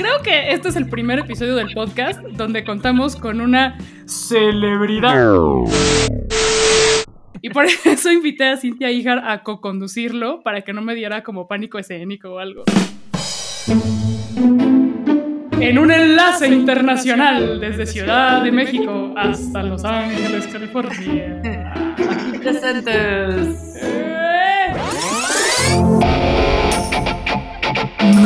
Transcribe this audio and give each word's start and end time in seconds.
Creo 0.00 0.22
que 0.22 0.52
este 0.52 0.70
es 0.70 0.76
el 0.76 0.88
primer 0.88 1.18
episodio 1.18 1.54
del 1.56 1.74
podcast 1.74 2.22
donde 2.22 2.64
contamos 2.64 3.16
con 3.16 3.42
una 3.42 3.76
celebridad. 4.06 5.30
Y 7.42 7.50
por 7.50 7.66
eso 7.84 8.10
invité 8.10 8.48
a 8.48 8.56
Cintia 8.56 8.90
Ijar 8.90 9.18
a 9.18 9.42
co-conducirlo 9.42 10.42
para 10.42 10.62
que 10.62 10.72
no 10.72 10.80
me 10.80 10.94
diera 10.94 11.22
como 11.22 11.46
pánico 11.46 11.78
escénico 11.78 12.30
o 12.30 12.38
algo. 12.38 12.64
En 15.60 15.78
un 15.78 15.90
enlace 15.90 16.48
internacional 16.48 17.60
desde 17.60 17.84
Ciudad 17.84 18.42
de 18.42 18.52
México 18.52 19.12
hasta 19.18 19.62
Los 19.62 19.84
Ángeles, 19.84 20.46
California. 20.46 21.42
Aquí 21.98 22.38
presentes. 22.38 23.69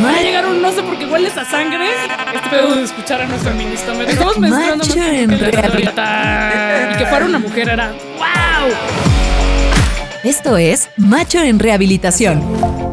Va 0.03 0.17
a 0.17 0.21
llegar 0.21 0.45
un 0.45 0.61
no 0.61 0.71
sé 0.71 0.83
por 0.83 0.97
qué 0.97 1.05
hueles 1.05 1.37
a 1.37 1.45
sangre. 1.45 1.89
Este 2.33 2.49
pedo 2.49 2.75
de 2.75 2.83
escuchar 2.83 3.21
a 3.21 3.27
nuestro 3.27 3.53
ministro. 3.53 3.93
Estamos. 4.01 4.93
Rita. 5.73 6.91
Y 6.93 6.97
que 6.97 7.05
fuera 7.05 7.25
una 7.25 7.39
mujer 7.39 7.69
era 7.69 7.91
¡Wow! 8.17 8.73
Esto 10.23 10.57
es 10.57 10.89
Macho 10.97 11.39
en 11.41 11.59
Rehabilitación. 11.59 12.41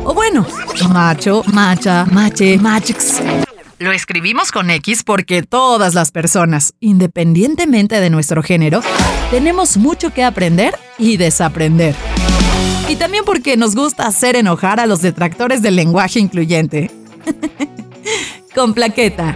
O 0.05 0.15
bueno, 0.15 0.47
macho, 0.91 1.43
macha, 1.47 2.05
mache, 2.11 2.59
machx. 2.59 3.23
Lo 3.79 3.91
escribimos 3.91 4.53
con 4.53 4.71
X 4.71 5.03
porque 5.03 5.43
todas 5.43 5.95
las 5.95 6.13
personas, 6.13 6.75
independientemente 6.81 8.01
de 8.01 8.11
nuestro 8.11 8.43
género, 8.43 8.81
tenemos 9.31 9.77
mucho 9.77 10.13
que 10.13 10.23
aprender 10.23 10.75
y 10.99 11.17
desaprender. 11.17 11.97
Y 12.93 12.97
también 12.97 13.25
porque 13.25 13.57
nos 13.57 13.75
gusta 13.75 14.07
hacer 14.07 14.37
enojar 14.37 14.79
a 14.79 14.87
los 14.87 15.01
detractores 15.01 15.63
del 15.63 15.77
lenguaje 15.77 16.21
incluyente. 16.21 16.91
con 18.55 18.75
plaqueta. 18.75 19.35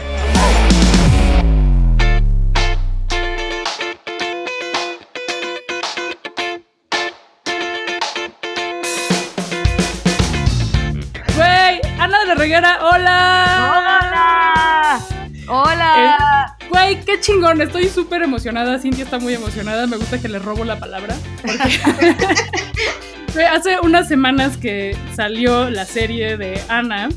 Güey, 11.36 11.80
Ana 11.98 12.18
de 12.20 12.26
la 12.26 12.34
Reguera, 12.34 12.78
hola. 12.82 13.72
¡Hola! 13.76 15.00
¡Hola! 15.48 16.56
Eh, 16.60 16.66
Güey, 16.68 17.00
qué 17.04 17.20
chingón, 17.20 17.60
estoy 17.60 17.88
súper 17.88 18.22
emocionada. 18.22 18.78
Cintia 18.78 19.04
está 19.04 19.18
muy 19.18 19.34
emocionada. 19.34 19.86
Me 19.86 19.96
gusta 19.96 20.20
que 20.20 20.28
le 20.28 20.38
robo 20.38 20.64
la 20.64 20.78
palabra. 20.78 21.16
porque- 21.42 22.16
Hace 23.44 23.78
unas 23.80 24.08
semanas 24.08 24.56
que 24.56 24.96
salió 25.14 25.68
la 25.68 25.84
serie 25.84 26.38
de 26.38 26.58
Ana. 26.70 27.10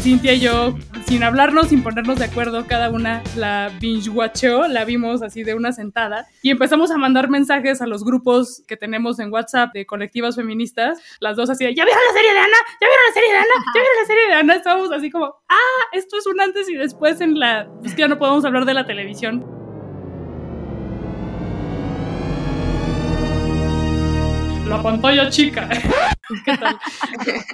Cintia 0.00 0.32
y 0.34 0.40
yo, 0.40 0.76
sin 1.06 1.22
hablarnos, 1.22 1.68
sin 1.68 1.84
ponernos 1.84 2.18
de 2.18 2.24
acuerdo, 2.24 2.66
cada 2.66 2.90
una 2.90 3.22
la 3.36 3.70
binge-watchó, 3.80 4.66
la 4.66 4.84
vimos 4.84 5.22
así 5.22 5.44
de 5.44 5.54
una 5.54 5.72
sentada 5.72 6.26
y 6.42 6.50
empezamos 6.50 6.90
a 6.90 6.96
mandar 6.96 7.28
mensajes 7.28 7.82
a 7.82 7.86
los 7.86 8.02
grupos 8.02 8.64
que 8.66 8.76
tenemos 8.76 9.20
en 9.20 9.30
WhatsApp 9.30 9.72
de 9.74 9.86
colectivas 9.86 10.36
feministas, 10.36 10.98
las 11.20 11.36
dos 11.36 11.50
así 11.50 11.64
de, 11.64 11.74
¿ya 11.74 11.84
vieron 11.84 12.02
la 12.08 12.14
serie 12.14 12.32
de 12.32 12.38
Ana? 12.38 12.56
¿Ya 12.80 12.88
vieron 12.88 13.04
la 13.06 13.14
serie 13.14 13.30
de 13.30 13.36
Ana? 13.36 13.54
¿Ya 13.66 13.80
vieron 13.80 13.96
la 14.00 14.06
serie 14.06 14.26
de 14.26 14.34
Ana? 14.34 14.54
Estábamos 14.54 14.92
así 14.92 15.10
como, 15.10 15.26
ah, 15.48 15.84
esto 15.92 16.16
es 16.18 16.26
un 16.26 16.40
antes 16.40 16.68
y 16.68 16.74
después 16.74 17.20
en 17.20 17.38
la, 17.38 17.68
pues 17.80 17.94
que 17.94 18.00
ya 18.00 18.08
no 18.08 18.18
podemos 18.18 18.44
hablar 18.44 18.64
de 18.64 18.74
la 18.74 18.86
televisión. 18.86 19.59
La 24.70 24.80
pantalla 24.80 25.28
chica. 25.28 25.68
¿Qué 26.44 26.56
tal? 26.56 26.78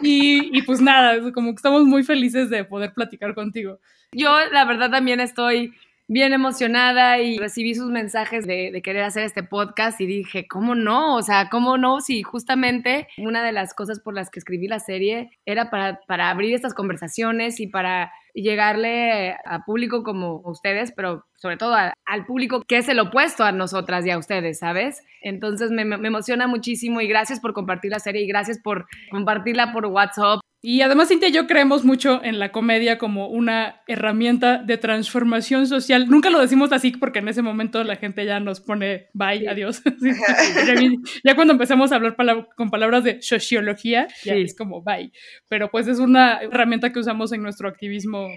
Y, 0.02 0.58
y 0.58 0.60
pues 0.60 0.82
nada, 0.82 1.32
como 1.32 1.52
que 1.52 1.56
estamos 1.56 1.84
muy 1.84 2.04
felices 2.04 2.50
de 2.50 2.62
poder 2.62 2.92
platicar 2.92 3.34
contigo. 3.34 3.80
Yo, 4.12 4.28
la 4.52 4.66
verdad, 4.66 4.90
también 4.90 5.20
estoy 5.20 5.72
bien 6.08 6.34
emocionada 6.34 7.18
y 7.18 7.38
recibí 7.38 7.74
sus 7.74 7.90
mensajes 7.90 8.46
de, 8.46 8.70
de 8.70 8.82
querer 8.82 9.04
hacer 9.04 9.24
este 9.24 9.42
podcast 9.42 9.98
y 10.02 10.06
dije, 10.06 10.46
¿cómo 10.46 10.74
no? 10.74 11.16
O 11.16 11.22
sea, 11.22 11.48
¿cómo 11.48 11.78
no? 11.78 12.02
Si 12.02 12.22
justamente 12.22 13.08
una 13.16 13.42
de 13.42 13.52
las 13.52 13.72
cosas 13.72 13.98
por 13.98 14.12
las 14.12 14.28
que 14.28 14.38
escribí 14.38 14.68
la 14.68 14.78
serie 14.78 15.30
era 15.46 15.70
para, 15.70 16.00
para 16.06 16.28
abrir 16.28 16.54
estas 16.54 16.74
conversaciones 16.74 17.60
y 17.60 17.66
para 17.66 18.12
llegarle 18.36 19.32
a 19.44 19.64
público 19.64 20.02
como 20.02 20.42
ustedes, 20.44 20.92
pero 20.92 21.24
sobre 21.36 21.56
todo 21.56 21.74
al 21.74 22.26
público 22.26 22.62
que 22.66 22.78
es 22.78 22.88
el 22.88 23.00
opuesto 23.00 23.44
a 23.44 23.52
nosotras 23.52 24.04
y 24.06 24.10
a 24.10 24.18
ustedes, 24.18 24.58
¿sabes? 24.58 25.02
Entonces 25.22 25.70
me 25.70 25.82
emociona 25.82 26.46
muchísimo 26.46 27.00
y 27.00 27.08
gracias 27.08 27.40
por 27.40 27.54
compartir 27.54 27.90
la 27.90 27.98
serie 27.98 28.22
y 28.22 28.26
gracias 28.26 28.60
por 28.62 28.86
compartirla 29.10 29.72
por 29.72 29.86
WhatsApp. 29.86 30.40
Y 30.62 30.80
además, 30.80 31.08
Cintia 31.08 31.28
y 31.28 31.32
yo 31.32 31.46
creemos 31.46 31.84
mucho 31.84 32.22
en 32.24 32.38
la 32.38 32.50
comedia 32.50 32.98
como 32.98 33.28
una 33.28 33.82
herramienta 33.86 34.58
de 34.58 34.78
transformación 34.78 35.66
social. 35.66 36.08
Nunca 36.08 36.30
lo 36.30 36.40
decimos 36.40 36.72
así 36.72 36.90
porque 36.92 37.20
en 37.20 37.28
ese 37.28 37.42
momento 37.42 37.84
la 37.84 37.96
gente 37.96 38.24
ya 38.24 38.40
nos 38.40 38.60
pone 38.60 39.06
bye, 39.12 39.48
adiós. 39.48 39.82
Sí. 40.00 40.98
ya, 41.24 41.34
cuando 41.34 41.52
empezamos 41.52 41.92
a 41.92 41.96
hablar 41.96 42.16
con 42.56 42.70
palabras 42.70 43.04
de 43.04 43.22
sociología, 43.22 44.08
ya 44.24 44.34
es 44.34 44.56
como 44.56 44.82
bye. 44.82 45.12
Pero 45.48 45.70
pues 45.70 45.86
es 45.88 45.98
una 45.98 46.40
herramienta 46.40 46.92
que 46.92 46.98
usamos 46.98 47.32
en 47.32 47.42
nuestro 47.42 47.68
activismo 47.68 48.28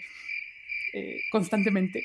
eh, 0.94 1.18
constantemente. 1.32 2.04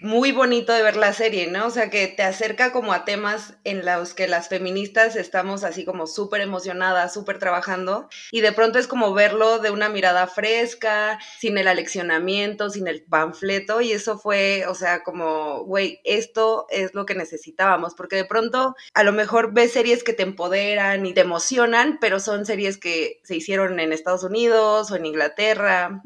Muy 0.00 0.32
bonito 0.32 0.72
de 0.72 0.82
ver 0.82 0.96
la 0.96 1.12
serie, 1.12 1.46
¿no? 1.48 1.66
O 1.66 1.70
sea, 1.70 1.90
que 1.90 2.06
te 2.08 2.22
acerca 2.22 2.72
como 2.72 2.92
a 2.92 3.04
temas 3.04 3.54
en 3.64 3.84
los 3.84 4.14
que 4.14 4.28
las 4.28 4.48
feministas 4.48 5.16
estamos 5.16 5.64
así 5.64 5.84
como 5.84 6.06
súper 6.06 6.40
emocionadas, 6.40 7.12
súper 7.12 7.38
trabajando, 7.38 8.08
y 8.30 8.40
de 8.40 8.52
pronto 8.52 8.78
es 8.78 8.86
como 8.86 9.12
verlo 9.12 9.58
de 9.58 9.70
una 9.70 9.88
mirada 9.88 10.26
fresca, 10.26 11.18
sin 11.38 11.58
el 11.58 11.68
aleccionamiento, 11.68 12.70
sin 12.70 12.88
el 12.88 13.04
panfleto, 13.04 13.80
y 13.80 13.92
eso 13.92 14.18
fue, 14.18 14.64
o 14.66 14.74
sea, 14.74 15.02
como, 15.02 15.64
güey, 15.64 16.00
esto 16.04 16.66
es 16.70 16.94
lo 16.94 17.06
que 17.06 17.14
necesitábamos, 17.14 17.94
porque 17.94 18.16
de 18.16 18.24
pronto 18.24 18.74
a 18.94 19.02
lo 19.02 19.12
mejor 19.12 19.52
ves 19.52 19.72
series 19.72 20.02
que 20.02 20.12
te 20.12 20.22
empoderan 20.22 21.04
y 21.06 21.14
te 21.14 21.20
emocionan, 21.20 21.98
pero 22.00 22.20
son 22.20 22.46
series 22.46 22.78
que 22.78 23.20
se 23.24 23.36
hicieron 23.36 23.80
en 23.80 23.92
Estados 23.92 24.24
Unidos 24.24 24.90
o 24.90 24.96
en 24.96 25.06
Inglaterra, 25.06 26.02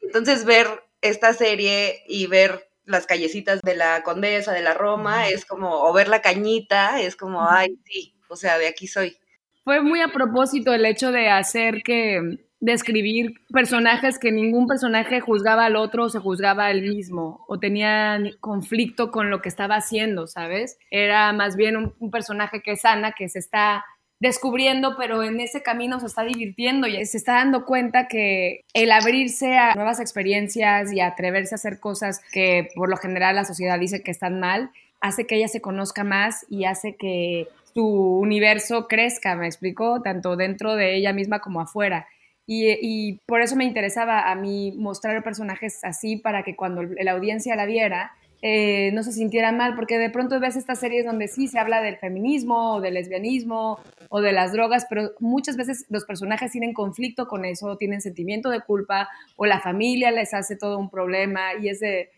entonces 0.00 0.44
ver 0.44 0.68
esta 1.00 1.32
serie 1.32 2.02
y 2.06 2.26
ver 2.26 2.71
las 2.84 3.06
callecitas 3.06 3.60
de 3.62 3.76
la 3.76 4.02
Condesa, 4.02 4.52
de 4.52 4.62
la 4.62 4.74
Roma, 4.74 5.28
es 5.28 5.44
como, 5.44 5.82
o 5.82 5.92
ver 5.92 6.08
la 6.08 6.22
cañita, 6.22 7.00
es 7.00 7.16
como, 7.16 7.48
ay, 7.48 7.78
sí, 7.84 8.14
o 8.28 8.36
sea, 8.36 8.58
de 8.58 8.68
aquí 8.68 8.86
soy. 8.86 9.16
Fue 9.64 9.80
muy 9.80 10.00
a 10.00 10.08
propósito 10.08 10.72
el 10.74 10.84
hecho 10.84 11.12
de 11.12 11.28
hacer 11.28 11.82
que, 11.84 12.38
de 12.60 12.72
escribir 12.72 13.34
personajes 13.52 14.18
que 14.18 14.32
ningún 14.32 14.66
personaje 14.66 15.20
juzgaba 15.20 15.66
al 15.66 15.76
otro 15.76 16.04
o 16.04 16.08
se 16.08 16.18
juzgaba 16.18 16.66
al 16.66 16.82
mismo 16.82 17.44
o 17.48 17.58
tenía 17.58 18.20
conflicto 18.40 19.10
con 19.10 19.30
lo 19.30 19.40
que 19.42 19.48
estaba 19.48 19.76
haciendo, 19.76 20.26
¿sabes? 20.26 20.78
Era 20.90 21.32
más 21.32 21.56
bien 21.56 21.76
un, 21.76 21.94
un 21.98 22.10
personaje 22.10 22.62
que 22.62 22.72
es 22.72 22.84
Ana, 22.84 23.12
que 23.12 23.28
se 23.28 23.38
está 23.38 23.84
descubriendo, 24.22 24.94
pero 24.96 25.24
en 25.24 25.40
ese 25.40 25.64
camino 25.64 25.98
se 25.98 26.06
está 26.06 26.22
divirtiendo 26.22 26.86
y 26.86 27.04
se 27.06 27.16
está 27.16 27.32
dando 27.34 27.64
cuenta 27.64 28.06
que 28.06 28.60
el 28.72 28.92
abrirse 28.92 29.58
a 29.58 29.74
nuevas 29.74 29.98
experiencias 29.98 30.92
y 30.92 31.00
atreverse 31.00 31.56
a 31.56 31.56
hacer 31.56 31.80
cosas 31.80 32.20
que 32.30 32.68
por 32.76 32.88
lo 32.88 32.96
general 32.96 33.34
la 33.34 33.44
sociedad 33.44 33.80
dice 33.80 34.04
que 34.04 34.12
están 34.12 34.38
mal, 34.38 34.70
hace 35.00 35.26
que 35.26 35.34
ella 35.34 35.48
se 35.48 35.60
conozca 35.60 36.04
más 36.04 36.46
y 36.48 36.66
hace 36.66 36.94
que 36.94 37.48
su 37.74 37.84
universo 37.84 38.86
crezca, 38.86 39.34
me 39.34 39.48
explico, 39.48 40.02
tanto 40.02 40.36
dentro 40.36 40.76
de 40.76 40.94
ella 40.94 41.12
misma 41.12 41.40
como 41.40 41.60
afuera. 41.60 42.06
Y, 42.46 42.68
y 42.80 43.18
por 43.26 43.42
eso 43.42 43.56
me 43.56 43.64
interesaba 43.64 44.30
a 44.30 44.36
mí 44.36 44.72
mostrar 44.78 45.20
personajes 45.24 45.82
así 45.82 46.14
para 46.16 46.44
que 46.44 46.54
cuando 46.54 46.84
la 46.84 47.10
audiencia 47.10 47.56
la 47.56 47.66
viera, 47.66 48.12
eh, 48.44 48.90
no 48.92 49.04
se 49.04 49.12
sintiera 49.12 49.52
mal, 49.52 49.76
porque 49.76 49.98
de 49.98 50.10
pronto 50.10 50.40
ves 50.40 50.56
estas 50.56 50.80
series 50.80 51.06
donde 51.06 51.28
sí 51.28 51.46
se 51.46 51.60
habla 51.60 51.80
del 51.80 51.96
feminismo 51.96 52.74
o 52.74 52.80
del 52.80 52.94
lesbianismo 52.94 53.78
o 54.08 54.20
de 54.20 54.32
las 54.32 54.52
drogas, 54.52 54.86
pero 54.90 55.12
muchas 55.20 55.56
veces 55.56 55.86
los 55.90 56.04
personajes 56.04 56.50
tienen 56.50 56.74
conflicto 56.74 57.28
con 57.28 57.44
eso, 57.44 57.76
tienen 57.76 58.00
sentimiento 58.00 58.50
de 58.50 58.60
culpa 58.60 59.08
o 59.36 59.46
la 59.46 59.60
familia 59.60 60.10
les 60.10 60.34
hace 60.34 60.56
todo 60.56 60.76
un 60.76 60.90
problema 60.90 61.54
y 61.54 61.68
es 61.68 61.78
de, 61.78 62.10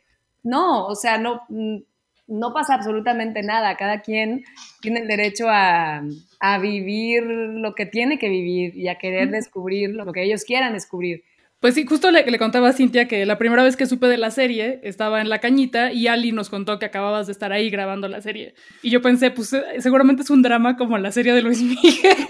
no, 0.43 0.87
o 0.87 0.95
sea, 0.95 1.19
no, 1.19 1.43
mm, 1.51 1.81
no 2.27 2.55
pasa 2.55 2.75
absolutamente 2.75 3.43
nada, 3.43 3.77
cada 3.77 4.01
quien 4.01 4.45
tiene 4.81 5.01
el 5.01 5.09
derecho 5.09 5.51
a, 5.51 6.03
a 6.41 6.59
vivir 6.59 7.23
lo 7.25 7.75
que 7.75 7.85
tiene 7.85 8.19
que 8.19 8.31
vivir 8.31 8.75
y 8.75 8.89
a 8.89 8.97
querer 8.97 9.31
descubrir 9.31 9.91
lo 9.91 10.11
que 10.11 10.23
ellos 10.23 10.45
quieran 10.45 10.73
descubrir. 10.73 11.23
Pues 11.65 11.77
sí, 11.77 11.87
justo 11.87 12.11
le, 12.11 12.31
le 12.31 12.39
contaba 12.39 12.69
a 12.69 12.73
Cintia 12.75 13.09
que 13.09 13.25
la 13.25 13.39
primera 13.39 13.63
vez 13.63 13.75
que 13.75 13.87
supe 13.87 14.07
de 14.07 14.19
la 14.19 14.31
serie 14.31 14.81
estaba 14.83 15.23
en 15.23 15.31
la 15.31 15.39
cañita 15.39 15.93
y 15.93 16.09
Ali 16.09 16.31
nos 16.31 16.51
contó 16.51 16.79
que 16.79 16.85
acababas 16.85 17.25
de 17.25 17.33
estar 17.33 17.55
ahí 17.55 17.71
grabando 17.71 18.07
la 18.07 18.21
serie. 18.21 18.55
Y 18.83 18.91
yo 18.91 19.01
pensé, 19.01 19.31
pues 19.31 19.51
eh, 19.55 19.65
seguramente 19.79 20.25
es 20.25 20.29
un 20.29 20.43
drama 20.43 20.77
como 20.77 20.99
la 20.99 21.11
serie 21.11 21.33
de 21.33 21.41
Luis 21.41 21.63
Miguel. 21.63 21.83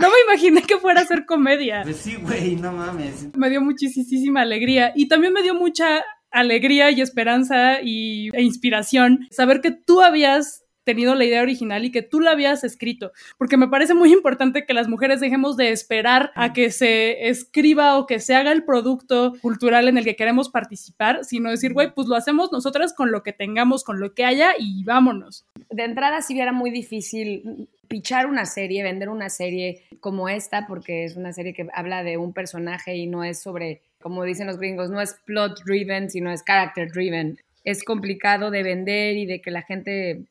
No 0.00 0.08
me 0.08 0.32
imaginé 0.32 0.62
que 0.62 0.78
fuera 0.78 1.00
a 1.00 1.04
ser 1.04 1.26
comedia. 1.26 1.82
Pues 1.82 1.96
sí, 1.96 2.16
güey, 2.16 2.56
no 2.56 2.72
mames. 2.72 3.28
Me 3.36 3.50
dio 3.50 3.60
muchísima 3.60 4.42
alegría 4.42 4.92
y 4.96 5.06
también 5.06 5.32
me 5.32 5.42
dio 5.42 5.54
mucha 5.54 6.04
alegría 6.32 6.90
y 6.90 7.00
esperanza 7.00 7.80
y, 7.82 8.30
e 8.32 8.42
inspiración 8.42 9.26
saber 9.30 9.60
que 9.60 9.70
tú 9.70 10.02
habías 10.02 10.61
tenido 10.84 11.14
la 11.14 11.24
idea 11.24 11.42
original 11.42 11.84
y 11.84 11.92
que 11.92 12.02
tú 12.02 12.20
la 12.20 12.32
habías 12.32 12.64
escrito, 12.64 13.12
porque 13.38 13.56
me 13.56 13.68
parece 13.68 13.94
muy 13.94 14.12
importante 14.12 14.64
que 14.66 14.74
las 14.74 14.88
mujeres 14.88 15.20
dejemos 15.20 15.56
de 15.56 15.70
esperar 15.70 16.32
a 16.34 16.52
que 16.52 16.70
se 16.70 17.28
escriba 17.28 17.98
o 17.98 18.06
que 18.06 18.20
se 18.20 18.34
haga 18.34 18.52
el 18.52 18.64
producto 18.64 19.34
cultural 19.40 19.88
en 19.88 19.98
el 19.98 20.04
que 20.04 20.16
queremos 20.16 20.48
participar, 20.48 21.24
sino 21.24 21.50
decir, 21.50 21.72
güey, 21.72 21.92
pues 21.94 22.08
lo 22.08 22.16
hacemos 22.16 22.52
nosotras 22.52 22.94
con 22.94 23.12
lo 23.12 23.22
que 23.22 23.32
tengamos, 23.32 23.84
con 23.84 24.00
lo 24.00 24.14
que 24.14 24.24
haya 24.24 24.52
y 24.58 24.84
vámonos. 24.84 25.46
De 25.70 25.84
entrada 25.84 26.22
sí 26.22 26.38
era 26.38 26.52
muy 26.52 26.70
difícil 26.70 27.68
pichar 27.88 28.26
una 28.26 28.46
serie, 28.46 28.82
vender 28.82 29.10
una 29.10 29.28
serie 29.28 29.82
como 30.00 30.28
esta, 30.30 30.66
porque 30.66 31.04
es 31.04 31.16
una 31.16 31.32
serie 31.32 31.52
que 31.52 31.68
habla 31.74 32.02
de 32.02 32.16
un 32.16 32.32
personaje 32.32 32.96
y 32.96 33.06
no 33.06 33.22
es 33.22 33.42
sobre, 33.42 33.82
como 34.00 34.24
dicen 34.24 34.46
los 34.46 34.58
gringos, 34.58 34.90
no 34.90 35.00
es 35.00 35.16
plot 35.26 35.60
driven, 35.64 36.08
sino 36.08 36.30
es 36.30 36.42
character 36.42 36.90
driven. 36.90 37.38
Es 37.64 37.84
complicado 37.84 38.50
de 38.50 38.62
vender 38.62 39.18
y 39.18 39.26
de 39.26 39.40
que 39.42 39.50
la 39.50 39.60
gente 39.60 40.24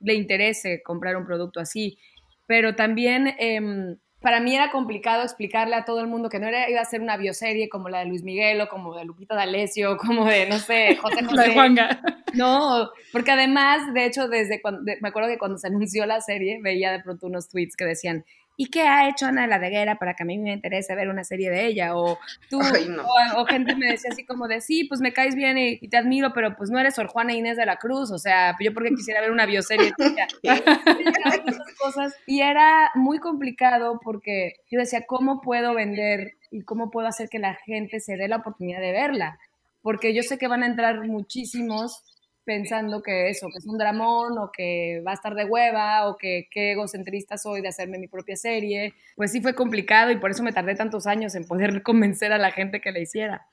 le 0.00 0.14
interese 0.14 0.82
comprar 0.82 1.16
un 1.16 1.26
producto 1.26 1.60
así. 1.60 1.98
Pero 2.46 2.74
también 2.74 3.34
em, 3.38 3.96
para 4.20 4.40
mí 4.40 4.54
era 4.54 4.70
complicado 4.70 5.22
explicarle 5.22 5.74
a 5.74 5.84
todo 5.84 6.00
el 6.00 6.06
mundo 6.06 6.28
que 6.28 6.38
no 6.38 6.46
era, 6.46 6.68
iba 6.68 6.80
a 6.80 6.84
ser 6.84 7.00
una 7.00 7.16
bioserie 7.16 7.68
como 7.68 7.88
la 7.88 8.00
de 8.00 8.06
Luis 8.06 8.22
Miguel 8.22 8.60
o 8.60 8.68
como 8.68 8.96
de 8.96 9.04
Lupita 9.04 9.34
D'Alessio, 9.34 9.96
como 10.04 10.26
de, 10.26 10.46
no 10.46 10.58
sé, 10.58 10.96
José 10.96 11.24
José. 11.28 11.48
de 11.48 11.54
Juanga. 11.54 12.00
No, 12.34 12.90
porque 13.12 13.30
además, 13.30 13.92
de 13.94 14.04
hecho, 14.06 14.28
desde 14.28 14.60
cuando, 14.60 14.82
me 15.00 15.08
acuerdo 15.08 15.28
que 15.28 15.38
cuando 15.38 15.58
se 15.58 15.68
anunció 15.68 16.06
la 16.06 16.20
serie, 16.20 16.60
veía 16.62 16.92
de 16.92 17.00
pronto 17.00 17.26
unos 17.26 17.48
tweets 17.48 17.76
que 17.76 17.84
decían, 17.84 18.24
¿y 18.60 18.66
qué 18.66 18.82
ha 18.82 19.08
hecho 19.08 19.24
Ana 19.24 19.40
de 19.40 19.48
la 19.48 19.58
Deguera 19.58 19.96
para 19.96 20.12
que 20.12 20.22
a 20.22 20.26
mí 20.26 20.36
me 20.36 20.52
interese 20.52 20.94
ver 20.94 21.08
una 21.08 21.24
serie 21.24 21.48
de 21.48 21.64
ella? 21.64 21.96
O 21.96 22.18
tú, 22.50 22.60
o, 22.60 23.44
gente 23.46 23.74
me 23.74 23.86
decía 23.86 24.10
así 24.12 24.26
como 24.26 24.48
de, 24.48 24.60
sí, 24.60 24.84
pues 24.84 25.00
me 25.00 25.14
caes 25.14 25.34
bien 25.34 25.56
y, 25.56 25.88
te 25.88 25.96
admiro, 25.96 26.34
pero 26.34 26.54
pues 26.58 26.68
no 26.68 26.78
eres 26.78 26.96
Sor 26.96 27.06
Juana 27.06 27.32
Inés 27.32 27.56
de 27.56 27.64
la 27.64 27.76
Cruz, 27.76 28.10
o 28.10 28.18
sea, 28.18 28.54
yo 28.60 28.74
porque 28.74 28.90
quisiera 28.90 29.22
ver 29.22 29.30
una 29.30 29.46
bioserie 29.46 29.92
tuya. 29.96 30.26
cosas. 31.78 32.14
Y 32.26 32.42
era 32.42 32.90
muy 32.94 33.18
complicado 33.18 33.98
porque 34.04 34.56
yo 34.70 34.78
decía, 34.78 35.06
¿cómo 35.06 35.40
puedo 35.40 35.72
vender 35.72 36.32
y 36.50 36.60
cómo 36.60 36.90
puedo 36.90 37.06
hacer 37.06 37.30
que 37.30 37.38
la 37.38 37.54
gente 37.64 37.98
se 37.98 38.18
dé 38.18 38.28
la 38.28 38.36
oportunidad 38.36 38.82
de 38.82 38.92
verla? 38.92 39.38
Porque 39.80 40.12
yo 40.12 40.22
sé 40.22 40.36
que 40.36 40.48
van 40.48 40.64
a 40.64 40.66
entrar 40.66 41.00
muchísimos 41.06 42.04
pensando 42.50 43.00
que 43.00 43.30
eso, 43.30 43.46
que 43.46 43.58
es 43.58 43.66
un 43.66 43.78
dramón 43.78 44.36
o 44.36 44.50
que 44.50 45.04
va 45.06 45.12
a 45.12 45.14
estar 45.14 45.36
de 45.36 45.44
hueva 45.44 46.08
o 46.08 46.16
que 46.16 46.48
qué 46.50 46.72
egocentrista 46.72 47.38
soy 47.38 47.60
de 47.60 47.68
hacerme 47.68 47.96
mi 47.96 48.08
propia 48.08 48.34
serie. 48.34 48.92
Pues 49.14 49.30
sí 49.30 49.40
fue 49.40 49.54
complicado 49.54 50.10
y 50.10 50.16
por 50.16 50.32
eso 50.32 50.42
me 50.42 50.52
tardé 50.52 50.74
tantos 50.74 51.06
años 51.06 51.36
en 51.36 51.46
poder 51.46 51.82
convencer 51.84 52.32
a 52.32 52.38
la 52.38 52.50
gente 52.50 52.80
que 52.80 52.90
la 52.90 52.98
hiciera. 52.98 53.46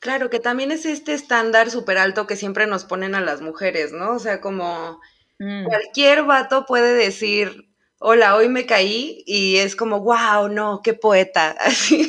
Claro, 0.00 0.28
que 0.28 0.38
también 0.38 0.70
es 0.70 0.84
este 0.84 1.14
estándar 1.14 1.70
súper 1.70 1.96
alto 1.96 2.26
que 2.26 2.36
siempre 2.36 2.66
nos 2.66 2.84
ponen 2.84 3.14
a 3.14 3.22
las 3.22 3.40
mujeres, 3.40 3.92
¿no? 3.92 4.16
O 4.16 4.18
sea, 4.18 4.42
como 4.42 5.00
mm. 5.38 5.64
cualquier 5.64 6.24
vato 6.24 6.66
puede 6.66 6.92
decir, 6.92 7.71
hola, 8.04 8.34
hoy 8.34 8.48
me 8.48 8.66
caí 8.66 9.22
y 9.26 9.56
es 9.56 9.76
como, 9.76 10.00
wow, 10.00 10.48
no, 10.48 10.80
qué 10.82 10.92
poeta. 10.92 11.50
Así. 11.60 12.08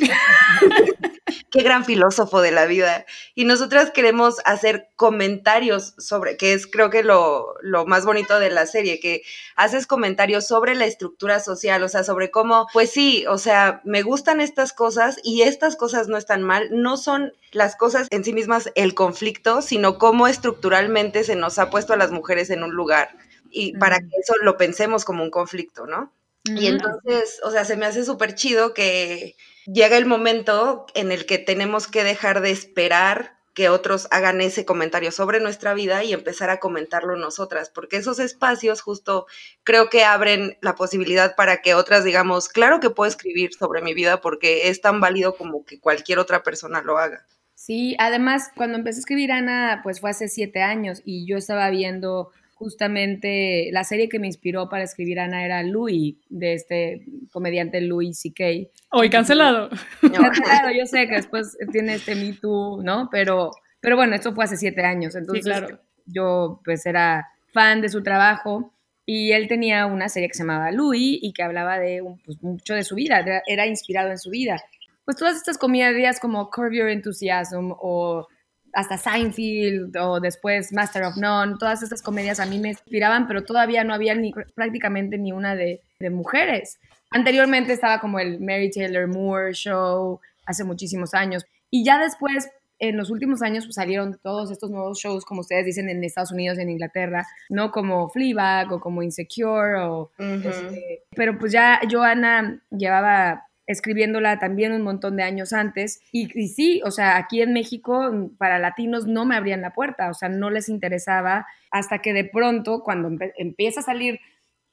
qué 1.50 1.62
gran 1.62 1.84
filósofo 1.84 2.40
de 2.40 2.50
la 2.50 2.66
vida. 2.66 3.06
Y 3.36 3.44
nosotras 3.44 3.92
queremos 3.92 4.36
hacer 4.44 4.88
comentarios 4.96 5.94
sobre, 5.98 6.36
que 6.36 6.52
es 6.52 6.66
creo 6.66 6.90
que 6.90 7.04
lo, 7.04 7.54
lo, 7.62 7.86
más 7.86 8.04
bonito 8.04 8.40
de 8.40 8.50
la 8.50 8.66
serie, 8.66 8.98
que 8.98 9.22
haces 9.54 9.86
comentarios 9.86 10.48
sobre 10.48 10.74
la 10.74 10.84
estructura 10.84 11.38
social, 11.38 11.82
o 11.84 11.88
sea, 11.88 12.02
sobre 12.02 12.32
cómo, 12.32 12.66
pues 12.72 12.90
sí, 12.90 13.24
o 13.28 13.38
sea, 13.38 13.80
me 13.84 14.02
gustan 14.02 14.40
estas 14.40 14.72
cosas 14.72 15.18
y 15.22 15.42
estas 15.42 15.76
cosas 15.76 16.08
no 16.08 16.16
están 16.16 16.42
mal, 16.42 16.68
no 16.72 16.96
son 16.96 17.32
las 17.52 17.76
cosas 17.76 18.08
en 18.10 18.24
sí 18.24 18.32
mismas 18.32 18.72
el 18.74 18.94
conflicto, 18.94 19.62
sino 19.62 19.96
cómo 19.98 20.26
estructuralmente 20.26 21.22
se 21.22 21.36
nos 21.36 21.60
ha 21.60 21.70
puesto 21.70 21.92
a 21.92 21.96
las 21.96 22.10
mujeres 22.10 22.50
en 22.50 22.64
un 22.64 22.72
lugar 22.72 23.10
y 23.54 23.76
para 23.78 23.98
que 23.98 24.16
eso 24.20 24.34
lo 24.42 24.56
pensemos 24.56 25.04
como 25.04 25.22
un 25.22 25.30
conflicto, 25.30 25.86
¿no? 25.86 26.12
Y 26.44 26.66
entonces, 26.66 27.40
o 27.42 27.50
sea, 27.50 27.64
se 27.64 27.76
me 27.76 27.86
hace 27.86 28.04
súper 28.04 28.34
chido 28.34 28.74
que 28.74 29.34
llega 29.64 29.96
el 29.96 30.04
momento 30.04 30.84
en 30.94 31.10
el 31.10 31.24
que 31.24 31.38
tenemos 31.38 31.86
que 31.86 32.04
dejar 32.04 32.42
de 32.42 32.50
esperar 32.50 33.38
que 33.54 33.68
otros 33.68 34.08
hagan 34.10 34.40
ese 34.40 34.66
comentario 34.66 35.12
sobre 35.12 35.40
nuestra 35.40 35.74
vida 35.74 36.02
y 36.04 36.12
empezar 36.12 36.50
a 36.50 36.58
comentarlo 36.58 37.16
nosotras, 37.16 37.70
porque 37.70 37.96
esos 37.96 38.18
espacios 38.18 38.82
justo 38.82 39.26
creo 39.62 39.88
que 39.88 40.04
abren 40.04 40.58
la 40.60 40.74
posibilidad 40.74 41.36
para 41.36 41.62
que 41.62 41.74
otras 41.74 42.04
digamos, 42.04 42.48
claro 42.48 42.80
que 42.80 42.90
puedo 42.90 43.08
escribir 43.08 43.54
sobre 43.54 43.80
mi 43.80 43.94
vida 43.94 44.20
porque 44.20 44.68
es 44.68 44.80
tan 44.80 45.00
válido 45.00 45.36
como 45.36 45.64
que 45.64 45.80
cualquier 45.80 46.18
otra 46.18 46.42
persona 46.42 46.82
lo 46.82 46.98
haga. 46.98 47.24
Sí, 47.54 47.96
además, 47.98 48.50
cuando 48.56 48.76
empecé 48.76 48.98
a 48.98 49.00
escribir 49.00 49.32
Ana, 49.32 49.80
pues 49.82 50.00
fue 50.00 50.10
hace 50.10 50.28
siete 50.28 50.60
años 50.60 51.00
y 51.04 51.24
yo 51.26 51.38
estaba 51.38 51.70
viendo 51.70 52.32
justamente 52.54 53.68
la 53.72 53.84
serie 53.84 54.08
que 54.08 54.18
me 54.18 54.26
inspiró 54.26 54.68
para 54.68 54.84
escribir 54.84 55.20
Ana 55.20 55.44
era 55.44 55.62
Louis, 55.62 56.16
de 56.28 56.54
este 56.54 57.04
comediante 57.30 57.80
Louis 57.80 58.18
C.K. 58.18 58.70
Hoy 58.90 59.10
cancelado. 59.10 59.70
Cancelado, 60.00 60.70
yo 60.76 60.86
sé 60.86 61.06
que 61.08 61.16
después 61.16 61.56
tiene 61.72 61.94
este 61.94 62.14
Me 62.14 62.32
Too, 62.32 62.82
¿no? 62.82 63.08
Pero, 63.10 63.50
pero 63.80 63.96
bueno, 63.96 64.14
esto 64.14 64.34
fue 64.34 64.44
hace 64.44 64.56
siete 64.56 64.82
años, 64.82 65.14
entonces 65.14 65.62
yo 66.06 66.60
pues 66.64 66.86
era 66.86 67.26
fan 67.52 67.80
de 67.80 67.88
su 67.88 68.02
trabajo 68.02 68.72
y 69.06 69.32
él 69.32 69.48
tenía 69.48 69.86
una 69.86 70.08
serie 70.08 70.28
que 70.28 70.34
se 70.34 70.42
llamaba 70.42 70.70
Louis 70.70 71.18
y 71.20 71.32
que 71.32 71.42
hablaba 71.42 71.78
de 71.78 72.02
pues, 72.24 72.42
mucho 72.42 72.74
de 72.74 72.84
su 72.84 72.94
vida, 72.94 73.24
era 73.46 73.66
inspirado 73.66 74.10
en 74.10 74.18
su 74.18 74.30
vida. 74.30 74.62
Pues 75.04 75.18
todas 75.18 75.36
estas 75.36 75.58
comedias 75.58 76.18
como 76.18 76.50
Curb 76.50 76.72
Your 76.72 76.88
Enthusiasm 76.88 77.72
o 77.78 78.26
hasta 78.74 78.98
Seinfeld 78.98 79.96
o 79.96 80.20
después 80.20 80.72
Master 80.72 81.04
of 81.04 81.16
None, 81.16 81.56
todas 81.58 81.82
estas 81.82 82.02
comedias 82.02 82.40
a 82.40 82.46
mí 82.46 82.58
me 82.58 82.70
inspiraban, 82.70 83.26
pero 83.26 83.44
todavía 83.44 83.84
no 83.84 83.94
había 83.94 84.14
ni, 84.14 84.32
prácticamente 84.54 85.18
ni 85.18 85.32
una 85.32 85.54
de, 85.54 85.80
de 85.98 86.10
mujeres. 86.10 86.78
Anteriormente 87.10 87.72
estaba 87.72 88.00
como 88.00 88.18
el 88.18 88.40
Mary 88.40 88.70
Taylor 88.70 89.06
Moore 89.06 89.52
Show, 89.52 90.20
hace 90.46 90.64
muchísimos 90.64 91.14
años. 91.14 91.46
Y 91.70 91.84
ya 91.84 91.98
después, 91.98 92.48
en 92.78 92.96
los 92.96 93.10
últimos 93.10 93.42
años, 93.42 93.64
pues, 93.64 93.76
salieron 93.76 94.18
todos 94.22 94.50
estos 94.50 94.70
nuevos 94.70 94.98
shows, 94.98 95.24
como 95.24 95.40
ustedes 95.40 95.64
dicen, 95.64 95.88
en 95.88 96.02
Estados 96.02 96.32
Unidos, 96.32 96.58
en 96.58 96.70
Inglaterra, 96.70 97.26
¿no? 97.48 97.70
Como 97.70 98.08
Fleabag 98.10 98.72
o 98.72 98.80
como 98.80 99.02
Insecure, 99.02 99.80
o, 99.80 100.10
este, 100.18 101.02
pero 101.14 101.38
pues 101.38 101.52
ya 101.52 101.80
Joana 101.90 102.60
llevaba 102.70 103.46
escribiéndola 103.66 104.38
también 104.38 104.72
un 104.72 104.82
montón 104.82 105.16
de 105.16 105.22
años 105.22 105.52
antes. 105.52 106.00
Y, 106.12 106.28
sí, 106.48 106.80
o 106.84 106.90
sea, 106.90 107.16
aquí 107.16 107.42
en 107.42 107.52
México 107.52 108.10
mm, 108.12 108.36
para 108.36 108.58
latinos 108.58 109.06
no 109.06 109.24
me 109.24 109.36
abrían 109.36 109.62
la 109.62 109.72
puerta, 109.72 110.10
o 110.10 110.14
sea, 110.14 110.28
no 110.28 110.50
les 110.50 110.68
interesaba 110.68 111.46
hasta 111.70 111.98
que 111.98 112.12
de 112.12 112.24
pronto, 112.24 112.82
cuando 112.82 113.10
empieza 113.36 113.80
a 113.80 113.84
salir 113.84 114.20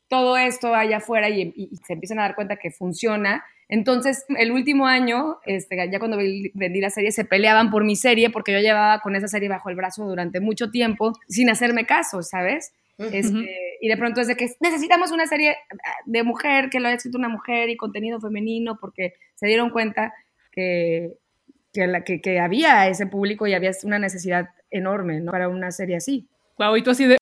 todo 0.08 0.36
esto 0.36 0.76
allá 0.76 0.98
afuera 0.98 1.30
y, 1.30 1.54
se 1.88 1.94
empiezan 1.94 2.20
a 2.20 2.24
dar 2.24 2.36
cuenta 2.36 2.58
que 2.58 2.70
funciona, 2.70 3.44
entonces 3.70 4.26
el 4.38 4.52
último 4.52 4.86
año, 4.86 5.38
este, 5.46 5.78
ya 5.90 6.00
cuando 6.00 6.18
vendí 6.18 6.82
la 6.82 6.90
serie, 6.90 7.14
se 7.14 7.24
peleaban 7.24 7.72
por 7.72 7.86
mi 7.86 7.96
serie 7.96 8.30
porque 8.30 8.52
yo 8.52 8.60
llevaba 8.60 9.00
con 9.00 9.16
esa 9.16 9.30
serie 9.30 9.48
bajo 9.48 9.70
el 9.70 9.78
brazo 9.78 10.06
durante 10.06 10.42
mucho 10.42 10.70
tiempo 10.70 11.14
sin 11.30 11.50
hacerme 11.50 11.86
caso, 11.86 12.22
¿sabes? 12.22 12.74
Este, 12.98 13.78
y 13.82 13.88
de 13.88 13.98
pronto 13.98 14.22
es 14.22 14.28
de 14.28 14.36
que 14.36 14.48
necesitamos 14.60 15.12
una 15.12 15.26
serie 15.26 15.58
ah, 15.72 15.96
de 16.06 16.24
mujer, 16.24 16.70
que 16.70 16.80
lo 16.80 16.88
haya 16.88 16.98
escrito 16.98 17.18
una 17.18 17.30
mujer 17.30 17.70
y 17.70 17.78
contenido 17.78 18.20
femenino, 18.20 18.78
porque 18.80 19.14
se 19.36 19.48
dieron 19.48 19.72
cuenta 19.72 20.14
que, 20.52 21.14
que, 21.74 21.88
la, 21.88 22.04
que, 22.04 22.22
que 22.22 22.40
había 22.40 22.88
ese 22.88 23.08
público 23.08 23.48
y 23.48 23.54
había 23.54 23.72
una 23.84 23.98
necesidad 23.98 24.50
enorme 24.70 25.20
¿no? 25.20 25.32
para 25.32 25.48
una 25.48 25.72
serie 25.72 25.96
así. 25.96 26.28
Wow, 26.58 26.78
y 26.78 26.84
tú 26.84 26.92
así 26.92 27.06
de... 27.06 27.18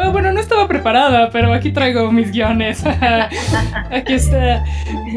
Oh, 0.00 0.12
bueno, 0.12 0.30
no 0.30 0.38
estaba 0.38 0.68
preparada, 0.68 1.30
pero 1.30 1.52
aquí 1.52 1.72
traigo 1.72 2.12
mis 2.12 2.30
guiones. 2.30 2.84
aquí 3.90 4.14
está. 4.14 4.64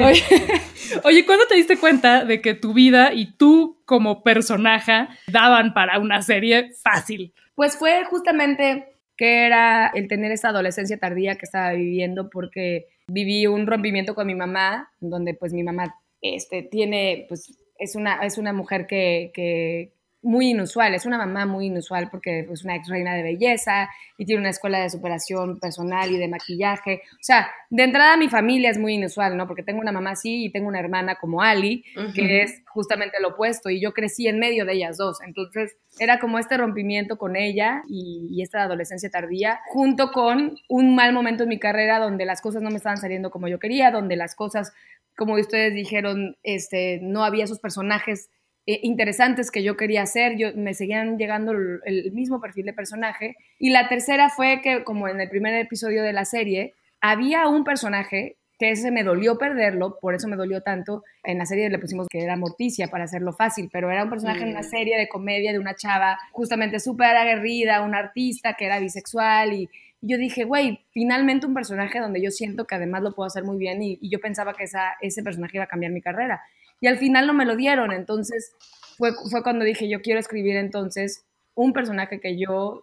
Oye, 0.03 0.23
oye, 1.03 1.25
¿cuándo 1.25 1.45
te 1.47 1.55
diste 1.55 1.77
cuenta 1.77 2.25
de 2.25 2.41
que 2.41 2.55
tu 2.55 2.73
vida 2.73 3.13
y 3.13 3.37
tú 3.37 3.81
como 3.85 4.23
personaje 4.23 5.07
daban 5.27 5.75
para 5.75 5.99
una 5.99 6.23
serie 6.23 6.71
fácil? 6.81 7.33
Pues 7.53 7.77
fue 7.77 8.03
justamente 8.05 8.90
que 9.21 9.45
era 9.45 9.91
el 9.93 10.07
tener 10.07 10.31
esa 10.31 10.49
adolescencia 10.49 10.97
tardía 10.97 11.35
que 11.35 11.45
estaba 11.45 11.73
viviendo 11.73 12.31
porque 12.31 12.87
viví 13.05 13.45
un 13.45 13.67
rompimiento 13.67 14.15
con 14.15 14.25
mi 14.25 14.33
mamá, 14.33 14.91
donde 14.99 15.35
pues 15.35 15.53
mi 15.53 15.61
mamá 15.61 15.93
este, 16.21 16.63
tiene, 16.63 17.27
pues 17.29 17.55
es 17.77 17.95
una, 17.95 18.15
es 18.25 18.39
una 18.39 18.51
mujer 18.51 18.87
que, 18.87 19.29
que, 19.35 19.93
muy 20.23 20.51
inusual, 20.51 20.93
es 20.93 21.05
una 21.05 21.17
mamá 21.17 21.45
muy 21.45 21.67
inusual 21.67 22.09
porque 22.09 22.47
es 22.51 22.63
una 22.63 22.75
ex 22.75 22.87
reina 22.87 23.15
de 23.15 23.23
belleza 23.23 23.89
y 24.17 24.25
tiene 24.25 24.41
una 24.41 24.49
escuela 24.49 24.79
de 24.79 24.89
superación 24.89 25.59
personal 25.59 26.11
y 26.11 26.17
de 26.17 26.27
maquillaje. 26.27 27.01
O 27.13 27.23
sea, 27.23 27.49
de 27.69 27.83
entrada 27.83 28.17
mi 28.17 28.29
familia 28.29 28.69
es 28.69 28.77
muy 28.77 28.93
inusual, 28.93 29.35
¿no? 29.35 29.47
Porque 29.47 29.63
tengo 29.63 29.79
una 29.79 29.91
mamá 29.91 30.11
así 30.11 30.45
y 30.45 30.51
tengo 30.51 30.67
una 30.67 30.79
hermana 30.79 31.15
como 31.15 31.41
Ali, 31.41 31.83
que 32.13 32.43
es 32.43 32.61
justamente 32.67 33.17
lo 33.19 33.29
opuesto 33.29 33.69
y 33.69 33.81
yo 33.81 33.93
crecí 33.93 34.27
en 34.27 34.39
medio 34.39 34.65
de 34.65 34.73
ellas 34.73 34.97
dos. 34.97 35.19
Entonces 35.25 35.75
era 35.99 36.19
como 36.19 36.37
este 36.37 36.57
rompimiento 36.57 37.17
con 37.17 37.35
ella 37.35 37.81
y, 37.89 38.27
y 38.29 38.43
esta 38.43 38.63
adolescencia 38.63 39.09
tardía, 39.09 39.59
junto 39.67 40.11
con 40.11 40.55
un 40.69 40.95
mal 40.95 41.13
momento 41.13 41.43
en 41.43 41.49
mi 41.49 41.59
carrera 41.59 41.99
donde 41.99 42.25
las 42.25 42.41
cosas 42.41 42.61
no 42.61 42.69
me 42.69 42.77
estaban 42.77 42.97
saliendo 42.97 43.31
como 43.31 43.47
yo 43.47 43.59
quería, 43.59 43.91
donde 43.91 44.15
las 44.15 44.35
cosas, 44.35 44.71
como 45.17 45.33
ustedes 45.33 45.73
dijeron, 45.73 46.37
este, 46.43 46.99
no 47.01 47.23
había 47.23 47.45
esos 47.45 47.59
personajes 47.59 48.29
eh, 48.73 48.79
interesantes 48.83 49.51
que 49.51 49.63
yo 49.63 49.77
quería 49.77 50.03
hacer, 50.03 50.37
yo, 50.37 50.49
me 50.55 50.73
seguían 50.73 51.17
llegando 51.17 51.51
el, 51.51 51.79
el, 51.85 52.11
mismo 52.11 52.39
perfil 52.39 52.65
de 52.65 52.73
personaje. 52.73 53.35
Y 53.59 53.69
la 53.69 53.89
tercera 53.89 54.29
fue 54.29 54.61
que, 54.61 54.83
como 54.83 55.07
en 55.07 55.19
el 55.19 55.29
primer 55.29 55.53
episodio 55.55 56.03
de 56.03 56.13
la 56.13 56.25
serie, 56.25 56.73
había 56.99 57.47
un 57.47 57.63
personaje 57.63 58.37
que 58.61 58.69
ese 58.69 58.91
me 58.91 59.03
dolió 59.03 59.39
perderlo, 59.39 59.97
por 59.99 60.13
eso 60.13 60.27
me 60.27 60.35
dolió 60.35 60.61
tanto. 60.61 61.03
En 61.23 61.39
la 61.39 61.47
serie 61.47 61.67
le 61.71 61.79
pusimos 61.79 62.07
que 62.07 62.19
era 62.23 62.35
Morticia 62.35 62.89
para 62.89 63.05
hacerlo 63.05 63.33
fácil, 63.33 63.69
pero 63.73 63.89
era 63.89 64.03
un 64.03 64.11
personaje 64.11 64.43
en 64.43 64.49
una 64.49 64.59
mm. 64.59 64.69
serie 64.69 64.97
de 64.99 65.09
comedia 65.09 65.51
de 65.51 65.57
una 65.57 65.73
chava 65.73 66.19
justamente 66.31 66.79
súper 66.79 67.15
aguerrida, 67.15 67.81
una 67.81 67.97
artista 67.97 68.53
que 68.53 68.67
era 68.67 68.79
bisexual 68.79 69.53
y, 69.53 69.69
yo 70.03 70.17
dije, 70.17 70.43
güey, 70.45 70.79
finalmente 70.91 71.45
un 71.45 71.53
personaje 71.53 71.99
donde 71.99 72.21
yo 72.21 72.31
siento 72.31 72.65
que 72.65 72.75
además 72.75 73.03
lo 73.03 73.13
puedo 73.13 73.27
hacer 73.27 73.43
muy 73.43 73.57
bien 73.57 73.81
y, 73.81 73.99
yo 74.09 74.19
pensaba 74.19 74.53
que 74.53 74.63
esa, 74.63 74.93
ese 75.01 75.23
personaje 75.23 75.57
iba 75.57 75.65
a 75.65 75.67
cambiar 75.67 75.91
mi 75.91 76.01
carrera. 76.01 76.41
Y 76.81 76.87
al 76.87 76.97
final 76.97 77.27
no 77.27 77.33
me 77.33 77.45
lo 77.45 77.55
dieron, 77.55 77.91
entonces 77.93 78.53
fue, 78.97 79.13
fue 79.29 79.43
cuando 79.43 79.63
dije, 79.63 79.87
yo 79.87 80.01
quiero 80.01 80.19
escribir 80.19 80.57
entonces 80.57 81.23
un 81.55 81.73
personaje 81.73 82.19
que 82.19 82.37
yo 82.37 82.81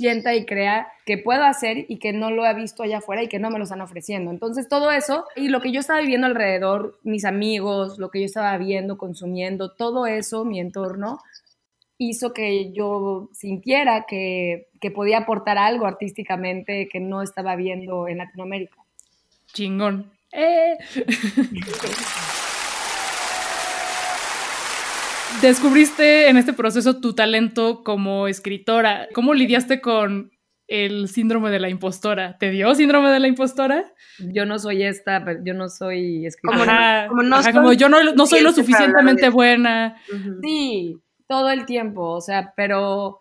sienta 0.00 0.34
y 0.34 0.46
crea 0.46 0.88
que 1.04 1.18
puedo 1.18 1.44
hacer 1.44 1.84
y 1.88 1.98
que 1.98 2.14
no 2.14 2.30
lo 2.30 2.46
he 2.46 2.54
visto 2.54 2.82
allá 2.82 2.98
afuera 2.98 3.22
y 3.22 3.28
que 3.28 3.38
no 3.38 3.50
me 3.50 3.58
lo 3.58 3.64
están 3.64 3.82
ofreciendo. 3.82 4.30
Entonces 4.30 4.66
todo 4.66 4.90
eso 4.90 5.26
y 5.36 5.48
lo 5.48 5.60
que 5.60 5.72
yo 5.72 5.80
estaba 5.80 6.00
viviendo 6.00 6.26
alrededor, 6.26 6.98
mis 7.02 7.26
amigos, 7.26 7.98
lo 7.98 8.10
que 8.10 8.20
yo 8.20 8.24
estaba 8.24 8.56
viendo, 8.56 8.96
consumiendo, 8.96 9.72
todo 9.72 10.06
eso, 10.06 10.46
mi 10.46 10.58
entorno, 10.58 11.18
hizo 11.98 12.32
que 12.32 12.72
yo 12.72 13.28
sintiera 13.34 14.06
que, 14.08 14.68
que 14.80 14.90
podía 14.90 15.18
aportar 15.18 15.58
algo 15.58 15.86
artísticamente 15.86 16.88
que 16.88 17.00
no 17.00 17.20
estaba 17.22 17.54
viendo 17.56 18.08
en 18.08 18.18
Latinoamérica. 18.18 18.76
Chingón. 19.52 20.10
Eh. 20.32 20.78
descubriste 25.42 26.28
en 26.28 26.36
este 26.36 26.52
proceso 26.52 27.00
tu 27.00 27.14
talento 27.14 27.82
como 27.82 28.28
escritora. 28.28 29.08
¿Cómo 29.14 29.34
lidiaste 29.34 29.80
con 29.80 30.32
el 30.68 31.08
síndrome 31.08 31.50
de 31.50 31.60
la 31.60 31.68
impostora? 31.68 32.38
¿Te 32.38 32.50
dio 32.50 32.74
síndrome 32.74 33.10
de 33.10 33.20
la 33.20 33.28
impostora? 33.28 33.92
Yo 34.18 34.46
no 34.46 34.58
soy 34.58 34.82
esta, 34.82 35.24
pero 35.24 35.40
yo 35.44 35.54
no 35.54 35.68
soy 35.68 36.26
escritora. 36.26 37.06
Como, 37.08 37.22
no, 37.22 37.72
yo 37.72 37.88
no, 37.88 38.26
soy 38.26 38.40
lo 38.40 38.52
suficientemente 38.52 39.28
buena. 39.30 39.96
Sí, 40.42 40.96
todo 41.26 41.50
el 41.50 41.66
tiempo, 41.66 42.10
o 42.10 42.20
sea, 42.20 42.52
pero 42.56 43.20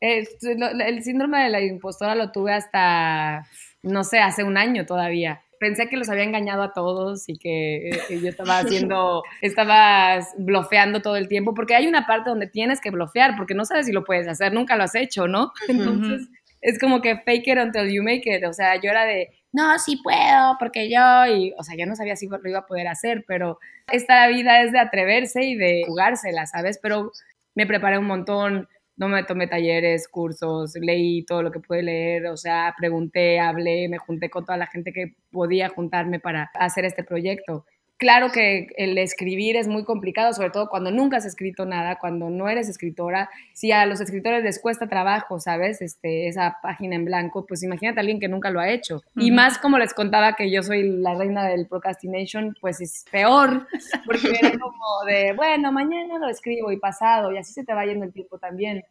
el 0.00 1.02
síndrome 1.02 1.44
de 1.44 1.50
la 1.50 1.60
impostora 1.60 2.14
lo 2.14 2.30
tuve 2.30 2.52
hasta, 2.52 3.46
no 3.82 4.04
sé, 4.04 4.18
hace 4.18 4.44
un 4.44 4.56
año 4.56 4.86
todavía 4.86 5.42
pensé 5.58 5.88
que 5.88 5.96
los 5.96 6.08
había 6.08 6.24
engañado 6.24 6.62
a 6.62 6.72
todos 6.72 7.28
y 7.28 7.38
que, 7.38 7.90
eh, 7.90 8.20
yo 8.20 8.28
estaba 8.28 8.58
haciendo, 8.58 9.22
estaba 9.40 10.20
blofeando 10.38 11.02
todo 11.02 11.16
el 11.16 11.28
tiempo, 11.28 11.54
porque 11.54 11.74
hay 11.74 11.86
una 11.86 12.06
parte 12.06 12.30
donde 12.30 12.46
tienes 12.46 12.80
que 12.80 12.90
blofear, 12.90 13.36
porque 13.36 13.54
no 13.54 13.64
sabes 13.64 13.86
si 13.86 13.92
lo 13.92 14.04
puedes 14.04 14.28
hacer, 14.28 14.52
nunca 14.52 14.76
lo 14.76 14.84
has 14.84 14.94
hecho, 14.94 15.28
¿no? 15.28 15.52
Entonces, 15.68 16.28
es 16.60 16.78
como 16.78 17.00
que 17.00 17.18
fake 17.18 17.48
it 17.48 17.58
until 17.58 17.88
you 17.92 18.02
make 18.02 18.22
it, 18.24 18.44
o 18.44 18.52
sea, 18.52 18.80
yo 18.80 18.90
era 18.90 19.04
de, 19.04 19.30
no, 19.52 19.78
sí 19.78 19.96
puedo, 20.02 20.56
porque 20.58 20.90
yo, 20.90 21.26
y, 21.26 21.54
o 21.58 21.62
sea, 21.62 21.76
yo 21.76 21.86
no 21.86 21.96
sabía 21.96 22.16
si 22.16 22.28
lo 22.28 22.38
iba 22.48 22.60
a 22.60 22.66
poder 22.66 22.88
hacer, 22.88 23.24
pero 23.26 23.58
esta 23.90 24.26
vida 24.28 24.62
es 24.62 24.72
de 24.72 24.78
atreverse 24.78 25.44
y 25.44 25.54
de 25.54 25.84
jugársela, 25.86 26.46
¿sabes? 26.46 26.78
Pero 26.82 27.12
me 27.54 27.66
preparé 27.66 27.98
un 27.98 28.06
montón, 28.06 28.68
no 28.96 29.08
me 29.08 29.24
tomé 29.24 29.46
talleres, 29.46 30.08
cursos, 30.08 30.74
leí 30.80 31.24
todo 31.24 31.42
lo 31.42 31.50
que 31.50 31.60
pude 31.60 31.82
leer, 31.82 32.26
o 32.26 32.36
sea, 32.36 32.74
pregunté, 32.78 33.38
hablé, 33.40 33.88
me 33.88 33.98
junté 33.98 34.30
con 34.30 34.44
toda 34.44 34.58
la 34.58 34.66
gente 34.66 34.92
que 34.92 35.14
podía 35.30 35.68
juntarme 35.68 36.20
para 36.20 36.50
hacer 36.54 36.84
este 36.84 37.04
proyecto. 37.04 37.66
Claro 37.98 38.30
que 38.30 38.68
el 38.76 38.98
escribir 38.98 39.56
es 39.56 39.68
muy 39.68 39.84
complicado, 39.84 40.34
sobre 40.34 40.50
todo 40.50 40.68
cuando 40.68 40.90
nunca 40.90 41.16
has 41.16 41.24
escrito 41.24 41.64
nada, 41.64 41.96
cuando 41.98 42.28
no 42.28 42.46
eres 42.48 42.68
escritora. 42.68 43.30
Si 43.54 43.72
a 43.72 43.86
los 43.86 44.02
escritores 44.02 44.44
les 44.44 44.60
cuesta 44.60 44.86
trabajo, 44.86 45.40
¿sabes? 45.40 45.80
Este, 45.80 46.28
esa 46.28 46.58
página 46.62 46.96
en 46.96 47.06
blanco, 47.06 47.46
pues 47.46 47.62
imagínate 47.62 47.98
a 47.98 48.02
alguien 48.02 48.20
que 48.20 48.28
nunca 48.28 48.50
lo 48.50 48.60
ha 48.60 48.68
hecho. 48.68 49.00
Y 49.14 49.30
más 49.30 49.56
como 49.56 49.78
les 49.78 49.94
contaba 49.94 50.34
que 50.34 50.50
yo 50.50 50.62
soy 50.62 50.82
la 50.82 51.14
reina 51.14 51.48
del 51.48 51.66
procrastination, 51.66 52.54
pues 52.60 52.82
es 52.82 53.06
peor, 53.10 53.66
porque 54.04 54.28
era 54.28 54.50
como 54.60 55.04
de, 55.06 55.32
bueno, 55.32 55.72
mañana 55.72 56.18
lo 56.18 56.28
escribo 56.28 56.70
y 56.72 56.78
pasado, 56.78 57.32
y 57.32 57.38
así 57.38 57.54
se 57.54 57.64
te 57.64 57.72
va 57.72 57.86
yendo 57.86 58.04
el 58.04 58.12
tiempo 58.12 58.38
también 58.38 58.84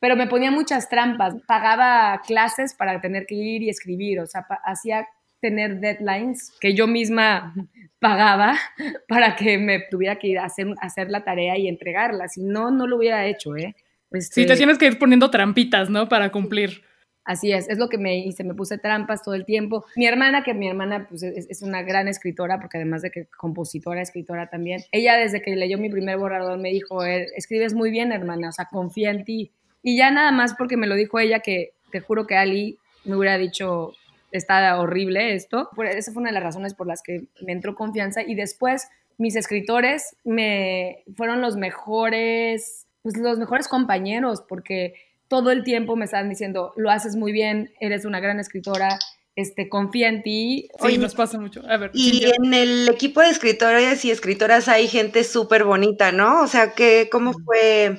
pero 0.00 0.14
me 0.14 0.28
ponía 0.28 0.52
muchas 0.52 0.88
trampas. 0.88 1.34
Pagaba 1.46 2.20
clases 2.24 2.74
para 2.74 3.00
tener 3.00 3.26
que 3.26 3.34
ir 3.34 3.62
y 3.62 3.68
escribir, 3.68 4.20
o 4.20 4.26
sea, 4.26 4.46
hacía 4.64 5.08
tener 5.40 5.80
deadlines 5.80 6.52
que 6.60 6.74
yo 6.74 6.86
misma 6.86 7.54
pagaba 7.98 8.56
para 9.08 9.36
que 9.36 9.58
me 9.58 9.80
tuviera 9.90 10.16
que 10.16 10.28
ir 10.28 10.38
a 10.38 10.44
hacer, 10.44 10.68
hacer 10.80 11.10
la 11.10 11.24
tarea 11.24 11.56
y 11.58 11.68
entregarla. 11.68 12.28
Si 12.28 12.42
no, 12.42 12.70
no 12.70 12.86
lo 12.86 12.96
hubiera 12.96 13.26
hecho, 13.26 13.56
¿eh? 13.56 13.74
sí, 14.12 14.34
te 14.34 14.40
este 14.40 14.56
tienes 14.56 14.78
que 14.78 14.86
ir 14.86 14.98
poniendo 14.98 15.30
trampitas, 15.30 15.90
¿no? 15.90 16.08
Para 16.08 16.30
cumplir. 16.30 16.82
Así 17.28 17.52
es, 17.52 17.68
es 17.68 17.76
lo 17.76 17.90
que 17.90 17.98
me 17.98 18.16
hice, 18.20 18.42
me 18.42 18.54
puse 18.54 18.78
trampas 18.78 19.22
todo 19.22 19.34
el 19.34 19.44
tiempo. 19.44 19.84
Mi 19.96 20.06
hermana, 20.06 20.42
que 20.42 20.54
mi 20.54 20.66
hermana 20.66 21.06
pues, 21.10 21.22
es, 21.22 21.60
una 21.60 21.82
gran 21.82 22.08
escritora, 22.08 22.58
porque 22.58 22.78
además 22.78 23.02
de 23.02 23.10
que 23.10 23.26
compositora, 23.26 24.00
escritora 24.00 24.48
también, 24.48 24.80
ella 24.92 25.14
desde 25.18 25.42
que 25.42 25.54
leyó 25.54 25.76
mi 25.76 25.90
primer 25.90 26.16
borrador 26.16 26.58
me 26.58 26.70
dijo, 26.70 27.04
er, 27.04 27.26
escribes 27.36 27.74
muy 27.74 27.90
bien, 27.90 28.12
hermana, 28.12 28.48
o 28.48 28.52
sea, 28.52 28.66
confía 28.72 29.10
en 29.10 29.24
ti. 29.24 29.52
Y 29.82 29.98
ya 29.98 30.10
nada 30.10 30.32
más 30.32 30.54
porque 30.54 30.78
me 30.78 30.86
lo 30.86 30.94
dijo 30.94 31.18
ella, 31.18 31.40
que 31.40 31.74
te 31.92 32.00
juro 32.00 32.26
que 32.26 32.34
Ali 32.34 32.78
me 33.04 33.14
hubiera 33.14 33.36
dicho, 33.36 33.92
está 34.32 34.78
horrible 34.78 35.34
esto. 35.34 35.70
esa 35.84 36.12
fue 36.12 36.20
una 36.20 36.30
de 36.30 36.34
las 36.34 36.42
razones 36.42 36.74
por 36.74 36.86
las 36.86 37.02
que 37.02 37.24
me 37.44 37.52
entró 37.52 37.74
confianza 37.74 38.22
y 38.22 38.34
después 38.34 38.88
mis 39.16 39.36
escritores 39.36 40.16
me 40.24 41.04
fueron 41.16 41.40
los 41.40 41.56
mejores, 41.56 42.86
pues 43.02 43.16
los 43.16 43.38
mejores 43.38 43.68
compañeros 43.68 44.42
porque 44.48 44.94
todo 45.28 45.50
el 45.50 45.64
tiempo 45.64 45.96
me 45.96 46.04
estaban 46.04 46.28
diciendo, 46.28 46.72
lo 46.76 46.90
haces 46.90 47.16
muy 47.16 47.32
bien, 47.32 47.72
eres 47.80 48.04
una 48.04 48.20
gran 48.20 48.40
escritora, 48.40 48.98
este, 49.36 49.68
confía 49.68 50.08
en 50.08 50.22
ti. 50.22 50.68
Sí, 50.84 50.98
nos 50.98 51.14
pasa 51.14 51.38
mucho. 51.38 51.62
A 51.68 51.76
ver, 51.76 51.90
y 51.94 52.24
en 52.24 52.54
el 52.54 52.88
equipo 52.88 53.20
de 53.20 53.28
escritores 53.28 54.04
y 54.04 54.10
escritoras 54.10 54.68
hay 54.68 54.88
gente 54.88 55.24
súper 55.24 55.64
bonita, 55.64 56.12
¿no? 56.12 56.42
O 56.42 56.46
sea, 56.46 56.72
que, 56.72 57.08
¿cómo 57.10 57.34
fue 57.34 57.98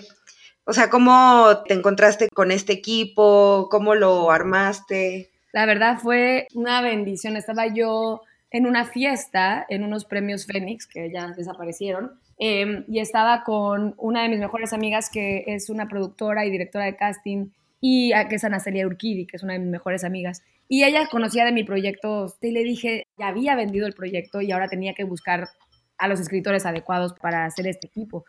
o 0.70 0.74
sea, 0.74 0.92
¿cómo 0.92 1.64
te 1.68 1.74
encontraste 1.74 2.30
con 2.30 2.52
este 2.52 2.74
equipo? 2.74 3.70
¿Cómo 3.72 3.96
lo 3.96 4.30
armaste? 4.30 5.32
La 5.52 5.66
verdad 5.66 5.98
fue 5.98 6.48
una 6.54 6.82
bendición. 6.82 7.36
Estaba 7.36 7.68
yo 7.68 8.22
en 8.52 8.66
una 8.66 8.86
fiesta, 8.86 9.66
en 9.70 9.84
unos 9.84 10.06
premios 10.06 10.46
Fénix, 10.46 10.88
que 10.88 11.12
ya 11.12 11.28
desaparecieron, 11.30 12.12
em, 12.38 12.84
y 12.88 13.00
estaba 13.00 13.44
con 13.44 13.94
una 13.98 14.24
de 14.24 14.30
mis 14.30 14.40
mejores 14.40 14.74
amigas, 14.74 15.10
que 15.10 15.44
es 15.48 15.70
una 15.70 15.88
productora 15.88 16.46
y 16.46 16.52
directora 16.52 16.86
de 16.86 16.96
casting, 16.96 17.50
y 17.82 18.12
que 18.30 18.36
es 18.36 18.44
Ana 18.44 18.60
Celia 18.60 18.86
Urquidi, 18.86 19.26
que 19.26 19.38
es 19.38 19.44
una 19.44 19.54
de 19.54 19.60
mis 19.60 19.70
mejores 19.70 20.04
amigas. 20.04 20.44
Y 20.68 20.84
ella 20.84 21.08
conocía 21.10 21.46
de 21.46 21.52
mi 21.52 21.64
proyecto, 21.64 22.34
y 22.42 22.52
le 22.52 22.64
dije, 22.64 23.08
ya 23.18 23.28
había 23.28 23.56
vendido 23.56 23.88
el 23.88 23.94
proyecto 23.94 24.42
y 24.42 24.52
ahora 24.52 24.68
tenía 24.68 24.94
que 24.94 25.04
buscar 25.04 25.48
a 25.98 26.08
los 26.08 26.20
escritores 26.20 26.66
adecuados 26.66 27.14
para 27.14 27.46
hacer 27.46 27.68
este 27.68 27.88
equipo. 27.88 28.26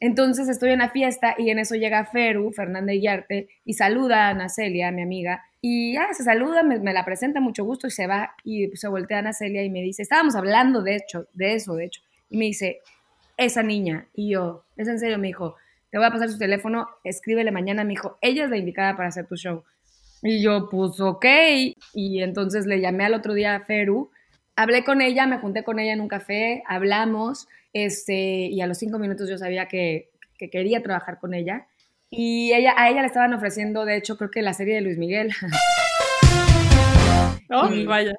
Entonces 0.00 0.48
estoy 0.48 0.72
en 0.72 0.80
la 0.80 0.90
fiesta 0.90 1.34
y 1.38 1.50
en 1.50 1.58
eso 1.58 1.76
llega 1.76 2.04
Feru, 2.04 2.52
Fernanda 2.52 2.92
Iyarte, 2.92 3.48
y 3.64 3.74
saluda 3.74 4.26
a 4.26 4.30
Ana 4.30 4.48
Celia, 4.48 4.90
mi 4.90 5.02
amiga, 5.02 5.44
y 5.66 5.94
ya 5.94 6.12
se 6.12 6.24
saluda, 6.24 6.62
me, 6.62 6.92
la 6.92 7.06
presenta 7.06 7.40
mucho 7.40 7.64
gusto 7.64 7.86
y 7.86 7.90
se 7.90 8.06
va 8.06 8.34
y 8.44 8.76
se 8.76 8.86
voltea 8.86 9.16
a 9.16 9.20
Ana 9.20 9.32
Celia 9.32 9.62
y 9.62 9.70
me 9.70 9.80
dice, 9.80 10.02
estábamos 10.02 10.34
hablando 10.34 10.82
de 10.82 10.96
hecho, 10.96 11.26
de 11.32 11.54
eso, 11.54 11.74
de 11.74 11.86
hecho, 11.86 12.02
y 12.28 12.36
me 12.36 12.44
dice, 12.44 12.82
esa 13.38 13.62
niña, 13.62 14.06
y 14.12 14.32
yo, 14.32 14.66
es 14.76 14.88
en 14.88 14.98
serio, 14.98 15.18
me 15.18 15.28
dijo, 15.28 15.56
te 15.90 15.96
voy 15.96 16.06
a 16.06 16.10
pasar 16.10 16.28
su 16.28 16.36
teléfono, 16.36 16.86
escríbele 17.02 17.50
mañana, 17.50 17.82
me 17.82 17.92
dijo, 17.92 18.18
ella 18.20 18.44
es 18.44 18.50
la 18.50 18.58
indicada 18.58 18.94
para 18.94 19.08
hacer 19.08 19.26
tu 19.26 19.36
show. 19.36 19.64
Y 20.22 20.42
yo, 20.42 20.68
pues 20.70 21.00
ok, 21.00 21.24
y 21.94 22.22
entonces 22.22 22.66
le 22.66 22.82
llamé 22.82 23.06
al 23.06 23.14
otro 23.14 23.32
día 23.32 23.54
a 23.54 23.64
Feru, 23.64 24.10
hablé 24.56 24.84
con 24.84 25.00
ella, 25.00 25.26
me 25.26 25.38
junté 25.38 25.64
con 25.64 25.78
ella 25.78 25.94
en 25.94 26.02
un 26.02 26.08
café, 26.08 26.62
hablamos, 26.66 27.48
este, 27.72 28.12
y 28.12 28.60
a 28.60 28.66
los 28.66 28.76
cinco 28.76 28.98
minutos 28.98 29.30
yo 29.30 29.38
sabía 29.38 29.66
que, 29.66 30.10
quería 30.52 30.82
trabajar 30.82 31.20
con 31.20 31.32
ella. 31.32 31.66
Y 32.16 32.52
ella, 32.52 32.74
a 32.76 32.90
ella 32.90 33.00
le 33.00 33.06
estaban 33.06 33.34
ofreciendo, 33.34 33.84
de 33.84 33.96
hecho, 33.96 34.16
creo 34.16 34.30
que 34.30 34.42
la 34.42 34.54
serie 34.54 34.76
de 34.76 34.80
Luis 34.80 34.98
Miguel. 34.98 35.30
Oh, 37.50 37.68
vaya. 37.86 38.14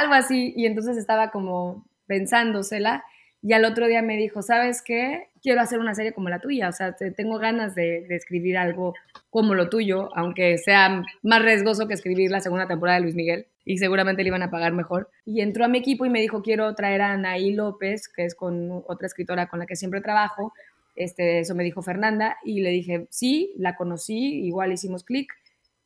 Algo 0.00 0.14
así. 0.14 0.52
Y 0.56 0.66
entonces 0.66 0.96
estaba 0.96 1.30
como 1.30 1.86
pensándosela. 2.06 3.04
Y 3.42 3.52
al 3.52 3.64
otro 3.64 3.86
día 3.86 4.02
me 4.02 4.16
dijo, 4.16 4.42
¿sabes 4.42 4.82
qué? 4.82 5.28
Quiero 5.42 5.60
hacer 5.60 5.78
una 5.78 5.94
serie 5.94 6.12
como 6.12 6.28
la 6.28 6.40
tuya. 6.40 6.68
O 6.70 6.72
sea, 6.72 6.96
tengo 7.14 7.38
ganas 7.38 7.76
de, 7.76 8.04
de, 8.08 8.16
escribir 8.16 8.56
algo 8.56 8.94
como 9.30 9.54
lo 9.54 9.68
tuyo, 9.68 10.08
aunque 10.16 10.58
sea 10.58 11.04
más 11.22 11.42
riesgoso 11.42 11.86
que 11.86 11.94
escribir 11.94 12.30
la 12.30 12.40
segunda 12.40 12.66
temporada 12.66 12.96
de 12.96 13.02
Luis 13.02 13.14
Miguel 13.14 13.46
y 13.66 13.78
seguramente 13.78 14.22
le 14.22 14.28
iban 14.28 14.42
a 14.44 14.50
pagar 14.50 14.72
mejor. 14.72 15.10
Y 15.26 15.40
entró 15.40 15.64
a 15.64 15.68
mi 15.68 15.78
equipo 15.78 16.06
y 16.06 16.08
me 16.08 16.20
dijo, 16.20 16.40
quiero 16.40 16.72
traer 16.74 17.02
a 17.02 17.12
Anaí 17.12 17.52
López, 17.52 18.08
que 18.08 18.24
es 18.24 18.34
con 18.34 18.84
otra 18.86 19.08
escritora 19.08 19.48
con 19.48 19.58
la 19.58 19.66
que 19.66 19.74
siempre 19.74 20.00
trabajo. 20.00 20.52
Este, 20.96 21.40
eso 21.40 21.54
me 21.54 21.64
dijo 21.64 21.82
Fernanda 21.82 22.38
y 22.44 22.60
le 22.60 22.70
dije, 22.70 23.06
sí, 23.10 23.52
la 23.56 23.76
conocí, 23.76 24.44
igual 24.46 24.72
hicimos 24.72 25.04
clic. 25.04 25.32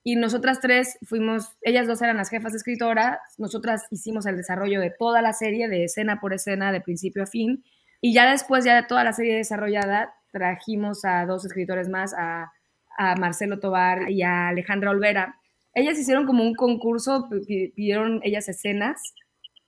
Y 0.02 0.17
nosotras 0.17 0.61
tres 0.61 0.99
fuimos, 1.02 1.57
ellas 1.61 1.87
dos 1.87 2.00
eran 2.00 2.17
las 2.17 2.31
jefas 2.31 2.55
escritoras, 2.55 3.19
nosotras 3.37 3.87
hicimos 3.90 4.25
el 4.25 4.37
desarrollo 4.37 4.81
de 4.81 4.90
toda 4.99 5.21
la 5.21 5.35
serie, 5.35 5.69
de 5.69 5.85
escena 5.85 6.21
por 6.21 6.33
escena, 6.33 6.73
de 6.73 6.81
principio 6.81 7.25
a 7.25 7.26
fin. 7.26 7.64
Y 8.00 8.14
ya 8.14 8.31
después, 8.31 8.64
ya 8.64 8.76
de 8.76 8.85
toda 8.85 9.05
la 9.05 9.12
serie 9.12 9.37
desarrollada, 9.37 10.14
trajimos 10.33 11.05
a 11.05 11.26
dos 11.26 11.45
escritores 11.45 11.88
más, 11.88 12.14
a, 12.17 12.50
a 12.97 13.17
Marcelo 13.17 13.61
Tobar 13.61 14.11
y 14.11 14.23
a 14.23 14.49
Alejandra 14.49 14.90
Olvera. 14.90 15.37
Ellas 15.75 15.99
hicieron 15.99 16.25
como 16.25 16.45
un 16.45 16.55
concurso, 16.55 17.29
pidieron 17.47 18.21
ellas 18.23 18.49
escenas 18.49 19.14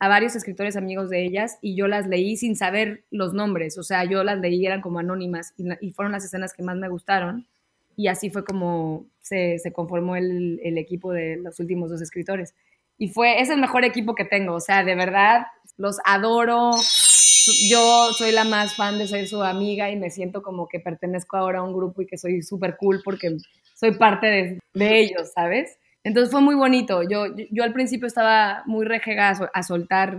a 0.02 0.08
varios 0.08 0.34
escritores 0.34 0.74
amigos 0.74 1.10
de 1.10 1.24
ellas 1.24 1.58
y 1.62 1.76
yo 1.76 1.86
las 1.86 2.08
leí 2.08 2.36
sin 2.36 2.56
saber 2.56 3.04
los 3.12 3.34
nombres, 3.34 3.78
o 3.78 3.84
sea, 3.84 4.04
yo 4.04 4.24
las 4.24 4.40
leí, 4.40 4.66
eran 4.66 4.80
como 4.80 4.98
anónimas 4.98 5.54
y, 5.56 5.92
fueron 5.92 6.10
las 6.10 6.24
escenas 6.24 6.54
que 6.54 6.64
más 6.64 6.76
me 6.76 6.88
gustaron 6.88 7.46
y 7.96 8.08
así 8.08 8.28
fue 8.28 8.44
como 8.44 9.06
se, 9.20 9.60
se 9.60 9.72
conformó 9.72 10.16
el, 10.16 10.58
equipo 10.76 11.12
de 11.12 11.36
los 11.36 11.60
últimos 11.60 11.88
dos 11.88 12.02
escritores. 12.02 12.52
Y 12.98 13.10
fue, 13.10 13.40
es 13.40 13.48
el 13.48 13.60
mejor 13.60 13.84
equipo 13.84 14.16
que 14.16 14.24
tengo, 14.24 14.54
o 14.54 14.60
sea, 14.60 14.82
de 14.82 14.96
verdad, 14.96 15.46
los 15.76 15.98
adoro. 16.04 16.72
Yo 17.68 18.10
soy 18.18 18.32
la 18.32 18.42
más 18.42 18.74
fan 18.74 18.98
de 18.98 19.06
ser 19.06 19.28
su 19.28 19.40
amiga 19.44 19.88
y 19.92 19.96
me 19.96 20.10
siento 20.10 20.42
como 20.42 20.66
que 20.66 20.80
pertenezco 20.80 21.36
ahora 21.36 21.60
a 21.60 21.62
un 21.62 21.74
grupo 21.74 22.02
y 22.02 22.06
que 22.06 22.18
soy 22.18 22.42
súper 22.42 22.76
cool 22.76 23.02
porque 23.04 23.36
soy 23.74 23.92
parte 23.92 24.26
de, 24.26 24.58
de 24.74 24.98
ellos, 24.98 25.30
¿sabes? 25.32 25.78
Entonces 26.04 26.30
fue 26.30 26.40
muy 26.40 26.54
bonito. 26.54 27.02
Yo, 27.02 27.26
yo, 27.50 27.64
al 27.64 27.72
principio 27.72 28.06
estaba 28.06 28.62
muy 28.66 28.84
rejega 28.84 29.30
a, 29.30 29.62
soltar, 29.62 30.18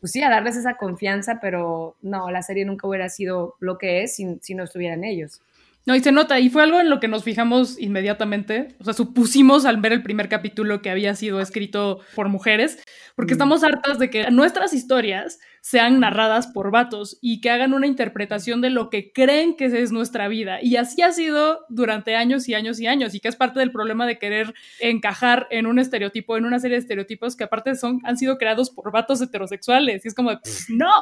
pues 0.00 0.12
sí, 0.12 0.22
a 0.22 0.30
darles 0.30 0.56
esa 0.56 0.76
confianza, 0.76 1.38
pero 1.40 1.96
no, 2.02 2.30
la 2.30 2.42
serie 2.42 2.64
nunca 2.64 2.86
hubiera 2.88 3.08
sido 3.08 3.56
lo 3.60 3.78
que 3.78 4.02
es 4.02 4.16
si, 4.16 4.38
si 4.40 4.54
no 4.54 4.64
estuvieran 4.64 5.04
ellos. 5.04 5.42
No, 5.86 5.94
y 5.96 6.00
se 6.00 6.12
nota, 6.12 6.38
y 6.38 6.50
fue 6.50 6.62
algo 6.62 6.78
en 6.78 6.90
lo 6.90 7.00
que 7.00 7.08
nos 7.08 7.24
fijamos 7.24 7.78
inmediatamente, 7.78 8.76
o 8.80 8.84
sea, 8.84 8.92
supusimos 8.92 9.64
al 9.64 9.78
ver 9.78 9.92
el 9.92 10.02
primer 10.02 10.28
capítulo 10.28 10.82
que 10.82 10.90
había 10.90 11.14
sido 11.14 11.40
escrito 11.40 12.00
por 12.14 12.28
mujeres, 12.28 12.82
porque 13.16 13.32
mm. 13.32 13.36
estamos 13.36 13.64
hartas 13.64 13.98
de 13.98 14.10
que 14.10 14.30
nuestras 14.30 14.74
historias 14.74 15.40
sean 15.60 16.00
narradas 16.00 16.46
por 16.46 16.70
vatos 16.70 17.18
y 17.20 17.40
que 17.40 17.50
hagan 17.50 17.74
una 17.74 17.86
interpretación 17.86 18.60
de 18.60 18.70
lo 18.70 18.90
que 18.90 19.12
creen 19.12 19.56
que 19.56 19.66
es 19.66 19.92
nuestra 19.92 20.28
vida. 20.28 20.58
Y 20.62 20.76
así 20.76 21.02
ha 21.02 21.12
sido 21.12 21.66
durante 21.68 22.16
años 22.16 22.48
y 22.48 22.54
años 22.54 22.80
y 22.80 22.86
años, 22.86 23.14
y 23.14 23.20
que 23.20 23.28
es 23.28 23.36
parte 23.36 23.60
del 23.60 23.72
problema 23.72 24.06
de 24.06 24.18
querer 24.18 24.54
encajar 24.80 25.46
en 25.50 25.66
un 25.66 25.78
estereotipo, 25.78 26.36
en 26.36 26.44
una 26.44 26.58
serie 26.58 26.76
de 26.76 26.82
estereotipos 26.82 27.36
que 27.36 27.44
aparte 27.44 27.74
son, 27.74 28.00
han 28.04 28.16
sido 28.16 28.38
creados 28.38 28.70
por 28.70 28.90
vatos 28.92 29.20
heterosexuales. 29.20 30.04
Y 30.04 30.08
es 30.08 30.14
como, 30.14 30.32
no. 30.68 30.92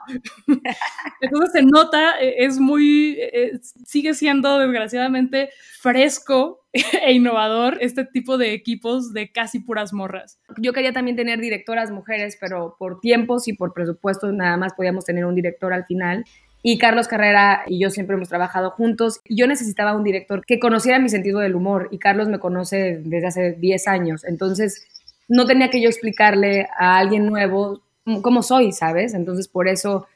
Entonces 1.21 1.53
se 1.53 1.63
nota, 1.63 2.19
e, 2.21 2.45
es 2.45 2.59
muy, 2.59 3.17
e, 3.19 3.61
sigue 3.87 4.15
siendo 4.15 4.59
desgraciadamente 4.59 5.51
fresco 5.81 6.68
e 7.05 7.13
innovador 7.13 7.79
este 7.81 8.05
tipo 8.05 8.37
de 8.39 8.53
equipos 8.53 9.13
de 9.13 9.31
casi 9.33 9.61
puras 9.61 9.93
morras. 9.93 10.39
Yo 10.59 10.73
quería 10.73 10.93
también 10.93 11.17
tener 11.17 11.41
directoras 11.41 11.91
mujeres, 11.91 12.37
pero 12.41 12.77
por 12.79 13.01
tiempos 13.01 13.49
y 13.49 13.55
por 13.55 13.73
presupuestos 13.73 14.33
nada 14.33 14.57
más 14.57 14.75
podíamos 14.75 15.05
tener 15.05 15.25
un 15.25 15.35
director 15.35 15.73
al 15.73 15.87
final. 15.87 16.25
Y 16.63 16.79
Carlos 16.79 17.09
Carrera 17.09 17.63
y 17.67 17.79
yo 17.81 17.91
siempre 17.91 18.17
hemos 18.17 18.29
trabajado 18.29 18.71
juntos. 18.73 19.21
Yo 19.29 19.47
necesitaba 19.47 19.95
un 19.95 20.05
director 20.05 20.45
que 20.45 20.59
conociera 20.59 20.99
mi 20.99 21.09
sentido 21.09 21.39
del 21.39 21.55
humor. 21.55 21.89
Y 21.93 21.99
Carlos 21.99 22.29
me 22.29 22.41
conoce 22.41 23.01
desde 23.05 23.27
hace 23.27 23.53
10 23.53 23.89
años. 23.89 24.25
Entonces, 24.25 24.87
no 25.29 25.47
tenía 25.47 25.71
que 25.71 25.81
yo 25.81 25.89
explicarle 25.89 26.69
a 26.79 26.99
alguien 26.99 27.27
nuevo 27.27 27.83
cómo 28.23 28.43
soy, 28.43 28.73
¿sabes? 28.73 29.15
Entonces, 29.15 29.47
por 29.47 29.69
eso 29.69 30.09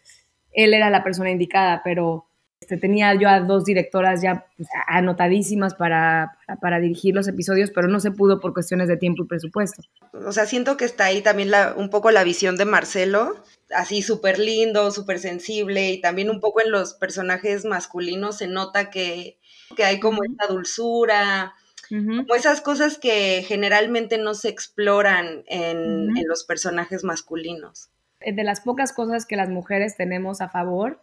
él 0.52 0.74
era 0.74 0.90
la 0.90 1.04
persona 1.04 1.30
indicada. 1.30 1.80
Pero 1.84 2.26
este, 2.62 2.76
tenía 2.76 3.12
yo 3.16 3.28
a 3.28 3.40
dos 3.40 3.64
directoras 3.64 4.22
ya 4.22 4.46
pues, 4.56 4.68
anotadísimas 4.86 5.74
para, 5.74 6.38
para, 6.60 6.78
dirigir 6.78 7.12
los 7.12 7.26
episodios, 7.26 7.72
pero 7.74 7.88
no 7.88 7.98
se 7.98 8.12
pudo 8.12 8.38
por 8.38 8.54
cuestiones 8.54 8.86
de 8.86 8.96
tiempo 8.96 9.24
y 9.24 9.26
presupuesto. 9.26 9.82
O 10.12 10.30
sea, 10.30 10.46
siento 10.46 10.76
que 10.76 10.84
está 10.84 11.06
ahí 11.06 11.22
también 11.22 11.50
un 11.76 11.90
poco 11.90 12.12
la 12.12 12.22
visión 12.22 12.56
de 12.56 12.64
Marcelo, 12.64 13.34
así 13.74 14.00
súper 14.00 14.38
lindo, 14.38 14.92
súper 14.92 15.18
sensible, 15.18 15.90
y 15.90 16.00
también 16.00 16.30
un 16.30 16.38
poco 16.38 16.60
en 16.60 16.70
los 16.70 16.94
personajes 16.94 17.64
masculinos 17.64 18.38
se 18.38 18.46
nota 18.46 18.90
que, 18.90 19.40
que 19.76 19.82
hay 19.82 19.98
como 19.98 20.22
esta 20.22 20.46
dulzura, 20.46 21.54
como 21.90 22.36
esas 22.36 22.60
cosas 22.60 22.96
que 22.96 23.44
generalmente 23.44 24.18
no 24.18 24.34
se 24.34 24.50
exploran 24.50 25.42
en, 25.48 26.16
en 26.16 26.28
los 26.28 26.44
personajes 26.44 27.02
masculinos. 27.02 27.90
De 28.24 28.44
las 28.44 28.60
pocas 28.60 28.92
cosas 28.92 29.26
que 29.26 29.34
las 29.34 29.48
mujeres 29.48 29.96
tenemos 29.96 30.40
a 30.40 30.48
favor, 30.48 31.00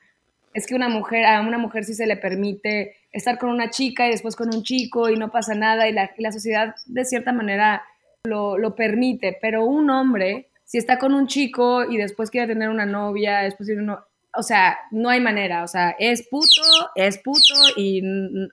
es 0.54 0.68
que 0.68 0.76
una 0.76 0.90
mujer, 0.90 1.26
a 1.26 1.42
una 1.42 1.58
mujer 1.58 1.84
sí 1.86 1.94
se 1.94 2.08
le 2.08 2.18
permite 2.18 2.96
estar 3.12 3.38
con 3.38 3.50
una 3.50 3.70
chica 3.70 4.08
y 4.08 4.12
después 4.12 4.36
con 4.36 4.54
un 4.54 4.64
chico 4.64 5.10
y 5.10 5.18
no 5.18 5.32
pasa 5.32 5.56
nada 5.56 5.88
y 5.88 5.94
la, 5.94 6.12
la 6.18 6.32
sociedad 6.32 6.76
de 6.86 7.06
cierta 7.06 7.32
manera 7.32 7.84
lo, 8.24 8.58
lo, 8.58 8.76
permite, 8.76 9.38
pero 9.42 9.66
un 9.66 9.90
hombre, 9.90 10.50
si 10.66 10.78
está 10.78 11.00
con 11.00 11.14
un 11.14 11.28
chico 11.28 11.84
y 11.90 11.98
después 11.98 12.30
quiere 12.30 12.48
tener 12.54 12.70
una 12.70 12.86
novia, 12.86 13.40
después 13.40 13.70
uno, 13.70 14.04
o 14.36 14.44
sea, 14.44 14.78
no 14.92 15.10
hay 15.10 15.22
manera, 15.22 15.64
o 15.64 15.68
sea, 15.68 15.96
es 15.98 16.28
puto, 16.28 16.62
es 16.96 17.18
puto 17.20 17.54
y, 17.78 18.02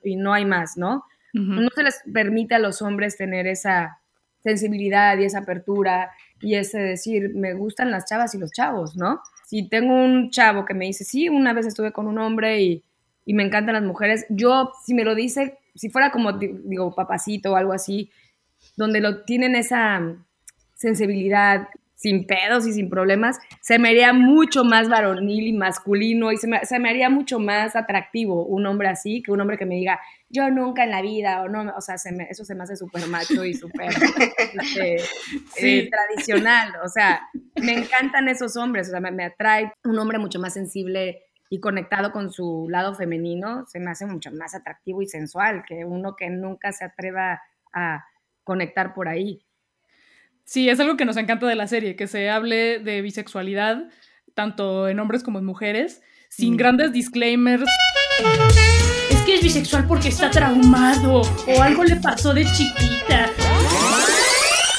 y 0.03 0.15
no 0.15 0.33
hay 0.33 0.45
más, 0.45 0.77
¿no? 0.77 1.03
No 1.33 1.69
se 1.75 1.83
les 1.83 2.01
permite 2.11 2.55
a 2.55 2.59
los 2.59 2.81
hombres 2.81 3.15
tener 3.15 3.45
esa 3.45 3.99
sensibilidad 4.39 5.17
y 5.19 5.25
esa 5.25 5.39
apertura 5.39 6.09
y 6.41 6.55
ese 6.55 6.79
decir, 6.79 7.35
me 7.35 7.53
gustan 7.53 7.91
las 7.91 8.05
chavas 8.05 8.33
y 8.33 8.39
los 8.39 8.51
chavos, 8.51 8.95
¿no? 8.95 9.21
Si 9.47 9.69
tengo 9.69 9.93
un 9.93 10.29
chavo 10.29 10.65
que 10.65 10.73
me 10.73 10.87
dice, 10.87 11.05
sí, 11.05 11.29
una 11.29 11.53
vez 11.53 11.65
estuve 11.65 11.93
con 11.93 12.05
un 12.05 12.17
hombre 12.17 12.61
y, 12.61 12.83
y 13.25 13.33
me 13.33 13.43
encantan 13.43 13.75
las 13.75 13.83
mujeres, 13.83 14.25
yo, 14.29 14.73
si 14.85 14.93
me 14.93 15.05
lo 15.05 15.15
dice, 15.15 15.57
si 15.73 15.89
fuera 15.89 16.11
como, 16.11 16.33
digo, 16.33 16.93
papacito 16.93 17.53
o 17.53 17.55
algo 17.55 17.71
así, 17.71 18.11
donde 18.75 18.99
lo 18.99 19.23
tienen 19.23 19.55
esa 19.55 20.01
sensibilidad 20.75 21.69
sin 21.97 22.27
pedos 22.27 22.67
y 22.67 22.73
sin 22.73 22.91
problemas, 22.91 23.39
se 23.59 23.79
me 23.79 23.89
haría 23.89 24.13
mucho 24.13 24.63
más 24.63 24.87
varonil 24.87 25.47
y 25.47 25.53
masculino 25.53 26.31
y 26.31 26.37
se 26.37 26.47
me, 26.47 26.63
se 26.63 26.77
me, 26.77 26.91
haría 26.91 27.09
mucho 27.09 27.39
más 27.39 27.75
atractivo 27.75 28.45
un 28.45 28.67
hombre 28.67 28.87
así 28.87 29.23
que 29.23 29.31
un 29.31 29.41
hombre 29.41 29.57
que 29.57 29.65
me 29.65 29.75
diga, 29.75 29.99
yo 30.29 30.51
nunca 30.51 30.83
en 30.83 30.91
la 30.91 31.01
vida, 31.01 31.41
o 31.41 31.49
no, 31.49 31.73
o 31.75 31.81
sea, 31.81 31.97
se 31.97 32.11
me, 32.11 32.27
eso 32.29 32.45
se 32.45 32.53
me 32.53 32.63
hace 32.63 32.75
súper 32.75 33.07
macho 33.07 33.43
y 33.43 33.55
súper 33.55 33.89
este, 34.61 34.97
eh, 35.57 35.89
tradicional, 35.89 36.73
o 36.85 36.87
sea, 36.87 37.27
me 37.55 37.73
encantan 37.73 38.29
esos 38.29 38.57
hombres, 38.57 38.89
o 38.89 38.91
sea, 38.91 38.99
me, 38.99 39.09
me 39.09 39.25
atrae 39.25 39.73
un 39.83 39.97
hombre 39.97 40.19
mucho 40.19 40.39
más 40.39 40.53
sensible 40.53 41.23
y 41.49 41.59
conectado 41.59 42.11
con 42.11 42.31
su 42.31 42.67
lado 42.69 42.93
femenino, 42.93 43.65
se 43.65 43.79
me 43.79 43.89
hace 43.89 44.05
mucho 44.05 44.31
más 44.31 44.53
atractivo 44.53 45.01
y 45.01 45.07
sensual 45.07 45.63
que 45.67 45.83
uno 45.83 46.15
que 46.15 46.29
nunca 46.29 46.71
se 46.73 46.85
atreva 46.85 47.41
a 47.73 48.05
conectar 48.43 48.93
por 48.93 49.07
ahí. 49.07 49.46
Sí, 50.47 50.69
es 50.69 50.79
algo 50.79 50.95
que 50.95 51.03
nos 51.03 51.17
encanta 51.17 51.45
de 51.45 51.55
la 51.55 51.67
serie, 51.67 51.97
que 51.97 52.07
se 52.07 52.29
hable 52.29 52.79
de 52.79 53.01
bisexualidad, 53.01 53.89
tanto 54.33 54.87
en 54.87 54.97
hombres 55.01 55.21
como 55.21 55.39
en 55.39 55.45
mujeres, 55.45 56.01
sin 56.29 56.53
mm. 56.53 56.57
grandes 56.57 56.93
disclaimers. 56.93 57.69
Es 59.09 59.21
que 59.23 59.35
es 59.35 59.43
bisexual 59.43 59.85
porque 59.85 60.07
está 60.07 60.29
traumado 60.29 61.23
o 61.47 61.61
algo 61.61 61.83
le 61.83 61.97
pasó 61.97 62.33
de 62.33 62.45
chiquita. 62.45 63.29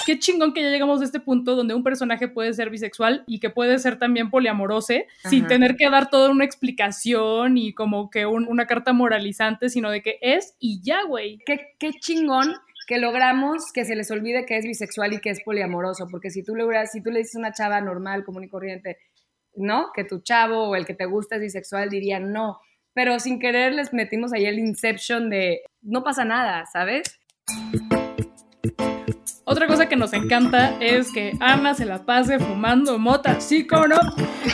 Qué 0.07 0.19
chingón 0.19 0.55
que 0.55 0.63
ya 0.63 0.71
llegamos 0.71 1.03
a 1.03 1.05
este 1.05 1.21
punto 1.21 1.55
donde 1.55 1.75
un 1.75 1.83
personaje 1.83 2.29
puede 2.29 2.55
ser 2.55 2.71
bisexual 2.71 3.25
y 3.27 3.39
que 3.39 3.51
puede 3.51 3.79
ser 3.79 3.99
también 3.99 4.31
poliamorose 4.31 5.07
sin 5.29 5.47
tener 5.49 5.77
que 5.77 5.91
dar 5.91 6.09
toda 6.09 6.31
una 6.31 6.47
explicación 6.47 7.59
y 7.59 7.75
como 7.75 8.09
que 8.09 8.25
una 8.25 8.67
carta 8.67 8.95
moralizante, 8.95 9.69
sino 9.69 9.91
de 9.91 10.01
que 10.01 10.19
es 10.23 10.55
y 10.59 10.81
ya, 10.81 11.03
güey. 11.03 11.41
Qué, 11.45 11.75
qué 11.79 11.93
chingón 11.93 12.55
que 12.89 12.97
logramos 12.97 13.71
que 13.71 13.85
se 13.85 13.95
les 13.95 14.11
olvide 14.11 14.47
que 14.47 14.57
es 14.57 14.65
bisexual 14.65 15.13
y 15.13 15.21
que 15.21 15.29
es 15.29 15.43
poliamoroso, 15.45 16.09
porque 16.11 16.31
si 16.31 16.43
tú 16.43 16.57
le, 16.57 16.65
si 16.87 17.03
tú 17.03 17.11
le 17.11 17.19
dices 17.19 17.37
a 17.37 17.41
una 17.41 17.53
chava 17.53 17.83
normal, 17.83 18.25
común 18.25 18.45
y 18.45 18.49
corriente, 18.49 18.97
¿no? 19.55 19.91
Que 19.95 20.05
tu 20.05 20.23
chavo 20.23 20.71
o 20.71 20.75
el 20.75 20.87
que 20.87 20.95
te 20.95 21.05
gusta 21.05 21.37
es 21.37 21.43
bisexual, 21.43 21.91
dirían 21.91 22.33
no. 22.33 22.59
Pero 22.95 23.21
sin 23.21 23.39
querer 23.39 23.75
les 23.75 23.93
metimos 23.93 24.33
ahí 24.33 24.47
el 24.47 24.59
inception 24.59 25.29
de 25.29 25.61
no 25.83 26.03
pasa 26.03 26.25
nada, 26.25 26.65
¿sabes? 26.73 27.03
Otra 29.51 29.67
cosa 29.67 29.89
que 29.89 29.97
nos 29.97 30.13
encanta 30.13 30.77
es 30.79 31.11
que 31.11 31.33
Ana 31.41 31.73
se 31.73 31.87
la 31.87 32.05
pase 32.05 32.39
fumando 32.39 32.99
mota, 32.99 33.41
sí, 33.41 33.67
como 33.67 33.87
no. 33.87 33.97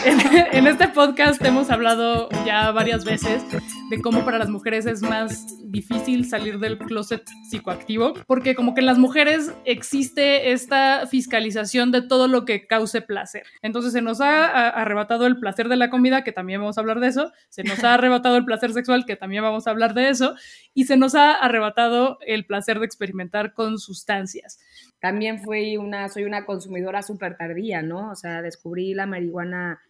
En, 0.05 0.69
este 0.69 0.87
podcast 0.87 1.45
hemos 1.45 1.69
hablado 1.69 2.29
ya 2.47 2.71
varias 2.71 3.05
veces 3.05 3.43
de 3.91 4.01
cómo 4.01 4.25
para 4.25 4.39
las 4.39 4.51
mujeres 4.51 4.87
es 4.87 5.03
más 5.03 5.61
difícil 5.65 6.29
salir 6.29 6.61
del 6.61 6.79
closet 6.79 7.25
psicoactivo, 7.49 8.15
porque 8.29 8.55
como 8.55 8.75
que 8.75 8.81
en 8.81 8.87
las 8.87 8.99
mujeres 8.99 9.53
existe 9.65 10.53
esta 10.53 11.07
fiscalización 11.09 11.91
de 11.91 12.03
todo 12.03 12.29
lo 12.29 12.45
que 12.45 12.69
cause 12.69 13.03
placer. 13.03 13.45
Entonces 13.63 13.93
se 13.93 14.01
nos 14.01 14.21
ha 14.21 14.69
arrebatado 14.69 15.27
el 15.27 15.41
placer 15.41 15.69
de 15.69 15.77
la 15.77 15.91
comida, 15.91 16.23
que 16.23 16.31
también 16.31 16.61
vamos 16.61 16.79
a 16.79 16.81
hablar 16.81 17.01
de 17.01 17.09
eso, 17.09 17.33
se 17.49 17.65
nos 17.65 17.83
ha 17.83 17.95
arrebatado 17.95 18.37
el 18.37 18.45
placer 18.45 18.73
sexual, 18.73 19.05
que 19.05 19.17
también 19.17 19.43
vamos 19.43 19.67
a 19.67 19.71
hablar 19.71 19.95
de 19.95 20.09
eso, 20.09 20.37
y 20.73 20.85
se 20.85 20.97
nos 20.97 21.17
ha 21.17 21.33
arrebatado 21.33 22.19
el 22.25 22.47
placer 22.47 22.79
de 22.79 22.87
experimentar 22.87 23.55
con 23.55 23.79
también 25.01 25.43
fui 25.43 25.77
una, 25.77 26.09
soy 26.09 26.25
una 26.25 26.47
consumidora 26.47 27.03
súper 27.03 27.37
tardía, 27.37 27.83
¿no? 27.83 28.11
O 28.11 28.17
sea, 28.17 28.43
descubrí 28.43 28.95
la 28.95 29.07
marihuana 29.07 29.81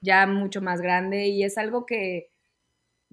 ya 0.00 0.26
mucho 0.26 0.60
más 0.60 0.80
grande 0.80 1.28
y 1.28 1.42
es 1.42 1.58
algo 1.58 1.86
que, 1.86 2.30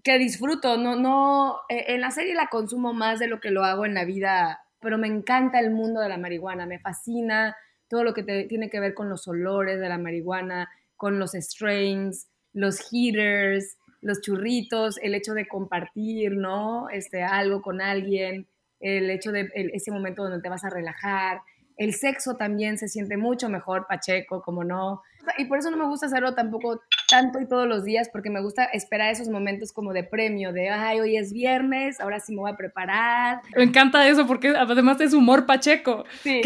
que 0.03 0.17
disfruto, 0.17 0.77
no, 0.77 0.95
no, 0.95 1.61
e, 1.69 1.93
en 1.93 2.01
la 2.01 2.11
serie 2.11 2.35
la 2.35 2.47
consumo 2.47 2.93
más 2.93 3.19
de 3.19 3.27
lo 3.27 3.39
que 3.39 3.51
lo 3.51 3.63
hago 3.63 3.85
en 3.85 3.93
la 3.93 4.05
vida, 4.05 4.59
pero 4.81 4.97
me 4.97 5.07
encanta 5.07 5.59
el 5.59 5.71
mundo 5.71 6.01
de 6.01 6.09
la 6.09 6.17
marihuana, 6.17 6.65
me 6.65 6.79
fascina 6.79 7.55
todo 7.87 8.03
lo 8.03 8.13
que 8.13 8.23
tiene 8.23 8.69
que 8.69 8.79
ver 8.79 8.93
con 8.93 9.09
los 9.09 9.27
olores 9.27 9.79
de 9.79 9.89
la 9.89 9.97
marihuana, 9.97 10.69
con 10.95 11.19
los 11.19 11.31
strains, 11.31 12.27
los 12.53 12.79
heaters, 12.89 13.77
los 14.01 14.21
churritos, 14.21 14.99
el 15.01 15.15
hecho 15.15 15.33
de 15.33 15.47
compartir, 15.47 16.33
¿no? 16.33 16.89
Este, 16.89 17.23
algo 17.23 17.61
con 17.61 17.81
alguien, 17.81 18.47
el 18.86 19.10
hecho 19.10 19.32
de 19.32 19.50
ese 19.74 19.91
momento 19.91 20.24
donde 20.24 20.41
te 20.41 20.50
vas 20.50 20.63
a 20.63 20.69
relajar, 20.69 21.41
el 21.78 21.93
sexo 21.93 22.36
también 22.36 22.78
se 22.78 22.88
siente 22.88 23.17
mucho 23.17 23.50
mejor, 23.50 23.86
Pacheco, 23.88 24.41
como 24.41 24.63
no. 24.63 25.02
Y 25.38 25.45
por 25.45 25.58
eso 25.58 25.71
no 25.71 25.78
me 25.78 25.88
gusta 25.88 26.06
hacerlo 26.06 26.36
tampoco 26.36 26.82
tanto 27.10 27.41
y 27.41 27.48
todos 27.48 27.67
los 27.67 27.84
días, 27.84 28.10
porque 28.12 28.30
me 28.30 28.41
gusta 28.41 28.65
esperar 28.65 29.12
esos 29.12 29.28
momentos 29.28 29.74
como 29.74 29.91
de 29.91 30.04
premio, 30.04 30.54
de, 30.54 30.69
ay, 30.69 31.00
hoy 31.00 31.17
es 31.17 31.34
viernes, 31.34 32.00
ahora 32.00 32.19
sí 32.19 32.34
me 32.34 32.41
voy 32.41 32.52
a 32.52 32.56
preparar. 32.56 33.41
Me 33.56 33.63
encanta 33.63 34.08
eso, 34.08 34.28
porque 34.28 34.50
además 34.50 35.02
es 35.02 35.13
humor 35.13 35.45
Pacheco, 35.45 36.06
sí. 36.21 36.41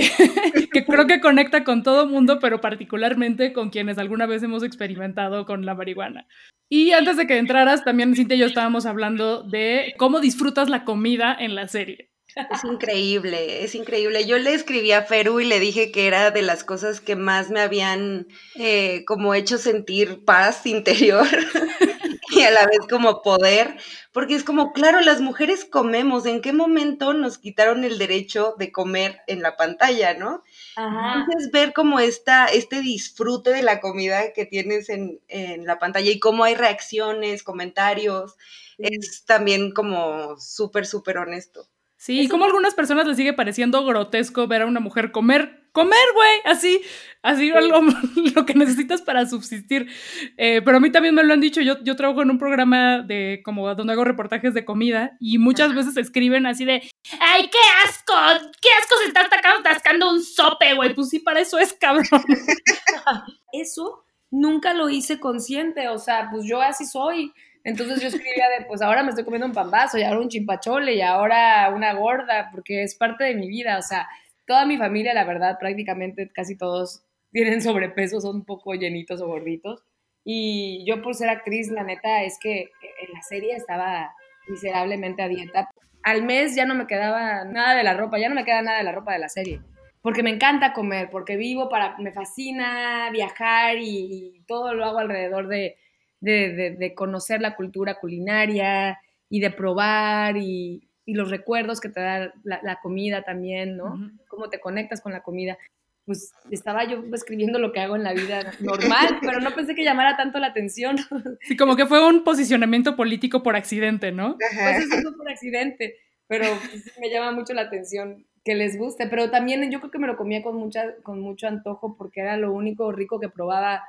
que, 0.71 0.85
creo 0.85 1.07
que 1.07 1.19
conecta 1.19 1.63
con 1.63 1.83
todo 1.83 2.07
mundo, 2.07 2.39
pero 2.39 2.61
particularmente 2.61 3.51
con 3.51 3.69
quienes 3.69 3.97
alguna 3.97 4.25
vez 4.25 4.41
hemos 4.43 4.63
experimentado 4.63 5.45
con 5.45 5.65
la 5.65 5.75
marihuana. 5.75 6.25
Y 6.69 6.91
antes 6.91 7.17
de 7.17 7.27
que 7.27 7.37
entraras, 7.37 7.83
también 7.83 8.15
Cintia 8.15 8.37
y 8.37 8.39
yo 8.39 8.45
estábamos 8.45 8.85
hablando 8.85 9.43
de 9.43 9.93
cómo 9.97 10.19
disfrutas 10.19 10.69
la 10.69 10.85
comida 10.85 11.35
en 11.37 11.55
la 11.55 11.67
serie. 11.67 12.08
Es 12.35 12.63
increíble, 12.63 13.63
es 13.63 13.75
increíble. 13.75 14.25
Yo 14.25 14.37
le 14.37 14.53
escribí 14.53 14.91
a 14.91 15.03
Feru 15.03 15.39
y 15.39 15.45
le 15.45 15.59
dije 15.59 15.91
que 15.91 16.07
era 16.07 16.31
de 16.31 16.41
las 16.41 16.63
cosas 16.63 17.01
que 17.01 17.15
más 17.15 17.49
me 17.49 17.61
habían 17.61 18.27
eh, 18.55 19.03
como 19.05 19.33
hecho 19.33 19.57
sentir 19.57 20.23
paz 20.25 20.65
interior 20.65 21.25
y 22.31 22.41
a 22.41 22.51
la 22.51 22.67
vez 22.67 22.81
como 22.89 23.21
poder, 23.21 23.77
porque 24.11 24.35
es 24.35 24.43
como, 24.43 24.73
claro, 24.73 25.01
las 25.01 25.21
mujeres 25.21 25.65
comemos, 25.65 26.25
¿en 26.25 26.41
qué 26.41 26.53
momento 26.53 27.13
nos 27.13 27.37
quitaron 27.37 27.83
el 27.83 27.97
derecho 27.97 28.55
de 28.59 28.71
comer 28.71 29.21
en 29.27 29.41
la 29.41 29.57
pantalla, 29.57 30.13
no? 30.13 30.43
Entonces 30.75 31.51
ver 31.51 31.73
como 31.73 31.99
esta, 31.99 32.45
este 32.45 32.81
disfrute 32.81 33.49
de 33.51 33.63
la 33.63 33.81
comida 33.81 34.33
que 34.33 34.45
tienes 34.45 34.89
en, 34.89 35.19
en 35.27 35.65
la 35.65 35.79
pantalla 35.79 36.11
y 36.11 36.19
cómo 36.19 36.43
hay 36.43 36.55
reacciones, 36.55 37.43
comentarios, 37.43 38.35
es 38.77 39.25
también 39.25 39.71
como 39.71 40.37
súper, 40.39 40.85
súper 40.85 41.17
honesto. 41.17 41.68
Sí, 41.99 42.21
y 42.21 42.27
como 42.29 42.45
a 42.45 42.47
algunas 42.47 42.75
personas 42.75 43.05
les 43.05 43.17
sigue 43.17 43.33
pareciendo 43.33 43.83
grotesco 43.83 44.47
ver 44.47 44.61
a 44.61 44.65
una 44.65 44.79
mujer 44.79 45.11
comer, 45.11 45.67
comer, 45.73 46.07
güey, 46.15 46.39
así, 46.45 46.81
así 47.23 47.51
algo, 47.51 47.81
lo 48.35 48.45
que 48.45 48.53
necesitas 48.53 49.01
para 49.01 49.25
subsistir. 49.25 49.91
Eh, 50.37 50.61
pero 50.63 50.77
a 50.77 50.79
mí 50.79 50.93
también 50.93 51.13
me 51.13 51.23
lo 51.23 51.33
han 51.33 51.41
dicho, 51.41 51.59
yo, 51.59 51.83
yo 51.83 51.97
trabajo 51.97 52.21
en 52.21 52.31
un 52.31 52.37
programa 52.37 52.99
de 52.99 53.41
como 53.43 53.75
donde 53.75 53.91
hago 53.91 54.05
reportajes 54.05 54.53
de 54.53 54.63
comida 54.63 55.17
y 55.19 55.39
muchas 55.39 55.75
veces 55.75 55.97
escriben 55.97 56.45
así 56.45 56.63
de, 56.63 56.81
ay, 57.19 57.49
qué 57.51 57.59
asco, 57.85 58.13
qué 58.61 58.69
asco 58.81 58.95
se 59.01 59.07
está 59.07 59.27
atascando 59.59 60.09
un 60.09 60.23
sope, 60.23 60.75
güey, 60.75 60.95
pues 60.95 61.09
sí, 61.09 61.19
para 61.19 61.41
eso 61.41 61.59
es 61.59 61.73
cabrón. 61.73 62.05
eso 63.51 64.05
nunca 64.31 64.73
lo 64.73 64.89
hice 64.89 65.19
consciente, 65.19 65.89
o 65.89 65.97
sea, 65.97 66.29
pues 66.31 66.45
yo 66.47 66.61
así 66.61 66.85
soy. 66.85 67.33
Entonces 67.63 68.01
yo 68.01 68.07
escribía 68.07 68.45
de, 68.57 68.65
pues 68.65 68.81
ahora 68.81 69.03
me 69.03 69.09
estoy 69.09 69.25
comiendo 69.25 69.47
un 69.47 69.53
pambazo 69.53 69.97
y 69.97 70.03
ahora 70.03 70.21
un 70.21 70.29
chimpachole 70.29 70.93
y 70.93 71.01
ahora 71.01 71.71
una 71.75 71.93
gorda, 71.93 72.49
porque 72.51 72.83
es 72.83 72.95
parte 72.95 73.25
de 73.25 73.35
mi 73.35 73.47
vida. 73.47 73.77
O 73.77 73.81
sea, 73.81 74.07
toda 74.45 74.65
mi 74.65 74.77
familia, 74.77 75.13
la 75.13 75.25
verdad, 75.25 75.57
prácticamente 75.59 76.29
casi 76.33 76.57
todos 76.57 77.03
tienen 77.31 77.61
sobrepeso, 77.61 78.21
son 78.21 78.37
un 78.37 78.45
poco 78.45 78.73
llenitos 78.73 79.21
o 79.21 79.27
gorditos. 79.27 79.83
Y 80.23 80.85
yo 80.87 81.01
por 81.01 81.15
ser 81.15 81.29
actriz, 81.29 81.69
la 81.69 81.83
neta 81.83 82.23
es 82.23 82.37
que 82.39 82.61
en 82.61 83.13
la 83.13 83.21
serie 83.21 83.55
estaba 83.55 84.13
miserablemente 84.47 85.21
a 85.21 85.27
dieta. 85.27 85.69
Al 86.03 86.23
mes 86.23 86.55
ya 86.55 86.65
no 86.65 86.75
me 86.75 86.87
quedaba 86.87 87.43
nada 87.43 87.75
de 87.75 87.83
la 87.83 87.93
ropa, 87.93 88.19
ya 88.19 88.29
no 88.29 88.35
me 88.35 88.45
queda 88.45 88.61
nada 88.61 88.77
de 88.77 88.83
la 88.83 88.91
ropa 88.93 89.13
de 89.13 89.19
la 89.19 89.29
serie. 89.29 89.61
Porque 90.01 90.23
me 90.23 90.29
encanta 90.29 90.71
comer, 90.71 91.09
porque 91.11 91.35
vivo 91.35 91.67
para, 91.67 91.97
me 91.97 92.13
fascina 92.13 93.09
viajar 93.11 93.77
y 93.79 94.43
todo 94.47 94.73
lo 94.73 94.85
hago 94.85 94.99
alrededor 94.99 95.47
de, 95.49 95.75
de, 96.21 96.93
conocer 96.95 97.41
la 97.41 97.55
cultura 97.55 97.99
culinaria 97.99 98.99
y 99.29 99.39
de 99.39 99.51
probar 99.51 100.37
y, 100.37 100.85
los 101.05 101.31
recuerdos 101.31 101.81
que 101.81 101.89
te 101.89 102.01
da 102.01 102.31
la, 102.43 102.79
comida 102.83 103.23
también, 103.23 103.77
¿no? 103.77 104.11
Cómo 104.27 104.47
te 104.49 104.59
conectas 104.59 105.01
con 105.01 105.11
la 105.11 105.23
comida. 105.23 105.57
Pues 106.05 106.31
estaba 106.51 106.83
yo 106.83 107.03
escribiendo 107.13 107.57
lo 107.57 107.71
que 107.71 107.79
hago 107.79 107.95
en 107.95 108.03
la 108.03 108.13
vida 108.13 108.53
normal, 108.59 109.17
pero 109.21 109.39
no 109.39 109.55
pensé 109.55 109.73
que 109.73 109.83
llamara 109.83 110.17
tanto 110.17 110.37
la 110.37 110.47
atención. 110.47 110.97
Sí, 111.41 111.57
como 111.57 111.75
que 111.75 111.87
fue 111.87 112.07
un 112.07 112.23
posicionamiento 112.23 112.95
político 112.95 113.41
por 113.41 113.55
accidente, 113.55 114.11
¿no? 114.11 114.37
Pues 114.37 114.91
eso 114.91 115.17
por 115.17 115.27
accidente, 115.27 115.95
pero 116.27 116.45
pues, 116.69 116.91
me 116.99 117.09
llama 117.09 117.31
mucho 117.31 117.55
la 117.55 117.61
atención 117.61 118.27
que 118.45 118.53
les 118.53 118.77
guste, 118.77 119.07
pero 119.07 119.29
también 119.31 119.69
yo 119.71 119.79
creo 119.79 119.91
que 119.91 119.99
me 119.99 120.07
lo 120.07 120.15
comía 120.15 120.43
con, 120.43 120.55
mucha, 120.55 120.95
con 121.03 121.19
mucho 121.19 121.47
antojo 121.47 121.95
porque 121.97 122.21
era 122.21 122.37
lo 122.37 122.53
único 122.53 122.91
rico 122.91 123.19
que 123.19 123.29
probaba 123.29 123.83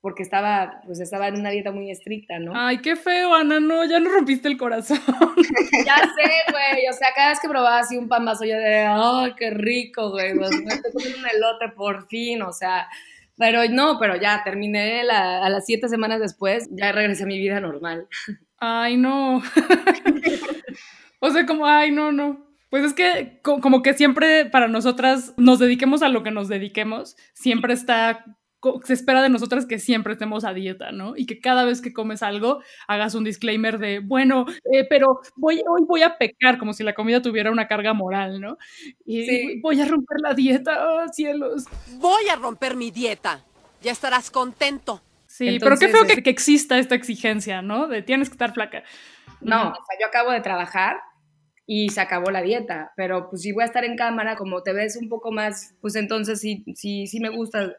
porque 0.00 0.22
estaba, 0.22 0.80
pues 0.86 0.98
estaba 1.00 1.28
en 1.28 1.38
una 1.38 1.50
dieta 1.50 1.72
muy 1.72 1.90
estricta, 1.90 2.38
¿no? 2.38 2.52
Ay, 2.54 2.78
qué 2.78 2.96
feo, 2.96 3.34
Ana, 3.34 3.60
no, 3.60 3.84
ya 3.84 4.00
no 4.00 4.10
rompiste 4.10 4.48
el 4.48 4.56
corazón. 4.56 4.98
ya 5.86 5.96
sé, 5.96 6.30
güey, 6.50 6.88
o 6.88 6.92
sea, 6.92 7.08
cada 7.14 7.30
vez 7.30 7.40
que 7.40 7.48
probaba 7.48 7.80
así 7.80 7.98
un 7.98 8.08
pan 8.08 8.24
vaso, 8.24 8.44
yo 8.44 8.56
de, 8.56 8.86
ay, 8.86 9.34
qué 9.36 9.50
rico, 9.50 10.10
güey, 10.10 10.34
pues, 10.36 10.50
me 10.62 10.72
estoy 10.72 10.92
comiendo 10.92 11.18
un 11.18 11.26
elote 11.26 11.68
por 11.76 12.06
fin, 12.08 12.40
o 12.42 12.52
sea, 12.52 12.88
pero 13.36 13.62
no, 13.70 13.98
pero 13.98 14.16
ya 14.16 14.42
terminé 14.42 15.02
a 15.02 15.48
las 15.48 15.66
siete 15.66 15.88
semanas 15.88 16.20
después, 16.20 16.68
ya 16.72 16.92
regresé 16.92 17.24
a 17.24 17.26
mi 17.26 17.38
vida 17.38 17.60
normal. 17.60 18.06
Ay, 18.58 18.96
no. 18.96 19.42
o 21.20 21.30
sea, 21.30 21.44
como, 21.46 21.66
ay, 21.66 21.90
no, 21.90 22.12
no. 22.12 22.46
Pues 22.70 22.84
es 22.84 22.94
que 22.94 23.40
como 23.42 23.82
que 23.82 23.94
siempre 23.94 24.44
para 24.44 24.68
nosotras 24.68 25.34
nos 25.36 25.58
dediquemos 25.58 26.02
a 26.02 26.08
lo 26.08 26.22
que 26.22 26.30
nos 26.30 26.48
dediquemos, 26.48 27.16
siempre 27.34 27.72
está 27.74 28.24
se 28.84 28.92
espera 28.92 29.22
de 29.22 29.28
nosotras 29.28 29.66
que 29.66 29.78
siempre 29.78 30.12
estemos 30.12 30.44
a 30.44 30.52
dieta, 30.52 30.92
¿no? 30.92 31.16
Y 31.16 31.26
que 31.26 31.40
cada 31.40 31.64
vez 31.64 31.80
que 31.80 31.92
comes 31.92 32.22
algo 32.22 32.62
hagas 32.86 33.14
un 33.14 33.24
disclaimer 33.24 33.78
de, 33.78 34.00
bueno, 34.00 34.46
eh, 34.72 34.86
pero 34.88 35.20
voy, 35.36 35.62
hoy 35.68 35.82
voy 35.86 36.02
a 36.02 36.18
pecar, 36.18 36.58
como 36.58 36.72
si 36.72 36.84
la 36.84 36.94
comida 36.94 37.22
tuviera 37.22 37.50
una 37.50 37.68
carga 37.68 37.94
moral, 37.94 38.40
¿no? 38.40 38.58
Y 39.06 39.60
voy 39.60 39.80
a 39.80 39.86
romper 39.86 40.18
la 40.22 40.34
dieta, 40.34 40.86
oh, 40.86 41.08
cielos. 41.12 41.64
Voy 41.98 42.28
a 42.28 42.36
romper 42.36 42.76
mi 42.76 42.90
dieta, 42.90 43.42
ya 43.82 43.92
estarás 43.92 44.30
contento. 44.30 45.02
Sí, 45.26 45.58
pero 45.60 45.76
qué 45.76 45.88
feo 45.88 46.04
que, 46.06 46.22
que, 46.22 46.30
exista 46.30 46.78
esta 46.78 46.94
exigencia, 46.94 47.62
¿no? 47.62 47.86
De 47.86 48.02
tienes 48.02 48.28
que 48.28 48.34
estar 48.34 48.52
flaca. 48.52 48.82
No, 49.40 49.70
o 49.70 49.74
sea, 49.74 49.98
yo 49.98 50.06
acabo 50.06 50.32
de 50.32 50.40
trabajar 50.40 50.96
y 51.66 51.88
se 51.90 52.00
acabó 52.00 52.30
la 52.30 52.42
dieta, 52.42 52.92
pero 52.96 53.30
pues 53.30 53.42
si 53.42 53.52
voy 53.52 53.62
a 53.62 53.66
estar 53.66 53.84
en 53.84 53.96
cámara, 53.96 54.34
como 54.36 54.62
te 54.62 54.72
ves 54.72 54.96
un 54.96 55.08
poco 55.08 55.30
más, 55.30 55.74
pues 55.80 55.94
entonces 55.94 56.40
sí, 56.40 56.64
sí, 56.74 57.06
sí 57.06 57.20
me 57.20 57.28
gusta 57.28 57.72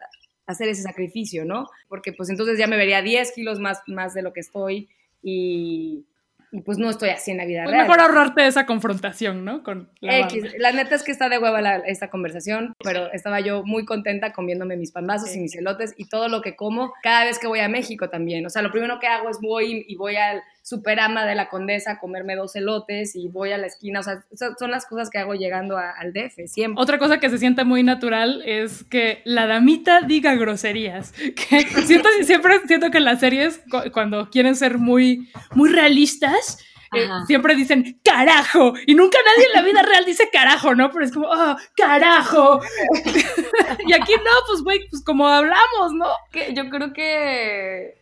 hacer 0.48 0.70
ese 0.70 0.82
sacrificio, 0.82 1.46
¿no? 1.46 1.68
Porque 1.88 2.14
pues 2.14 2.30
entonces 2.30 2.58
ya 2.58 2.68
me 2.68 2.78
vería 2.78 3.02
10 3.02 3.32
kilos 3.34 3.60
más, 3.60 3.82
más 3.88 4.14
de 4.14 4.22
lo 4.22 4.34
que 4.34 4.42
estoy 4.42 4.90
y, 5.22 6.06
y 6.52 6.62
pues 6.62 6.78
no 6.78 6.90
estoy 6.90 7.10
así 7.10 7.32
en 7.32 7.38
la 7.38 7.46
vida 7.46 7.64
pues 7.64 7.74
real. 7.74 7.88
Mejor 7.88 8.02
ahorrarte 8.02 8.46
esa 8.46 8.66
confrontación, 8.66 9.46
¿no? 9.46 9.64
Con 9.64 9.90
la, 10.02 10.20
X. 10.20 10.54
la 10.58 10.74
neta 10.74 10.96
es 10.96 11.04
que 11.04 11.12
está 11.12 11.30
de 11.30 11.38
hueva 11.38 11.78
esta 11.86 12.10
conversación, 12.10 12.74
pero 12.84 13.12
estaba 13.14 13.40
yo 13.40 13.64
muy 13.64 13.86
contenta 13.86 14.34
comiéndome 14.34 14.76
mis 14.76 14.92
pambazos 14.92 15.34
y 15.34 15.40
mis 15.40 15.56
elotes 15.56 15.94
y 15.98 16.10
todo 16.10 16.28
lo 16.28 16.42
que 16.42 16.58
como 16.58 16.92
cada 17.04 17.24
vez 17.24 17.40
que 17.40 17.48
voy 17.48 17.60
a 17.60 17.70
México 17.70 18.10
también. 18.10 18.46
O 18.46 18.50
sea, 18.50 18.62
lo 18.62 18.72
primero 18.72 19.00
que 19.00 19.08
hago 19.08 19.30
es 19.30 19.40
voy 19.42 19.86
y 19.88 19.96
voy 19.96 20.18
al 20.18 20.44
superama 20.62 21.26
de 21.26 21.36
la 21.36 21.50
Condesa 21.50 21.94
a 21.94 22.00
comerme 22.00 22.36
dos 22.36 22.56
elotes 22.56 23.16
y 23.16 23.28
voy 23.28 23.52
a 23.52 23.58
la 23.58 23.68
esquina. 23.68 24.00
O 24.00 24.04
sea, 24.04 24.24
son 24.58 24.72
las 24.72 24.86
cosas 24.86 25.10
que 25.10 25.18
hago 25.18 25.34
llegando 25.34 25.78
al 25.78 26.14
DF, 26.14 26.48
siempre. 26.48 26.82
Otra 26.82 27.00
cosa 27.00 27.20
que 27.20 27.30
se 27.30 27.38
siente 27.38 27.64
muy 27.64 27.84
natural 27.84 28.42
es 28.46 28.84
que 28.84 29.22
la 29.26 29.48
damita 29.48 30.02
diga 30.02 30.36
groserías. 30.36 31.14
Que 31.52 31.64
siento, 31.64 32.10
siempre 32.24 32.60
siento 32.68 32.92
que 32.92 32.98
en 33.00 33.06
las 33.06 33.20
series, 33.20 33.64
cuando 33.94 34.30
quieren 34.30 34.56
ser 34.56 34.78
muy, 34.78 35.30
muy 35.54 35.70
realistas, 35.70 36.60
eh, 36.94 37.08
siempre 37.26 37.56
dicen 37.56 38.00
carajo 38.04 38.74
y 38.86 38.96
nunca 38.96 39.18
nadie 39.26 39.48
en 39.48 39.54
la 39.54 39.62
vida 39.62 39.82
real 39.82 40.04
dice 40.06 40.30
carajo, 40.32 40.76
¿no? 40.76 40.92
Pero 40.92 41.06
es 41.06 41.12
como, 41.12 41.28
oh, 41.28 41.56
carajo. 41.76 42.60
y 43.88 43.94
aquí 43.94 44.14
no, 44.14 44.32
pues 44.48 44.62
güey, 44.62 44.88
pues 44.90 45.02
como 45.04 45.28
hablamos, 45.28 45.94
¿no? 45.94 46.08
Que 46.32 46.54
yo 46.54 46.70
creo 46.70 46.92
que 46.92 48.01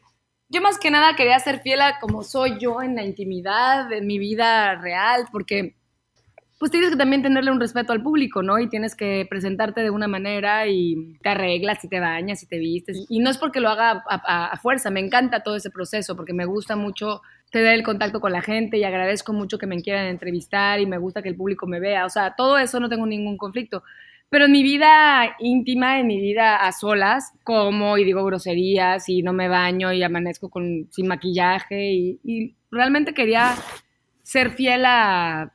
yo 0.50 0.62
más 0.62 0.80
que 0.80 0.92
nada 0.92 1.16
quería 1.16 1.40
ser 1.40 1.62
fiel 1.62 1.82
a 1.82 2.00
como 2.00 2.24
soy 2.24 2.58
yo 2.60 2.82
en 2.82 2.96
la 2.96 3.04
intimidad, 3.04 3.92
en 3.92 4.08
mi 4.08 4.18
vida 4.18 4.76
real, 4.76 5.26
porque 5.32 5.76
pues 6.60 6.72
tienes 6.72 6.90
que 6.90 6.98
también 6.98 7.22
tenerle 7.22 7.52
un 7.52 7.60
respeto 7.60 7.94
al 7.94 8.04
público, 8.04 8.44
¿no? 8.44 8.60
Y 8.60 8.68
tienes 8.68 8.94
que 8.94 9.26
presentarte 9.30 9.82
de 9.82 9.92
una 9.92 10.10
manera 10.10 10.68
y 10.68 11.18
te 11.22 11.30
arreglas 11.30 11.82
y 11.86 11.88
te 11.88 12.02
bañas 12.02 12.44
y 12.44 12.48
te 12.48 12.58
vistes. 12.58 13.06
Y 13.08 13.20
no 13.20 13.30
es 13.30 13.38
porque 13.38 13.62
lo 13.62 13.70
haga 13.70 14.04
a, 14.06 14.58
fuerza, 14.58 14.90
me 14.90 15.00
encanta 15.00 15.42
todo 15.42 15.56
ese 15.56 15.70
proceso 15.70 16.18
porque 16.18 16.34
me 16.34 16.44
gusta 16.44 16.76
mucho 16.76 17.22
tener 17.50 17.76
el 17.76 17.84
contacto 17.84 18.20
con 18.20 18.34
la 18.34 18.42
gente 18.42 18.78
y 18.78 18.84
agradezco 18.84 19.32
mucho 19.32 19.58
que 19.58 19.68
me 19.68 19.82
quieran 19.82 20.08
entrevistar 20.08 20.82
y 20.82 20.86
me 20.86 20.98
gusta 20.98 21.22
que 21.22 21.30
el 21.30 21.36
público 21.36 21.66
me 21.66 21.80
vea. 21.80 22.06
O 22.06 22.10
sea, 22.10 22.36
todo 22.36 22.58
eso 22.58 22.82
no 22.82 22.90
tengo 22.90 23.08
ningún 23.08 23.38
conflicto. 23.38 23.84
Pero 24.30 24.46
en 24.46 24.52
mi 24.52 24.62
vida 24.62 25.36
íntima, 25.40 26.00
en 26.00 26.08
mi 26.08 26.20
vida 26.20 26.58
a 26.58 26.72
solas, 26.72 27.34
como 27.44 27.98
y 27.98 28.06
digo 28.06 28.24
groserías 28.24 29.10
y 29.10 29.24
no 29.24 29.34
me 29.34 29.48
baño 29.48 29.92
y 29.92 30.04
amanezco 30.04 30.50
con, 30.50 30.88
sin 30.92 31.08
maquillaje 31.08 31.94
y, 31.94 32.56
realmente 32.72 33.16
quería 33.16 33.56
ser 34.22 34.52
fiel 34.52 34.86
a, 34.86 35.52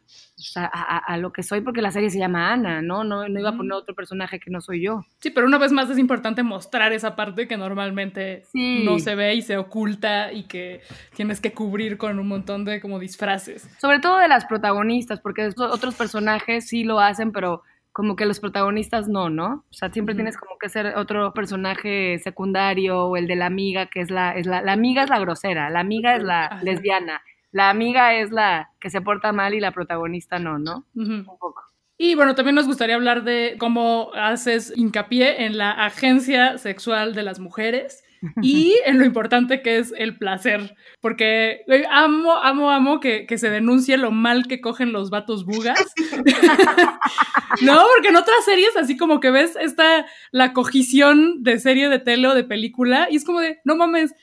a, 0.56 1.16
lo 1.16 1.32
que 1.32 1.44
soy 1.44 1.60
porque 1.60 1.80
la 1.80 1.92
serie 1.92 2.10
se 2.10 2.18
llama 2.18 2.52
Ana, 2.52 2.82
¿no? 2.82 3.04
No, 3.04 3.28
no 3.28 3.38
iba 3.38 3.50
a 3.50 3.56
poner 3.56 3.72
otro 3.74 3.94
personaje 3.94 4.40
que 4.40 4.50
no 4.50 4.60
soy 4.60 4.82
yo. 4.82 5.04
Sí, 5.20 5.30
pero 5.30 5.46
una 5.46 5.58
vez 5.58 5.70
más 5.70 5.88
es 5.90 5.98
importante 5.98 6.42
mostrar 6.42 6.92
esa 6.92 7.14
parte 7.14 7.46
que 7.46 7.56
normalmente 7.56 8.42
no 8.52 8.98
se 8.98 9.14
ve 9.14 9.36
y 9.36 9.42
se 9.42 9.56
oculta 9.58 10.32
y 10.32 10.48
que 10.48 10.80
tienes 11.14 11.40
que 11.40 11.52
cubrir 11.52 11.98
con 11.98 12.18
un 12.18 12.26
montón 12.26 12.64
de 12.64 12.80
como 12.80 12.98
disfraces. 12.98 13.68
Sobre 13.78 14.00
todo 14.00 14.18
de 14.18 14.26
las 14.26 14.44
protagonistas, 14.44 15.20
porque 15.20 15.50
otros 15.56 15.94
personajes 15.94 16.66
sí 16.66 16.82
lo 16.82 16.98
hacen, 16.98 17.30
pero 17.30 17.62
como 17.94 18.16
que 18.16 18.26
los 18.26 18.40
protagonistas 18.40 19.08
no, 19.08 19.30
¿no? 19.30 19.64
O 19.70 19.72
sea, 19.72 19.88
siempre 19.88 20.16
tienes 20.16 20.36
como 20.36 20.58
que 20.58 20.68
ser 20.68 20.96
otro 20.96 21.32
personaje 21.32 22.18
secundario 22.18 23.04
o 23.04 23.16
el 23.16 23.28
de 23.28 23.36
la 23.36 23.46
amiga, 23.46 23.86
que 23.86 24.00
es 24.00 24.10
la, 24.10 24.32
es 24.32 24.46
la, 24.46 24.62
la 24.62 24.72
amiga 24.72 25.04
es 25.04 25.10
la 25.10 25.20
grosera, 25.20 25.70
la 25.70 25.78
amiga 25.78 26.16
es 26.16 26.24
la 26.24 26.60
lesbiana, 26.64 27.22
la 27.52 27.70
amiga 27.70 28.14
es 28.14 28.32
la 28.32 28.72
que 28.80 28.90
se 28.90 29.00
porta 29.00 29.32
mal 29.32 29.54
y 29.54 29.60
la 29.60 29.70
protagonista 29.70 30.40
no, 30.40 30.58
¿no? 30.58 30.86
Un 30.96 31.24
poco. 31.24 31.62
Y 31.96 32.16
bueno, 32.16 32.34
también 32.34 32.56
nos 32.56 32.66
gustaría 32.66 32.96
hablar 32.96 33.22
de 33.22 33.54
cómo 33.60 34.10
haces 34.14 34.72
hincapié 34.76 35.44
en 35.46 35.56
la 35.56 35.70
agencia 35.70 36.58
sexual 36.58 37.14
de 37.14 37.22
las 37.22 37.38
mujeres 37.38 38.03
y 38.42 38.74
en 38.86 38.98
lo 38.98 39.04
importante 39.04 39.62
que 39.62 39.78
es 39.78 39.92
el 39.96 40.18
placer, 40.18 40.76
porque 41.00 41.64
amo, 41.90 42.36
amo, 42.36 42.70
amo 42.70 43.00
que, 43.00 43.26
se 43.34 43.50
denuncie 43.50 43.96
lo 43.96 44.10
mal 44.10 44.46
que 44.46 44.60
cogen 44.60 44.92
los 44.92 45.10
vatos 45.10 45.44
bugas. 45.44 45.92
no, 47.62 47.84
porque 47.94 48.08
en 48.08 48.16
otras 48.16 48.44
series 48.44 48.76
así 48.76 48.96
como 48.96 49.20
que 49.20 49.30
ves 49.30 49.56
esta, 49.60 50.06
la 50.30 50.52
cogición 50.52 51.42
de 51.42 51.58
serie 51.58 51.88
de 51.88 51.98
tele 51.98 52.28
o 52.28 52.34
de 52.34 52.44
película 52.44 53.08
y 53.10 53.16
es 53.16 53.24
como 53.24 53.40
de, 53.40 53.60
no 53.64 53.76
mames, 53.76 54.14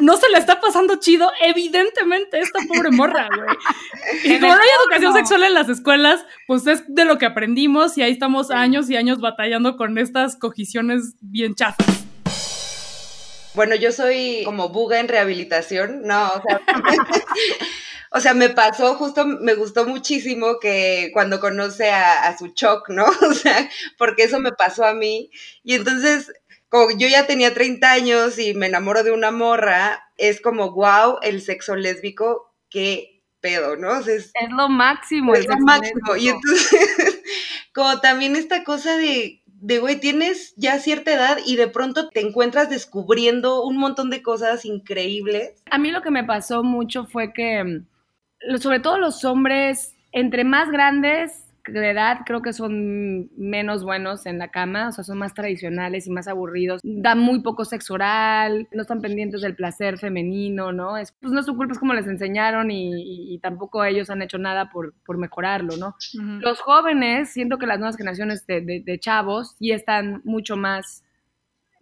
no 0.00 0.16
se 0.16 0.28
le 0.30 0.38
está 0.38 0.60
pasando 0.60 0.96
chido, 0.96 1.30
evidentemente, 1.40 2.40
esta 2.40 2.58
pobre 2.66 2.90
morra, 2.90 3.28
güey. 3.34 3.48
Y 4.24 4.40
como 4.40 4.54
no 4.54 4.60
hay 4.60 4.68
educación 4.82 5.14
sexual 5.14 5.44
en 5.44 5.54
las 5.54 5.68
escuelas, 5.68 6.24
pues 6.46 6.66
es 6.66 6.82
de 6.88 7.04
lo 7.04 7.18
que 7.18 7.26
aprendimos 7.26 7.96
y 7.96 8.02
ahí 8.02 8.12
estamos 8.12 8.50
años 8.50 8.90
y 8.90 8.96
años 8.96 9.20
batallando 9.20 9.76
con 9.76 9.98
estas 9.98 10.36
cogiciones 10.36 11.14
bien 11.20 11.54
chafas. 11.54 12.03
Bueno, 13.54 13.76
yo 13.76 13.92
soy 13.92 14.42
como 14.44 14.68
buga 14.70 14.98
en 14.98 15.08
rehabilitación, 15.08 16.02
no, 16.02 16.26
o 16.26 16.42
sea, 16.42 16.60
o 18.10 18.20
sea, 18.20 18.34
me 18.34 18.48
pasó 18.48 18.96
justo, 18.96 19.24
me 19.26 19.54
gustó 19.54 19.86
muchísimo 19.86 20.58
que 20.60 21.10
cuando 21.12 21.40
conoce 21.40 21.90
a, 21.90 22.36
su 22.36 22.48
choc, 22.48 22.88
¿no? 22.88 23.06
O 23.22 23.32
sea, 23.32 23.68
porque 23.96 24.24
eso 24.24 24.40
me 24.40 24.52
pasó 24.52 24.84
a 24.84 24.94
mí. 24.94 25.30
Y 25.62 25.74
entonces, 25.74 26.32
como 26.68 26.90
yo 26.96 27.06
ya 27.06 27.26
tenía 27.26 27.54
30 27.54 27.90
años 27.92 28.38
y 28.38 28.54
me 28.54 28.66
enamoro 28.66 29.04
de 29.04 29.12
una 29.12 29.30
morra, 29.30 30.04
es 30.16 30.40
como, 30.40 30.72
wow, 30.72 31.18
el 31.22 31.40
sexo 31.40 31.76
lésbico, 31.76 32.52
qué 32.70 33.22
pedo, 33.40 33.76
¿no? 33.76 34.00
es, 34.00 34.32
lo 34.50 34.68
máximo. 34.68 35.34
Es 35.34 35.46
lo 35.46 35.58
máximo. 35.58 36.16
Y 36.16 36.28
entonces, 36.30 37.22
como 37.74 38.00
también 38.00 38.34
esta 38.34 38.64
cosa 38.64 38.96
de 38.96 39.43
de, 39.64 39.78
güey, 39.78 39.98
tienes 39.98 40.52
ya 40.56 40.78
cierta 40.78 41.14
edad 41.14 41.38
y 41.46 41.56
de 41.56 41.68
pronto 41.68 42.10
te 42.10 42.20
encuentras 42.20 42.68
descubriendo 42.68 43.64
un 43.64 43.78
montón 43.78 44.10
de 44.10 44.22
cosas 44.22 44.66
increíbles. 44.66 45.54
A 45.70 45.78
mí 45.78 45.90
lo 45.90 46.02
que 46.02 46.10
me 46.10 46.22
pasó 46.22 46.62
mucho 46.62 47.06
fue 47.06 47.32
que, 47.32 47.64
mm, 47.64 48.58
sobre 48.58 48.80
todo 48.80 48.98
los 48.98 49.24
hombres, 49.24 49.94
entre 50.12 50.44
más 50.44 50.70
grandes, 50.70 51.43
de 51.66 51.90
edad 51.90 52.18
creo 52.26 52.42
que 52.42 52.52
son 52.52 53.30
menos 53.36 53.84
buenos 53.84 54.26
en 54.26 54.38
la 54.38 54.48
cama, 54.48 54.88
o 54.88 54.92
sea, 54.92 55.04
son 55.04 55.18
más 55.18 55.34
tradicionales 55.34 56.06
y 56.06 56.10
más 56.10 56.28
aburridos, 56.28 56.80
dan 56.82 57.18
muy 57.18 57.40
poco 57.40 57.64
sexo 57.64 57.94
oral, 57.94 58.68
no 58.72 58.82
están 58.82 59.00
pendientes 59.00 59.40
del 59.40 59.56
placer 59.56 59.98
femenino, 59.98 60.72
¿no? 60.72 60.96
Es, 60.96 61.12
pues 61.20 61.32
no 61.32 61.40
es 61.40 61.46
su 61.46 61.56
culpa, 61.56 61.72
es 61.72 61.78
como 61.78 61.94
les 61.94 62.06
enseñaron 62.06 62.70
y, 62.70 63.38
tampoco 63.42 63.84
ellos 63.84 64.10
han 64.10 64.22
hecho 64.22 64.38
nada 64.38 64.70
por, 64.70 64.94
por 65.04 65.18
mejorarlo, 65.18 65.76
¿no? 65.76 65.96
Los 66.40 66.60
jóvenes, 66.60 67.30
siento 67.30 67.58
que 67.58 67.66
las 67.66 67.78
nuevas 67.78 67.96
generaciones 67.96 68.46
de, 68.46 68.82
de, 68.84 68.98
chavos 68.98 69.56
sí 69.58 69.70
están 69.72 70.22
mucho 70.24 70.56
más 70.56 71.04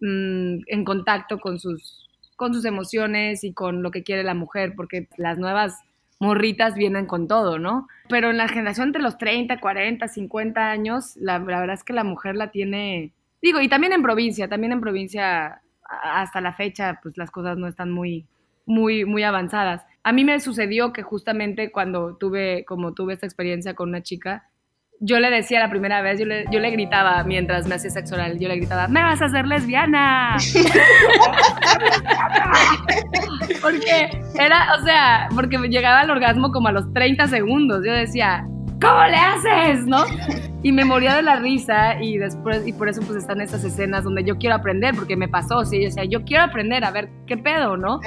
mm, 0.01 0.63
en 0.67 0.83
contacto 0.83 1.39
con 1.39 1.59
sus, 1.59 2.09
con 2.35 2.53
sus 2.53 2.65
emociones 2.65 3.43
y 3.43 3.53
con 3.53 3.83
lo 3.83 3.91
que 3.91 4.03
quiere 4.03 4.23
la 4.23 4.33
mujer, 4.33 4.73
porque 4.75 5.07
las 5.17 5.37
nuevas 5.37 5.77
morritas 6.23 6.75
vienen 6.75 7.05
con 7.05 7.27
todo, 7.27 7.59
¿no? 7.59 7.87
Pero 8.09 8.29
en 8.29 8.37
la 8.37 8.47
generación 8.47 8.87
entre 8.87 9.01
los 9.01 9.17
30, 9.17 9.59
40, 9.59 10.07
50 10.07 10.71
años, 10.71 11.15
la, 11.17 11.37
verdad 11.39 11.73
es 11.73 11.83
que 11.83 11.93
la 11.93 12.03
mujer 12.03 12.35
la 12.35 12.49
tiene, 12.49 13.13
digo, 13.41 13.61
y 13.61 13.67
también 13.67 13.93
en 13.93 14.01
provincia, 14.01 14.47
también 14.47 14.71
en 14.71 14.81
provincia 14.81 15.61
hasta 15.83 16.41
la 16.41 16.53
fecha, 16.53 16.99
pues 17.03 17.17
las 17.17 17.29
cosas 17.29 17.57
no 17.57 17.67
están 17.67 17.91
muy, 17.91 18.25
muy, 18.65 19.05
muy 19.05 19.23
avanzadas. 19.23 19.85
A 20.03 20.11
mí 20.11 20.23
me 20.23 20.39
sucedió 20.39 20.93
que 20.93 21.03
justamente 21.03 21.71
cuando 21.71 22.15
tuve, 22.15 22.65
como 22.65 22.93
tuve 22.93 23.13
esta 23.13 23.25
experiencia 23.25 23.75
con 23.75 23.89
una 23.89 24.01
chica, 24.01 24.49
yo 25.05 25.19
le 25.19 25.29
decía 25.29 25.59
la 25.59 25.69
primera 25.69 26.01
vez, 26.01 26.17
yo 26.17 26.25
le, 26.25 26.45
yo 26.49 26.61
le 26.61 26.71
gritaba 26.71 27.25
mientras 27.25 27.67
me 27.67 27.75
hacía 27.75 27.89
sexo 27.89 28.15
oral, 28.15 28.39
yo 28.39 28.47
le 28.47 28.55
gritaba, 28.55 28.87
me 28.87 29.03
vas 29.03 29.21
a 29.21 29.25
hacer 29.25 29.45
lesbiana. 29.45 30.37
porque 33.61 34.09
era, 34.39 34.75
o 34.79 34.85
sea, 34.85 35.27
porque 35.35 35.57
llegaba 35.67 35.99
al 35.99 36.09
orgasmo 36.09 36.51
como 36.51 36.69
a 36.69 36.71
los 36.71 36.93
30 36.93 37.27
segundos. 37.27 37.83
Yo 37.85 37.91
decía, 37.91 38.45
¿cómo 38.83 39.05
le 39.05 39.15
haces? 39.15 39.85
¿No? 39.85 40.03
Y 40.61 40.71
me 40.71 40.85
moría 40.85 41.15
de 41.15 41.23
la 41.23 41.37
risa 41.37 42.01
y 42.01 42.17
después, 42.17 42.65
y 42.67 42.73
por 42.73 42.89
eso 42.89 43.01
pues 43.01 43.17
están 43.17 43.41
estas 43.41 43.63
escenas 43.63 44.03
donde 44.03 44.23
yo 44.23 44.37
quiero 44.37 44.55
aprender, 44.55 44.95
porque 44.95 45.15
me 45.15 45.27
pasó, 45.27 45.63
sí, 45.65 45.77
yo 45.77 45.85
decía, 45.85 46.05
yo 46.05 46.23
quiero 46.23 46.43
aprender, 46.43 46.83
a 46.83 46.91
ver 46.91 47.09
qué 47.27 47.37
pedo, 47.37 47.77
¿no? 47.77 47.99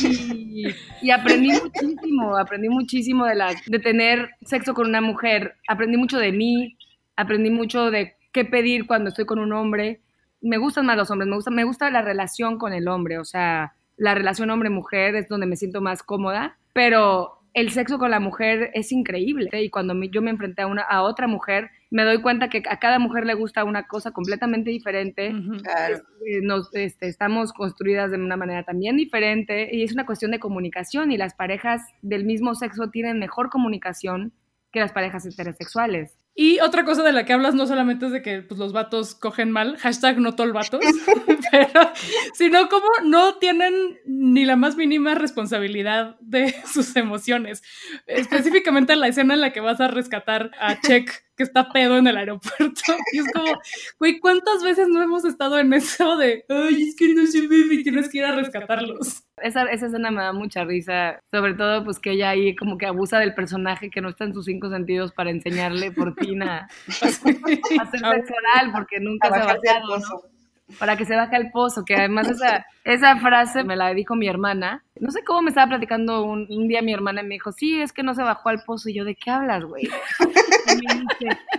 Y, 0.00 0.68
y, 1.02 1.10
aprendí 1.10 1.50
muchísimo, 1.50 2.36
aprendí 2.36 2.68
muchísimo 2.68 3.24
de, 3.26 3.34
la, 3.34 3.54
de 3.66 3.78
tener 3.78 4.30
sexo 4.44 4.72
con 4.72 4.86
una 4.86 5.00
mujer, 5.00 5.56
aprendí 5.68 5.96
mucho 5.96 6.18
de 6.18 6.32
mí, 6.32 6.76
aprendí 7.16 7.50
mucho 7.50 7.90
de 7.90 8.16
qué 8.32 8.44
pedir 8.44 8.86
cuando 8.86 9.08
estoy 9.08 9.26
con 9.26 9.38
un 9.38 9.52
hombre. 9.52 10.00
Me 10.40 10.58
gustan 10.58 10.86
más 10.86 10.96
los 10.96 11.10
hombres, 11.10 11.28
me 11.28 11.36
gusta, 11.36 11.50
me 11.50 11.64
gusta 11.64 11.90
la 11.90 12.02
relación 12.02 12.58
con 12.58 12.72
el 12.72 12.86
hombre, 12.88 13.18
o 13.18 13.24
sea, 13.24 13.74
la 13.96 14.14
relación 14.14 14.50
hombre-mujer 14.50 15.16
es 15.16 15.28
donde 15.28 15.46
me 15.46 15.56
siento 15.56 15.80
más 15.80 16.02
cómoda, 16.02 16.58
pero 16.72 17.43
el 17.54 17.70
sexo 17.70 17.98
con 17.98 18.10
la 18.10 18.18
mujer 18.18 18.70
es 18.74 18.90
increíble. 18.90 19.62
Y 19.62 19.70
cuando 19.70 19.94
yo 20.04 20.20
me 20.20 20.32
enfrenté 20.32 20.62
a, 20.62 20.66
una, 20.66 20.82
a 20.82 21.02
otra 21.02 21.28
mujer, 21.28 21.70
me 21.90 22.02
doy 22.02 22.20
cuenta 22.20 22.48
que 22.48 22.64
a 22.68 22.80
cada 22.80 22.98
mujer 22.98 23.24
le 23.24 23.34
gusta 23.34 23.62
una 23.62 23.86
cosa 23.86 24.10
completamente 24.10 24.70
diferente. 24.70 25.28
Eh, 25.28 26.40
nos, 26.42 26.74
este, 26.74 27.06
estamos 27.06 27.52
construidas 27.52 28.10
de 28.10 28.16
una 28.16 28.36
manera 28.36 28.64
también 28.64 28.96
diferente 28.96 29.68
y 29.72 29.84
es 29.84 29.92
una 29.92 30.04
cuestión 30.04 30.32
de 30.32 30.40
comunicación 30.40 31.12
y 31.12 31.16
las 31.16 31.34
parejas 31.34 31.80
del 32.02 32.24
mismo 32.24 32.56
sexo 32.56 32.90
tienen 32.90 33.20
mejor 33.20 33.50
comunicación 33.50 34.32
que 34.72 34.80
las 34.80 34.92
parejas 34.92 35.24
heterosexuales. 35.24 36.18
Y 36.36 36.58
otra 36.60 36.84
cosa 36.84 37.04
de 37.04 37.12
la 37.12 37.24
que 37.24 37.32
hablas 37.32 37.54
no 37.54 37.66
solamente 37.66 38.06
es 38.06 38.12
de 38.12 38.20
que 38.20 38.42
pues, 38.42 38.58
los 38.58 38.72
vatos 38.72 39.14
cogen 39.14 39.52
mal, 39.52 39.76
hashtag 39.78 40.18
no 40.18 40.34
pero, 41.50 41.92
sino 42.34 42.68
como 42.68 42.88
no 43.04 43.36
tienen 43.36 44.00
ni 44.04 44.44
la 44.44 44.56
más 44.56 44.76
mínima 44.76 45.14
responsabilidad 45.14 46.16
de 46.20 46.54
sus 46.66 46.96
emociones. 46.96 47.62
Específicamente 48.06 48.96
la 48.96 49.08
escena 49.08 49.34
en 49.34 49.40
la 49.40 49.52
que 49.52 49.60
vas 49.60 49.80
a 49.80 49.88
rescatar 49.88 50.50
a 50.58 50.80
Check 50.80 51.24
que 51.36 51.42
está 51.42 51.68
pedo 51.70 51.98
en 51.98 52.06
el 52.06 52.16
aeropuerto. 52.16 52.82
Y 53.12 53.18
es 53.18 53.32
como, 53.32 53.52
güey, 53.98 54.18
¿cuántas 54.18 54.62
veces 54.62 54.88
no 54.88 55.02
hemos 55.02 55.24
estado 55.24 55.58
en 55.58 55.72
eso 55.72 56.16
de, 56.16 56.44
ay, 56.48 56.88
es 56.88 56.96
que 56.96 57.14
no 57.14 57.26
se 57.26 57.46
ve 57.46 57.64
y 57.70 57.82
tienes 57.82 58.08
que 58.08 58.18
ir 58.18 58.24
a 58.24 58.34
rescatarlos? 58.34 59.23
Esa, 59.42 59.64
esa 59.64 59.86
escena 59.86 60.10
me 60.10 60.22
da 60.22 60.32
mucha 60.32 60.64
risa, 60.64 61.20
sobre 61.30 61.54
todo 61.54 61.84
pues 61.84 61.98
que 61.98 62.12
ella 62.12 62.30
ahí 62.30 62.54
como 62.54 62.78
que 62.78 62.86
abusa 62.86 63.18
del 63.18 63.34
personaje 63.34 63.90
que 63.90 64.00
no 64.00 64.10
está 64.10 64.24
en 64.24 64.32
sus 64.32 64.44
cinco 64.44 64.70
sentidos 64.70 65.12
para 65.12 65.30
enseñarle 65.30 65.90
por 65.90 66.14
fin 66.14 66.42
a, 66.42 66.68
hacer 66.86 67.20
sexo 67.20 68.34
oral 68.34 68.72
porque 68.72 69.00
nunca 69.00 69.28
se 69.28 69.40
ha 69.40 69.46
bajado, 69.46 70.33
para 70.78 70.96
que 70.96 71.04
se 71.04 71.14
baje 71.14 71.36
el 71.36 71.50
pozo, 71.50 71.84
que 71.84 71.94
además 71.94 72.28
esa, 72.28 72.66
esa 72.84 73.16
frase 73.16 73.64
me 73.64 73.76
la 73.76 73.92
dijo 73.92 74.14
mi 74.14 74.28
hermana. 74.28 74.84
No 75.00 75.10
sé 75.10 75.22
cómo 75.24 75.42
me 75.42 75.50
estaba 75.50 75.68
platicando 75.68 76.24
un, 76.24 76.46
día 76.68 76.82
mi 76.82 76.92
hermana 76.92 77.20
y 77.20 77.24
me 77.24 77.34
dijo, 77.34 77.52
sí, 77.52 77.80
es 77.80 77.92
que 77.92 78.02
no 78.02 78.14
se 78.14 78.22
bajó 78.22 78.48
al 78.48 78.62
pozo. 78.64 78.88
Y 78.88 78.94
yo, 78.94 79.04
¿de 79.04 79.14
qué 79.14 79.30
hablas, 79.30 79.64
güey? 79.64 79.88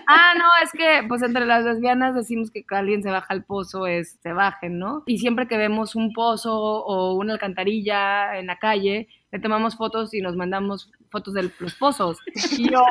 Ah, 0.07 0.33
no, 0.37 0.45
es 0.63 0.71
que 0.71 1.07
pues 1.07 1.23
entre 1.23 1.45
las 1.45 1.63
lesbianas 1.63 2.13
decimos 2.13 2.51
que 2.51 2.63
alguien 2.69 3.01
se 3.01 3.09
baja 3.09 3.27
al 3.29 3.43
pozo 3.43 3.87
es 3.87 4.19
se 4.21 4.33
bajen, 4.33 4.77
¿no? 4.77 5.03
Y 5.07 5.17
siempre 5.17 5.47
que 5.47 5.57
vemos 5.57 5.95
un 5.95 6.13
pozo 6.13 6.53
o 6.53 7.15
una 7.15 7.33
alcantarilla 7.33 8.37
en 8.37 8.47
la 8.47 8.57
calle, 8.57 9.07
le 9.35 9.41
tomamos 9.41 9.75
fotos 9.75 10.13
y 10.13 10.21
nos 10.21 10.37
mandamos 10.37 10.89
fotos 11.11 11.33
de 11.33 11.51
los 11.59 11.75
pozos. 11.75 12.17
Y 12.57 12.71
yo, 12.71 12.85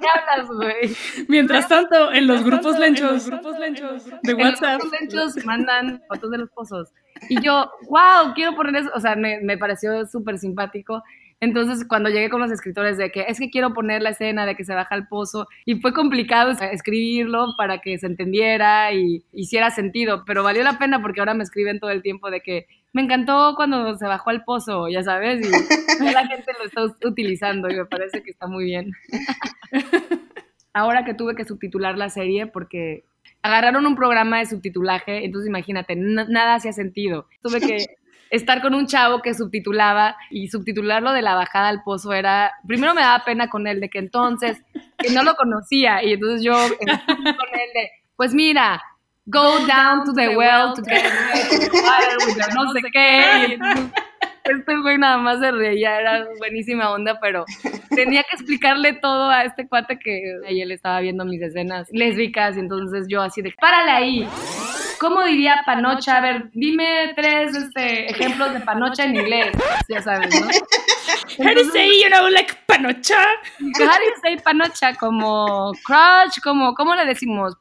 qué 0.00 0.06
hablas, 0.14 0.46
güey? 0.46 0.96
Mientras 1.26 1.66
tanto, 1.66 2.12
en 2.12 2.28
los 2.28 2.44
grupos 2.44 2.78
lenchos, 2.78 3.28
grupos 3.28 3.58
lenchos 3.58 4.04
de 4.22 4.34
WhatsApp. 4.34 4.78
Los 4.80 4.92
grupos 4.92 5.00
lenchos 5.00 5.44
mandan 5.44 6.00
fotos 6.08 6.30
de 6.30 6.38
los 6.38 6.50
pozos. 6.50 6.92
Y 7.28 7.40
yo, 7.40 7.72
wow, 7.88 8.34
quiero 8.36 8.54
poner 8.54 8.76
eso. 8.76 8.90
O 8.94 9.00
sea, 9.00 9.16
me, 9.16 9.40
me 9.40 9.58
pareció 9.58 10.06
súper 10.06 10.38
simpático. 10.38 11.02
Entonces, 11.40 11.86
cuando 11.86 12.08
llegué 12.08 12.30
con 12.30 12.40
los 12.40 12.50
escritores 12.50 12.96
de 12.96 13.10
que 13.10 13.24
es 13.28 13.38
que 13.38 13.50
quiero 13.50 13.74
poner 13.74 14.02
la 14.02 14.10
escena 14.10 14.46
de 14.46 14.54
que 14.54 14.64
se 14.64 14.74
baja 14.74 14.94
al 14.94 15.08
pozo, 15.08 15.46
y 15.64 15.80
fue 15.80 15.92
complicado 15.92 16.52
escribirlo 16.52 17.54
para 17.56 17.80
que 17.80 17.98
se 17.98 18.06
entendiera 18.06 18.92
y 18.92 19.24
hiciera 19.32 19.70
sentido, 19.70 20.24
pero 20.26 20.42
valió 20.42 20.62
la 20.62 20.78
pena 20.78 21.02
porque 21.02 21.20
ahora 21.20 21.34
me 21.34 21.44
escriben 21.44 21.80
todo 21.80 21.90
el 21.90 22.02
tiempo 22.02 22.30
de 22.30 22.40
que 22.40 22.66
me 22.92 23.02
encantó 23.02 23.54
cuando 23.56 23.96
se 23.96 24.06
bajó 24.06 24.30
al 24.30 24.44
pozo, 24.44 24.88
ya 24.88 25.02
sabes, 25.02 25.44
y 25.44 26.04
la 26.12 26.26
gente 26.26 26.52
lo 26.58 26.64
está 26.64 27.08
utilizando 27.08 27.68
y 27.68 27.76
me 27.76 27.84
parece 27.86 28.22
que 28.22 28.30
está 28.30 28.46
muy 28.46 28.64
bien. 28.64 28.92
Ahora 30.72 31.04
que 31.04 31.14
tuve 31.14 31.34
que 31.34 31.44
subtitular 31.44 31.96
la 31.98 32.08
serie 32.08 32.46
porque 32.46 33.04
agarraron 33.42 33.86
un 33.86 33.96
programa 33.96 34.38
de 34.38 34.46
subtitulaje, 34.46 35.24
entonces 35.24 35.48
imagínate, 35.48 35.94
nada 35.96 36.54
hacía 36.54 36.72
sentido. 36.72 37.26
Tuve 37.42 37.60
que 37.60 37.86
estar 38.34 38.60
con 38.62 38.74
un 38.74 38.86
chavo 38.86 39.22
que 39.22 39.34
subtitulaba 39.34 40.16
y 40.30 40.48
subtitularlo 40.48 41.12
de 41.12 41.22
la 41.22 41.34
bajada 41.34 41.68
al 41.68 41.82
pozo 41.82 42.12
era, 42.12 42.52
primero 42.66 42.94
me 42.94 43.00
daba 43.00 43.24
pena 43.24 43.48
con 43.48 43.66
él 43.66 43.80
de 43.80 43.88
que 43.88 43.98
entonces, 43.98 44.62
que 44.98 45.10
no 45.10 45.22
lo 45.22 45.34
conocía 45.34 46.02
y 46.02 46.14
entonces 46.14 46.42
yo 46.42 46.54
con 46.54 46.88
él 46.88 47.70
de, 47.74 47.90
pues 48.16 48.34
mira, 48.34 48.82
go 49.26 49.58
down 49.66 50.04
to 50.04 50.12
the 50.12 50.36
well 50.36 50.74
to 50.74 50.82
get 50.82 51.04
water 51.72 52.54
no 52.54 52.72
sé 52.72 52.80
qué. 52.92 53.58
este 54.44 54.76
güey 54.76 54.98
nada 54.98 55.16
más 55.18 55.40
se 55.40 55.50
reía, 55.50 55.98
era 55.98 56.26
buenísima 56.38 56.90
onda, 56.90 57.18
pero 57.20 57.44
tenía 57.94 58.22
que 58.22 58.36
explicarle 58.36 58.92
todo 58.94 59.30
a 59.30 59.44
este 59.44 59.66
cuate 59.68 59.98
que 59.98 60.22
ahí 60.46 60.60
él 60.60 60.70
estaba 60.70 61.00
viendo 61.00 61.24
mis 61.24 61.40
escenas 61.40 61.88
lésbicas, 61.92 62.56
y 62.56 62.60
entonces 62.60 63.06
yo 63.08 63.22
así 63.22 63.42
de, 63.42 63.52
párale 63.52 63.90
ahí. 63.90 64.28
¿Cómo 64.98 65.22
diría 65.24 65.62
panocha? 65.66 66.18
A 66.18 66.20
ver, 66.20 66.50
dime 66.52 67.12
tres 67.16 67.54
este, 67.56 68.10
ejemplos 68.10 68.52
de 68.52 68.60
panocha 68.60 69.04
en 69.04 69.16
inglés, 69.16 69.52
ya 69.88 70.02
sabes, 70.02 70.28
¿no? 70.40 70.46
how 71.44 71.54
do 71.54 71.62
you 71.62 71.70
say, 71.70 71.88
you 72.02 72.08
know, 72.08 72.28
like 72.28 72.54
panocha? 72.66 73.18
How 73.58 73.98
do 73.98 74.04
you 74.04 74.20
say 74.22 74.36
panocha? 74.38 74.94
Como 74.94 75.72
crush, 75.84 76.40
como, 76.42 76.74
¿cómo 76.74 76.94
le 76.94 77.04
decimos? 77.06 77.54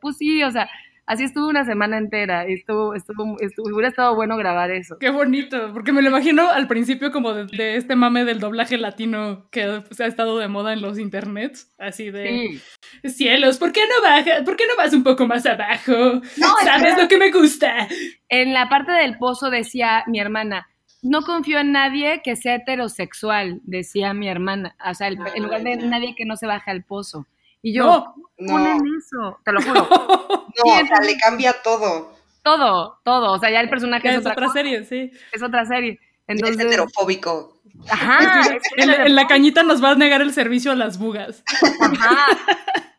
Pussy, 0.00 0.42
o 0.42 0.50
sea, 0.50 0.68
Así 1.06 1.24
estuvo 1.24 1.48
una 1.48 1.66
semana 1.66 1.98
entera 1.98 2.48
y 2.48 2.54
estuvo, 2.54 2.94
estuvo, 2.94 3.36
hubiera 3.64 3.88
estado 3.88 4.14
bueno 4.14 4.36
grabar 4.38 4.70
eso. 4.70 4.96
Qué 4.98 5.10
bonito, 5.10 5.70
porque 5.74 5.92
me 5.92 6.00
lo 6.00 6.08
imagino 6.08 6.48
al 6.48 6.66
principio 6.66 7.12
como 7.12 7.34
de, 7.34 7.76
este 7.76 7.94
mame 7.94 8.24
del 8.24 8.40
doblaje 8.40 8.78
latino 8.78 9.48
que 9.50 9.82
se 9.90 10.04
ha 10.04 10.06
estado 10.06 10.38
de 10.38 10.48
moda 10.48 10.72
en 10.72 10.80
los 10.80 10.98
internets, 10.98 11.70
así 11.78 12.10
de 12.10 12.60
cielos, 13.04 13.58
¿por 13.58 13.72
qué 13.72 13.82
no 13.86 14.02
bajas? 14.02 14.42
¿Por 14.44 14.56
qué 14.56 14.64
no 14.66 14.76
vas 14.76 14.94
un 14.94 15.02
poco 15.02 15.26
más 15.26 15.44
abajo? 15.44 15.92
No, 16.36 16.48
¿Sabes 16.62 16.96
lo 16.96 17.06
que 17.06 17.18
me 17.18 17.30
gusta? 17.30 17.86
En 18.28 18.54
la 18.54 18.68
parte 18.68 18.92
del 18.92 19.18
pozo 19.18 19.50
decía 19.50 20.04
mi 20.06 20.20
hermana, 20.20 20.66
no 21.02 21.20
confío 21.20 21.58
en 21.58 21.72
nadie 21.72 22.22
que 22.24 22.34
sea 22.34 22.54
heterosexual, 22.54 23.60
decía 23.64 24.14
mi 24.14 24.28
hermana, 24.28 24.74
o 24.84 24.94
sea, 24.94 25.08
en 25.08 25.42
lugar 25.42 25.62
de 25.62 25.76
nadie 25.76 26.14
que 26.16 26.24
no 26.24 26.36
se 26.36 26.46
baje 26.46 26.70
al 26.70 26.82
pozo. 26.82 27.26
Y 27.64 27.72
yo, 27.72 28.14
no, 28.36 28.46
ponen 28.46 28.82
eso, 28.98 29.40
te 29.42 29.50
lo 29.50 29.62
juro. 29.62 29.88
no, 29.88 30.72
o 30.72 30.86
sea, 30.86 31.00
le 31.00 31.16
cambia 31.16 31.54
todo. 31.62 32.12
Todo, 32.42 33.00
todo. 33.02 33.32
O 33.32 33.38
sea, 33.38 33.50
ya 33.50 33.60
el 33.60 33.70
personaje 33.70 34.14
es, 34.14 34.26
otra, 34.26 34.50
serie, 34.50 34.84
sí. 34.84 35.10
Es 35.32 35.42
otra 35.42 35.64
serie. 35.64 35.98
Entonces, 36.26 36.58
es 36.58 36.66
heterofóbico. 36.66 37.54
Ajá. 37.90 38.42
en, 38.76 39.14
la 39.14 39.26
cañita 39.26 39.62
nos 39.62 39.82
va 39.82 39.92
a 39.92 39.94
negar 39.94 40.20
el 40.20 40.34
servicio 40.34 40.72
a 40.72 40.74
las 40.74 40.98
bugas. 40.98 41.42
Ajá. 41.80 42.38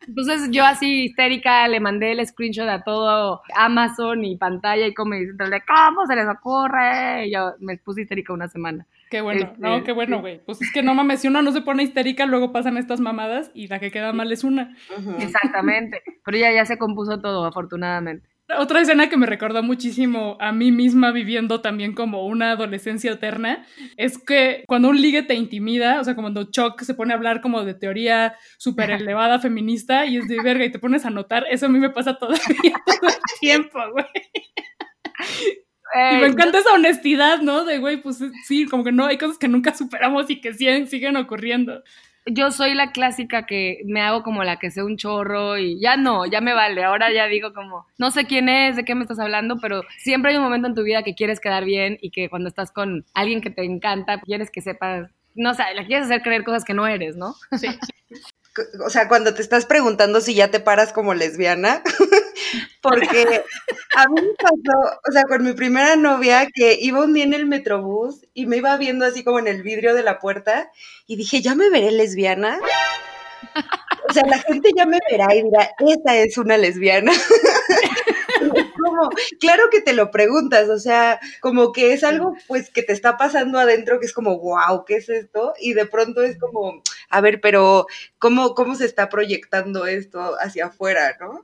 Entonces 0.08 0.48
yo 0.50 0.64
así 0.64 1.04
histérica 1.04 1.66
le 1.68 1.78
mandé 1.78 2.12
el 2.12 2.26
screenshot 2.26 2.68
a 2.68 2.82
todo 2.82 3.42
Amazon 3.54 4.24
y 4.24 4.36
pantalla 4.36 4.86
y 4.86 4.94
como 4.94 5.14
diciéndole, 5.14 5.62
¿cómo 5.66 6.06
se 6.06 6.16
les 6.16 6.26
ocurre? 6.28 7.26
Y 7.26 7.32
yo 7.32 7.54
me 7.60 7.78
puse 7.78 8.02
histérica 8.02 8.32
una 8.32 8.48
semana. 8.48 8.84
Qué 9.10 9.20
bueno, 9.20 9.54
no, 9.58 9.74
este, 9.76 9.86
qué 9.86 9.92
bueno, 9.92 10.20
güey. 10.20 10.40
Pues 10.44 10.60
es 10.60 10.72
que 10.72 10.82
no 10.82 10.94
mames, 10.94 11.20
si 11.20 11.28
uno 11.28 11.40
no 11.42 11.52
se 11.52 11.60
pone 11.60 11.82
histérica, 11.82 12.26
luego 12.26 12.52
pasan 12.52 12.76
estas 12.76 13.00
mamadas 13.00 13.50
y 13.54 13.68
la 13.68 13.78
que 13.78 13.90
queda 13.90 14.12
mal 14.12 14.32
es 14.32 14.42
una. 14.42 14.76
Exactamente. 15.20 16.02
Pero 16.24 16.38
ya, 16.38 16.52
ya 16.52 16.64
se 16.64 16.78
compuso 16.78 17.20
todo, 17.20 17.44
afortunadamente. 17.44 18.28
Otra 18.58 18.80
escena 18.80 19.08
que 19.08 19.16
me 19.16 19.26
recordó 19.26 19.62
muchísimo 19.64 20.36
a 20.40 20.52
mí 20.52 20.70
misma 20.70 21.10
viviendo 21.10 21.60
también 21.60 21.94
como 21.94 22.26
una 22.26 22.52
adolescencia 22.52 23.10
eterna 23.10 23.66
es 23.96 24.18
que 24.18 24.62
cuando 24.68 24.88
un 24.88 25.00
ligue 25.00 25.24
te 25.24 25.34
intimida, 25.34 26.00
o 26.00 26.04
sea, 26.04 26.14
cuando 26.14 26.44
Chuck 26.44 26.80
se 26.82 26.94
pone 26.94 27.12
a 27.12 27.16
hablar 27.16 27.40
como 27.40 27.64
de 27.64 27.74
teoría 27.74 28.36
súper 28.56 28.90
elevada 28.92 29.40
feminista 29.40 30.06
y 30.06 30.18
es 30.18 30.28
de 30.28 30.40
verga 30.44 30.64
y 30.64 30.70
te 30.70 30.78
pones 30.78 31.04
a 31.04 31.10
notar, 31.10 31.44
eso 31.50 31.66
a 31.66 31.68
mí 31.68 31.80
me 31.80 31.90
pasa 31.90 32.18
todavía 32.18 32.40
todo 32.86 33.08
el 33.08 33.40
tiempo, 33.40 33.80
güey 33.90 34.06
y 35.94 36.16
me 36.16 36.26
encanta 36.26 36.58
esa 36.58 36.72
honestidad, 36.72 37.40
¿no? 37.40 37.64
De, 37.64 37.78
güey, 37.78 37.98
pues 37.98 38.22
sí, 38.46 38.66
como 38.66 38.84
que 38.84 38.92
no, 38.92 39.06
hay 39.06 39.18
cosas 39.18 39.38
que 39.38 39.48
nunca 39.48 39.74
superamos 39.74 40.28
y 40.30 40.40
que 40.40 40.54
siguen, 40.54 40.88
siguen 40.88 41.16
ocurriendo. 41.16 41.82
Yo 42.28 42.50
soy 42.50 42.74
la 42.74 42.90
clásica 42.90 43.46
que 43.46 43.82
me 43.84 44.00
hago 44.00 44.24
como 44.24 44.42
la 44.42 44.58
que 44.58 44.72
sé 44.72 44.82
un 44.82 44.96
chorro 44.96 45.58
y 45.58 45.80
ya 45.80 45.96
no, 45.96 46.26
ya 46.26 46.40
me 46.40 46.54
vale. 46.54 46.82
Ahora 46.82 47.12
ya 47.12 47.26
digo 47.28 47.52
como, 47.52 47.86
no 47.98 48.10
sé 48.10 48.24
quién 48.24 48.48
es, 48.48 48.74
de 48.74 48.84
qué 48.84 48.96
me 48.96 49.02
estás 49.02 49.20
hablando, 49.20 49.58
pero 49.60 49.82
siempre 49.98 50.32
hay 50.32 50.36
un 50.36 50.42
momento 50.42 50.66
en 50.66 50.74
tu 50.74 50.82
vida 50.82 51.04
que 51.04 51.14
quieres 51.14 51.38
quedar 51.38 51.64
bien 51.64 51.98
y 52.00 52.10
que 52.10 52.28
cuando 52.28 52.48
estás 52.48 52.72
con 52.72 53.04
alguien 53.14 53.40
que 53.40 53.50
te 53.50 53.64
encanta, 53.64 54.20
quieres 54.20 54.50
que 54.50 54.60
sepas, 54.60 55.08
no 55.36 55.54
sé, 55.54 55.62
la 55.74 55.86
quieres 55.86 56.06
hacer 56.06 56.22
creer 56.22 56.42
cosas 56.42 56.64
que 56.64 56.74
no 56.74 56.86
eres, 56.88 57.16
¿no? 57.16 57.34
Sí. 57.58 57.68
o 58.84 58.90
sea, 58.90 59.08
cuando 59.08 59.34
te 59.34 59.42
estás 59.42 59.66
preguntando 59.66 60.20
si 60.20 60.34
ya 60.34 60.50
te 60.50 60.60
paras 60.60 60.92
como 60.92 61.14
lesbiana, 61.14 61.82
porque 62.82 63.44
a 63.96 64.08
mí 64.08 64.20
me 64.20 64.34
pasó, 64.34 65.00
o 65.08 65.12
sea, 65.12 65.24
con 65.24 65.44
mi 65.44 65.52
primera 65.52 65.96
novia 65.96 66.48
que 66.52 66.78
iba 66.80 67.04
un 67.04 67.14
día 67.14 67.24
en 67.24 67.34
el 67.34 67.46
metrobús 67.46 68.26
y 68.34 68.46
me 68.46 68.58
iba 68.58 68.76
viendo 68.76 69.04
así 69.04 69.24
como 69.24 69.38
en 69.38 69.48
el 69.48 69.62
vidrio 69.62 69.94
de 69.94 70.02
la 70.02 70.18
puerta 70.18 70.70
y 71.06 71.16
dije, 71.16 71.42
¿ya 71.42 71.54
me 71.54 71.70
veré 71.70 71.90
lesbiana? 71.90 72.58
O 74.08 74.12
sea, 74.12 74.24
la 74.26 74.38
gente 74.38 74.70
ya 74.76 74.86
me 74.86 74.98
verá 75.10 75.34
y 75.34 75.42
dirá, 75.42 75.70
esa 75.78 76.16
es 76.16 76.38
una 76.38 76.56
lesbiana. 76.56 77.12
como, 78.86 79.10
claro 79.40 79.64
que 79.70 79.80
te 79.80 79.92
lo 79.92 80.10
preguntas, 80.10 80.68
o 80.68 80.78
sea, 80.78 81.20
como 81.40 81.72
que 81.72 81.92
es 81.92 82.04
algo 82.04 82.34
pues 82.46 82.70
que 82.70 82.82
te 82.82 82.92
está 82.92 83.16
pasando 83.16 83.58
adentro 83.58 83.98
que 84.00 84.06
es 84.06 84.12
como, 84.12 84.38
wow, 84.38 84.84
¿qué 84.86 84.96
es 84.96 85.08
esto? 85.08 85.54
Y 85.60 85.74
de 85.74 85.86
pronto 85.86 86.22
es 86.22 86.38
como, 86.38 86.82
a 87.08 87.20
ver, 87.20 87.40
pero 87.40 87.86
¿cómo, 88.18 88.54
cómo 88.54 88.74
se 88.74 88.86
está 88.86 89.08
proyectando 89.08 89.86
esto 89.86 90.36
hacia 90.40 90.66
afuera, 90.66 91.16
no? 91.20 91.42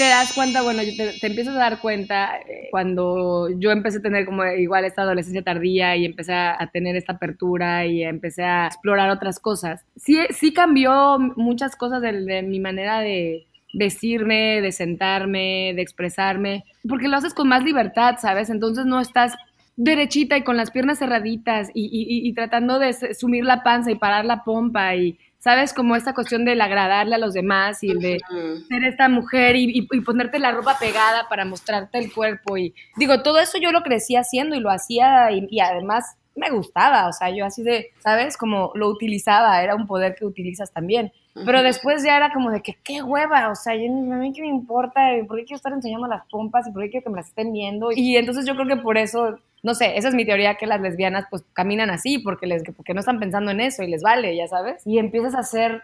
Te 0.00 0.08
das 0.08 0.32
cuenta, 0.32 0.62
bueno, 0.62 0.82
te, 0.82 1.18
te, 1.20 1.26
empiezas 1.26 1.54
a 1.54 1.58
dar 1.58 1.80
cuenta 1.80 2.38
eh, 2.38 2.68
cuando 2.70 3.48
yo 3.58 3.70
empecé 3.70 3.98
a 3.98 4.02
tener 4.02 4.24
como 4.24 4.44
igual 4.46 4.84
esta 4.84 5.02
adolescencia 5.02 5.42
tardía 5.42 5.96
y 5.96 6.04
empecé 6.04 6.32
a 6.32 6.70
tener 6.72 6.96
esta 6.96 7.12
apertura 7.12 7.84
y 7.86 8.02
empecé 8.02 8.44
a 8.44 8.66
explorar 8.66 9.10
otras 9.10 9.38
cosas. 9.38 9.84
Sí, 9.96 10.18
sí 10.30 10.52
cambió 10.52 11.18
muchas 11.36 11.76
cosas 11.76 12.00
de 12.00 12.42
mi 12.42 12.60
manera 12.60 13.00
de, 13.00 13.46
decirme, 13.72 14.60
de 14.60 14.72
sentarme, 14.72 15.72
de 15.74 15.82
expresarme, 15.82 16.64
porque 16.88 17.08
lo 17.08 17.16
haces 17.16 17.34
con 17.34 17.48
más 17.48 17.62
libertad, 17.62 18.16
¿sabes? 18.18 18.50
Entonces 18.50 18.86
no 18.86 19.00
estás 19.00 19.34
derechita 19.76 20.36
y 20.36 20.42
con 20.42 20.56
las 20.56 20.70
piernas 20.70 20.98
cerraditas 20.98 21.70
y, 21.74 22.32
tratando 22.34 22.78
de 22.78 22.92
sumir 23.14 23.44
la 23.44 23.62
panza 23.62 23.90
y 23.90 23.94
parar 23.94 24.24
la 24.24 24.44
pompa 24.44 24.94
y, 24.96 25.18
¿sabes? 25.40 25.72
Como 25.72 25.96
esta 25.96 26.14
cuestión 26.14 26.44
del 26.44 26.60
agradarle 26.60 27.14
a 27.14 27.18
los 27.18 27.32
demás 27.34 27.82
y 27.82 27.94
de 27.94 28.20
ser 28.68 28.84
esta 28.84 29.08
mujer 29.08 29.56
y, 29.56 29.82
ponerte 30.02 30.38
la 30.38 30.52
ropa 30.52 30.78
pegada 30.78 31.28
para 31.28 31.44
mostrarte 31.44 31.98
el 31.98 32.12
cuerpo 32.12 32.56
y 32.56 32.74
digo, 32.96 33.22
todo 33.22 33.40
eso 33.40 33.58
yo 33.58 33.72
lo 33.72 33.82
crecí 33.82 34.16
haciendo 34.16 34.54
y 34.54 34.60
lo 34.60 34.70
hacía 34.70 35.30
y, 35.32 35.60
además 35.60 36.16
me 36.36 36.50
gustaba, 36.50 37.08
o 37.08 37.12
sea, 37.12 37.30
yo 37.30 37.44
así 37.44 37.62
de, 37.62 37.90
¿sabes? 37.98 38.36
Como 38.36 38.72
lo 38.74 38.88
utilizaba, 38.88 39.62
era 39.62 39.74
un 39.74 39.86
poder 39.86 40.14
que 40.14 40.24
utilizas 40.24 40.72
también. 40.72 41.12
Pero 41.32 41.62
después 41.62 42.02
ya 42.02 42.16
era 42.16 42.32
como 42.32 42.50
de 42.50 42.60
que 42.60 42.76
qué 42.82 43.02
hueva, 43.02 43.50
o 43.50 43.54
sea, 43.54 43.74
yo, 43.74 43.84
a 43.84 44.16
mí 44.16 44.32
qué 44.32 44.42
me 44.42 44.48
importa, 44.48 45.00
¿por 45.28 45.38
qué 45.38 45.44
quiero 45.44 45.56
estar 45.56 45.72
enseñando 45.72 46.08
las 46.08 46.26
pompas 46.26 46.66
y 46.66 46.72
por 46.72 46.82
qué 46.82 46.90
quiero 46.90 47.04
que 47.04 47.10
me 47.10 47.16
las 47.16 47.28
estén 47.28 47.52
viendo? 47.52 47.90
Y 47.92 48.16
entonces 48.16 48.44
yo 48.46 48.54
creo 48.54 48.66
que 48.66 48.76
por 48.76 48.98
eso, 48.98 49.38
no 49.62 49.74
sé, 49.74 49.96
esa 49.96 50.08
es 50.08 50.14
mi 50.14 50.24
teoría 50.24 50.56
que 50.56 50.66
las 50.66 50.80
lesbianas 50.80 51.26
pues 51.30 51.44
caminan 51.52 51.88
así, 51.90 52.18
porque, 52.18 52.46
les, 52.46 52.62
porque 52.76 52.94
no 52.94 53.00
están 53.00 53.20
pensando 53.20 53.52
en 53.52 53.60
eso 53.60 53.82
y 53.82 53.88
les 53.88 54.02
vale, 54.02 54.36
ya 54.36 54.48
sabes. 54.48 54.82
Y 54.84 54.98
empiezas 54.98 55.34
a 55.34 55.42
ser 55.42 55.82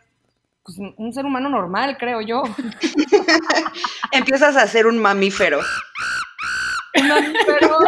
pues, 0.65 0.79
un 0.97 1.13
ser 1.13 1.25
humano 1.25 1.49
normal, 1.49 1.97
creo 1.97 2.21
yo. 2.21 2.43
empiezas 4.13 4.57
a 4.57 4.67
ser 4.67 4.87
un 4.87 4.99
mamífero. 4.99 5.61
un 7.01 7.09
mamífero, 7.09 7.79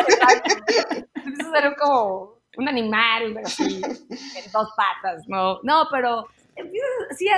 Empiezas 1.14 1.46
a 1.48 1.60
ser 1.60 1.76
como 1.76 2.37
un 2.58 2.68
animal, 2.68 3.38
así, 3.44 3.80
en 3.82 4.52
dos 4.52 4.68
patas, 4.76 5.26
¿no? 5.28 5.60
No, 5.62 5.86
pero 5.90 6.26
empiezas 6.56 6.90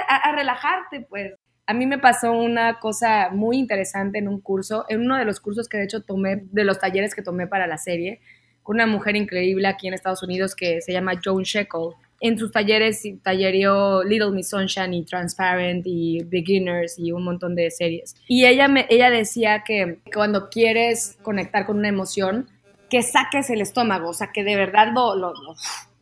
a, 0.09 0.33
relajarte, 0.33 1.02
pues. 1.09 1.35
A 1.66 1.74
mí 1.74 1.87
me 1.87 1.98
pasó 1.98 2.33
una 2.33 2.80
cosa 2.80 3.28
muy 3.30 3.56
interesante 3.56 4.18
en 4.18 4.26
un 4.26 4.40
curso, 4.40 4.87
en 4.88 5.02
uno 5.02 5.16
de 5.16 5.24
los 5.24 5.38
cursos 5.38 5.68
que 5.68 5.78
de 5.78 5.85
hecho 5.85 6.02
tomé, 6.02 6.42
de 6.50 6.64
los 6.64 6.80
talleres 6.80 7.14
que 7.14 7.22
tomé 7.22 7.46
para 7.46 7.68
la 7.68 7.78
serie, 7.78 8.20
con 8.64 8.76
una 8.76 8.87
mujer 8.87 9.14
increíble 9.14 9.68
aquí 9.68 9.87
en 9.87 9.94
Estados 9.94 10.24
Unidos 10.24 10.56
que 10.56 10.80
se 10.80 10.92
llama 10.92 11.12
Joan 11.22 11.44
Sheckle. 11.44 11.95
En 12.20 12.38
sus 12.38 12.51
talleres 12.51 13.03
tallerió 13.22 14.03
Little 14.03 14.32
Miss 14.32 14.49
Sunshine 14.49 14.95
y 14.95 15.05
Transparent 15.05 15.84
y 15.86 16.24
Beginners 16.24 16.99
y 16.99 17.12
un 17.12 17.22
montón 17.22 17.55
de 17.55 17.70
series. 17.70 18.16
Y 18.26 18.47
ella, 18.47 18.66
me, 18.66 18.86
ella 18.90 19.09
decía 19.09 19.62
que 19.64 20.01
cuando 20.12 20.51
quieres 20.51 21.18
conectar 21.22 21.66
con 21.66 21.78
una 21.78 21.88
emoción, 21.88 22.49
que 22.91 23.03
saques 23.03 23.49
el 23.51 23.61
estómago, 23.61 24.11
o 24.11 24.14
sea, 24.14 24.32
que 24.32 24.45
de 24.45 24.57
verdad 24.57 24.88
lo, 24.93 25.32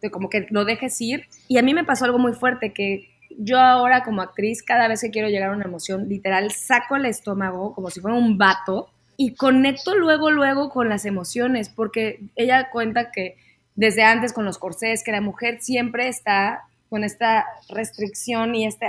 de 0.01 0.11
como 0.11 0.29
que 0.29 0.47
lo 0.51 0.65
dejes 0.65 1.01
ir. 1.01 1.27
Y 1.47 1.59
a 1.59 1.63
mí 1.63 1.75
me 1.75 1.85
pasó 1.85 2.05
algo 2.05 2.19
muy 2.19 2.33
fuerte 2.33 2.73
que 2.73 3.09
yo 3.39 3.61
ahora 3.61 4.03
como 4.03 4.23
actriz, 4.23 4.63
cada 4.63 4.89
vez 4.89 5.01
que 5.01 5.11
quiero 5.11 5.29
llegar 5.29 5.51
a 5.51 5.57
una 5.57 5.67
emoción, 5.67 6.09
literal, 6.09 6.51
saco 6.51 6.97
el 6.97 7.07
estómago 7.07 7.75
como 7.75 7.91
si 7.91 8.01
fuera 8.01 8.17
un 8.17 8.39
vato 8.39 8.89
y 9.17 9.35
conecto 9.35 9.95
luego, 9.95 10.31
luego 10.31 10.71
con 10.71 10.89
las 10.89 11.05
emociones, 11.05 11.69
porque 11.69 12.21
ella 12.37 12.71
cuenta 12.71 13.11
que 13.11 13.37
desde 13.75 14.03
antes 14.03 14.33
con 14.33 14.45
los 14.45 14.59
corsés, 14.59 15.05
que 15.05 15.13
la 15.13 15.21
mujer 15.21 15.61
siempre 15.61 16.09
está 16.09 16.65
con 16.89 17.05
esta 17.05 17.47
restricción 17.69 18.55
y 18.55 18.67
este, 18.67 18.87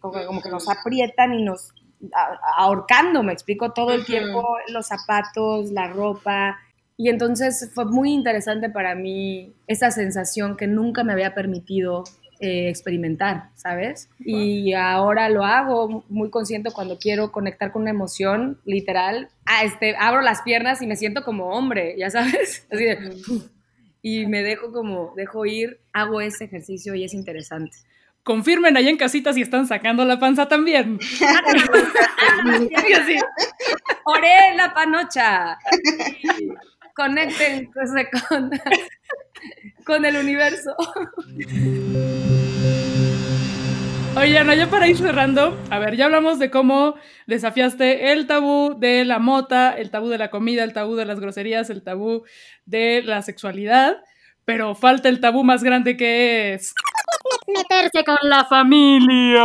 como, 0.00 0.42
que 0.42 0.50
nos 0.50 0.68
aprietan 0.68 1.34
y 1.34 1.42
nos 1.42 1.72
ahorcando, 2.56 3.22
me 3.22 3.32
explico, 3.32 3.72
todo 3.72 3.92
el 3.92 4.04
tiempo, 4.04 4.56
los 4.68 4.86
zapatos, 4.86 5.70
la 5.70 5.88
ropa. 5.88 6.58
Y 7.00 7.08
entonces 7.08 7.70
fue 7.74 7.86
muy 7.86 8.12
interesante 8.12 8.68
para 8.68 8.94
mí 8.94 9.54
esa 9.66 9.90
sensación 9.90 10.58
que 10.58 10.66
nunca 10.66 11.02
me 11.02 11.14
había 11.14 11.32
permitido 11.32 12.04
eh, 12.40 12.68
experimentar, 12.68 13.48
¿sabes? 13.54 14.10
Y 14.18 14.74
ahora 14.74 15.30
lo 15.30 15.42
hago 15.42 16.04
muy 16.10 16.28
consciente 16.28 16.70
cuando 16.70 16.98
quiero 16.98 17.32
conectar 17.32 17.72
con 17.72 17.82
una 17.82 17.92
emoción, 17.92 18.60
literal. 18.66 19.30
Ah, 19.46 19.64
este, 19.64 19.96
abro 19.98 20.20
las 20.20 20.42
piernas 20.42 20.82
y 20.82 20.86
me 20.86 20.94
siento 20.94 21.24
como 21.24 21.52
hombre, 21.52 21.94
ya 21.96 22.10
sabes. 22.10 22.66
Así 22.70 22.84
de, 22.84 23.16
y 24.02 24.26
me 24.26 24.42
dejo 24.42 24.70
como, 24.70 25.14
dejo 25.16 25.46
ir, 25.46 25.80
hago 25.94 26.20
ese 26.20 26.44
ejercicio 26.44 26.94
y 26.94 27.04
es 27.04 27.14
interesante. 27.14 27.78
Confirmen 28.24 28.76
ahí 28.76 28.90
en 28.90 28.98
casitas 28.98 29.36
si 29.36 29.40
están 29.40 29.66
sacando 29.66 30.04
la 30.04 30.18
panza 30.18 30.48
también. 30.48 30.98
Oré 34.04 34.54
la 34.54 34.74
panocha. 34.74 35.58
Conecten 37.00 37.70
con, 37.72 38.50
con 39.86 40.04
el 40.04 40.16
universo. 40.18 40.76
Oye, 44.16 44.44
no, 44.44 44.52
ya 44.52 44.68
para 44.68 44.86
ir 44.86 44.98
cerrando, 44.98 45.58
a 45.70 45.78
ver, 45.78 45.96
ya 45.96 46.04
hablamos 46.04 46.38
de 46.38 46.50
cómo 46.50 46.96
desafiaste 47.26 48.12
el 48.12 48.26
tabú 48.26 48.78
de 48.78 49.06
la 49.06 49.18
mota, 49.18 49.72
el 49.72 49.90
tabú 49.90 50.10
de 50.10 50.18
la 50.18 50.28
comida, 50.28 50.62
el 50.62 50.74
tabú 50.74 50.94
de 50.94 51.06
las 51.06 51.20
groserías, 51.20 51.70
el 51.70 51.82
tabú 51.82 52.24
de 52.66 53.02
la 53.02 53.22
sexualidad, 53.22 53.96
pero 54.44 54.74
falta 54.74 55.08
el 55.08 55.20
tabú 55.20 55.42
más 55.42 55.62
grande 55.62 55.96
que 55.96 56.52
es 56.52 56.74
meterse 57.46 58.04
con 58.04 58.18
la 58.24 58.44
familia. 58.44 59.40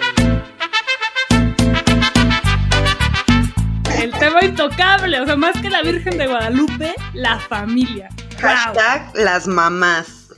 intocable, 4.46 5.20
o 5.20 5.26
sea, 5.26 5.36
más 5.36 5.60
que 5.60 5.68
la 5.68 5.82
Virgen 5.82 6.18
de 6.18 6.26
Guadalupe, 6.26 6.94
la 7.14 7.38
familia. 7.38 8.08
Hashtag 8.38 9.10
las 9.14 9.46
mamás. 9.46 10.28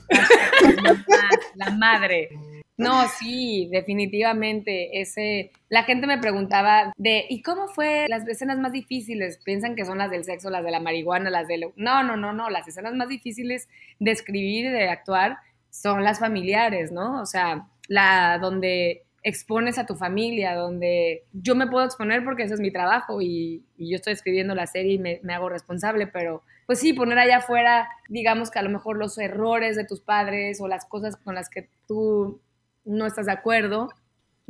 La 1.55 1.69
madre. 1.71 2.29
No, 2.77 3.07
sí, 3.07 3.67
definitivamente. 3.71 5.01
Ese, 5.01 5.51
la 5.67 5.83
gente 5.83 6.07
me 6.07 6.17
preguntaba 6.17 6.93
de, 6.97 7.25
¿y 7.29 7.41
cómo 7.41 7.67
fue 7.67 8.07
las 8.07 8.27
escenas 8.27 8.57
más 8.57 8.71
difíciles? 8.71 9.37
Piensan 9.43 9.75
que 9.75 9.85
son 9.85 9.97
las 9.97 10.09
del 10.09 10.23
sexo, 10.23 10.49
las 10.49 10.63
de 10.63 10.71
la 10.71 10.79
marihuana, 10.79 11.29
las 11.29 11.47
de... 11.47 11.71
No, 11.75 12.03
no, 12.03 12.15
no, 12.15 12.33
no. 12.33 12.49
Las 12.49 12.67
escenas 12.67 12.95
más 12.95 13.09
difíciles 13.09 13.67
de 13.99 14.11
escribir 14.11 14.65
y 14.65 14.69
de 14.69 14.89
actuar 14.89 15.37
son 15.69 16.03
las 16.03 16.19
familiares, 16.19 16.91
¿no? 16.91 17.21
O 17.21 17.25
sea, 17.25 17.67
la 17.87 18.39
donde 18.39 19.03
expones 19.23 19.77
a 19.77 19.85
tu 19.85 19.95
familia, 19.95 20.55
donde 20.55 21.23
yo 21.33 21.55
me 21.55 21.67
puedo 21.67 21.85
exponer 21.85 22.23
porque 22.23 22.43
ese 22.43 22.53
es 22.53 22.59
mi 22.59 22.71
trabajo 22.71 23.21
y, 23.21 23.63
yo 23.77 23.95
estoy 23.95 24.13
escribiendo 24.13 24.55
la 24.55 24.67
serie 24.67 24.93
y 24.93 24.99
me, 24.99 25.19
me, 25.23 25.33
hago 25.33 25.49
responsable, 25.49 26.07
pero 26.07 26.43
pues 26.65 26.79
sí, 26.79 26.93
poner 26.93 27.17
allá 27.17 27.37
afuera, 27.37 27.89
digamos 28.09 28.51
que 28.51 28.59
a 28.59 28.61
lo 28.61 28.69
mejor 28.69 28.97
los 28.97 29.17
errores 29.17 29.75
de 29.75 29.85
tus 29.85 30.01
padres 30.01 30.59
o 30.61 30.67
las 30.67 30.85
cosas 30.85 31.15
con 31.15 31.33
las 31.33 31.49
que 31.49 31.69
tú 31.87 32.41
no 32.83 33.05
estás 33.05 33.25
de 33.25 33.31
acuerdo, 33.31 33.89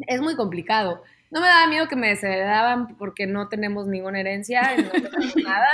es 0.07 0.21
muy 0.21 0.35
complicado. 0.35 1.03
No 1.31 1.41
me 1.41 1.47
daba 1.47 1.67
miedo 1.67 1.87
que 1.87 1.95
me 1.95 2.07
desheredaban 2.07 2.95
porque 2.97 3.27
no 3.27 3.49
tenemos 3.49 3.87
ninguna 3.87 4.19
herencia, 4.19 4.61
no 4.77 4.89
tenemos 4.89 5.35
nada. 5.43 5.69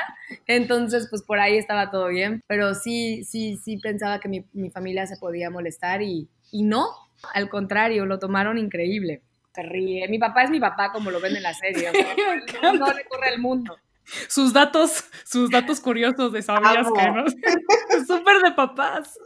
Entonces, 0.48 1.08
pues 1.10 1.24
por 1.24 1.40
ahí 1.40 1.58
estaba 1.58 1.92
todo 1.92 2.08
bien. 2.10 2.42
Pero 2.48 2.76
sí, 2.76 3.24
sí, 3.24 3.58
sí 3.64 3.78
pensaba 3.78 4.20
que 4.20 4.28
mi, 4.28 4.46
mi 4.52 4.70
familia 4.70 5.08
se 5.08 5.18
podía 5.18 5.50
molestar 5.50 6.02
y, 6.02 6.28
y, 6.52 6.64
no. 6.64 6.88
Al 7.34 7.50
contrario, 7.50 8.06
lo 8.06 8.20
tomaron 8.20 8.58
increíble. 8.58 9.22
Se 9.54 9.64
ríe. 9.64 10.08
Mi 10.10 10.20
papá 10.20 10.44
es 10.44 10.50
mi 10.50 10.60
papá, 10.60 10.92
como 10.92 11.12
lo 11.12 11.20
ven 11.20 11.36
en 11.36 11.44
la 11.44 11.54
serie. 11.54 11.90
no 12.62 12.86
recorre 12.92 13.34
el 13.34 13.40
mundo. 13.40 13.78
Sus 14.28 14.54
datos, 14.54 15.06
sus 15.24 15.50
datos 15.50 15.80
curiosos 15.80 16.32
de 16.32 16.42
sabías 16.42 16.88
que 16.92 17.12
no. 17.12 17.26
Súper 18.06 18.40
de 18.44 18.52
papás. 18.52 19.18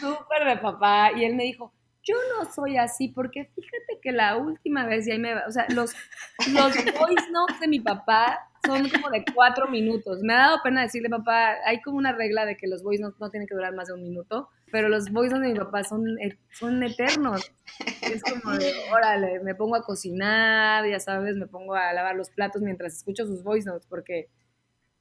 Súper 0.00 0.46
de 0.46 0.56
papá. 0.56 1.10
Y 1.14 1.24
él 1.24 1.34
me 1.34 1.44
dijo, 1.44 1.72
yo 2.02 2.16
no 2.34 2.50
soy 2.50 2.76
así, 2.76 3.08
porque 3.08 3.44
fíjate 3.44 4.00
que 4.02 4.12
la 4.12 4.36
última 4.36 4.86
vez, 4.86 5.06
y 5.06 5.12
ahí 5.12 5.18
me, 5.18 5.36
o 5.36 5.50
sea, 5.50 5.66
los, 5.68 5.94
los 6.52 6.74
voice 6.74 7.30
notes 7.30 7.60
de 7.60 7.68
mi 7.68 7.80
papá 7.80 8.48
son 8.64 8.88
como 8.88 9.10
de 9.10 9.24
cuatro 9.34 9.68
minutos. 9.68 10.20
Me 10.22 10.34
ha 10.34 10.38
dado 10.38 10.62
pena 10.62 10.82
decirle, 10.82 11.08
papá, 11.08 11.56
hay 11.64 11.80
como 11.80 11.98
una 11.98 12.12
regla 12.12 12.44
de 12.44 12.56
que 12.56 12.66
los 12.66 12.82
voice 12.82 13.02
notes 13.02 13.20
no 13.20 13.30
tienen 13.30 13.46
que 13.46 13.54
durar 13.54 13.74
más 13.74 13.88
de 13.88 13.94
un 13.94 14.02
minuto, 14.02 14.48
pero 14.72 14.88
los 14.88 15.12
voice 15.12 15.34
notes 15.34 15.48
de 15.48 15.52
mi 15.52 15.58
papá 15.58 15.84
son, 15.84 16.04
son 16.50 16.82
eternos. 16.82 17.52
Es 18.00 18.22
como 18.22 18.56
de, 18.56 18.72
órale, 18.90 19.38
me 19.40 19.54
pongo 19.54 19.76
a 19.76 19.84
cocinar, 19.84 20.88
ya 20.88 20.98
sabes, 20.98 21.36
me 21.36 21.46
pongo 21.46 21.74
a 21.74 21.92
lavar 21.92 22.16
los 22.16 22.30
platos 22.30 22.62
mientras 22.62 22.94
escucho 22.94 23.26
sus 23.26 23.44
voice 23.44 23.68
notes, 23.68 23.86
porque 23.86 24.30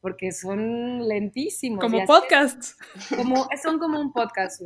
porque 0.01 0.31
son 0.31 1.07
lentísimos. 1.07 1.79
Como 1.79 2.05
podcasts. 2.05 2.75
Como, 3.15 3.47
son 3.61 3.79
como 3.79 3.99
un 3.99 4.11
podcast, 4.11 4.61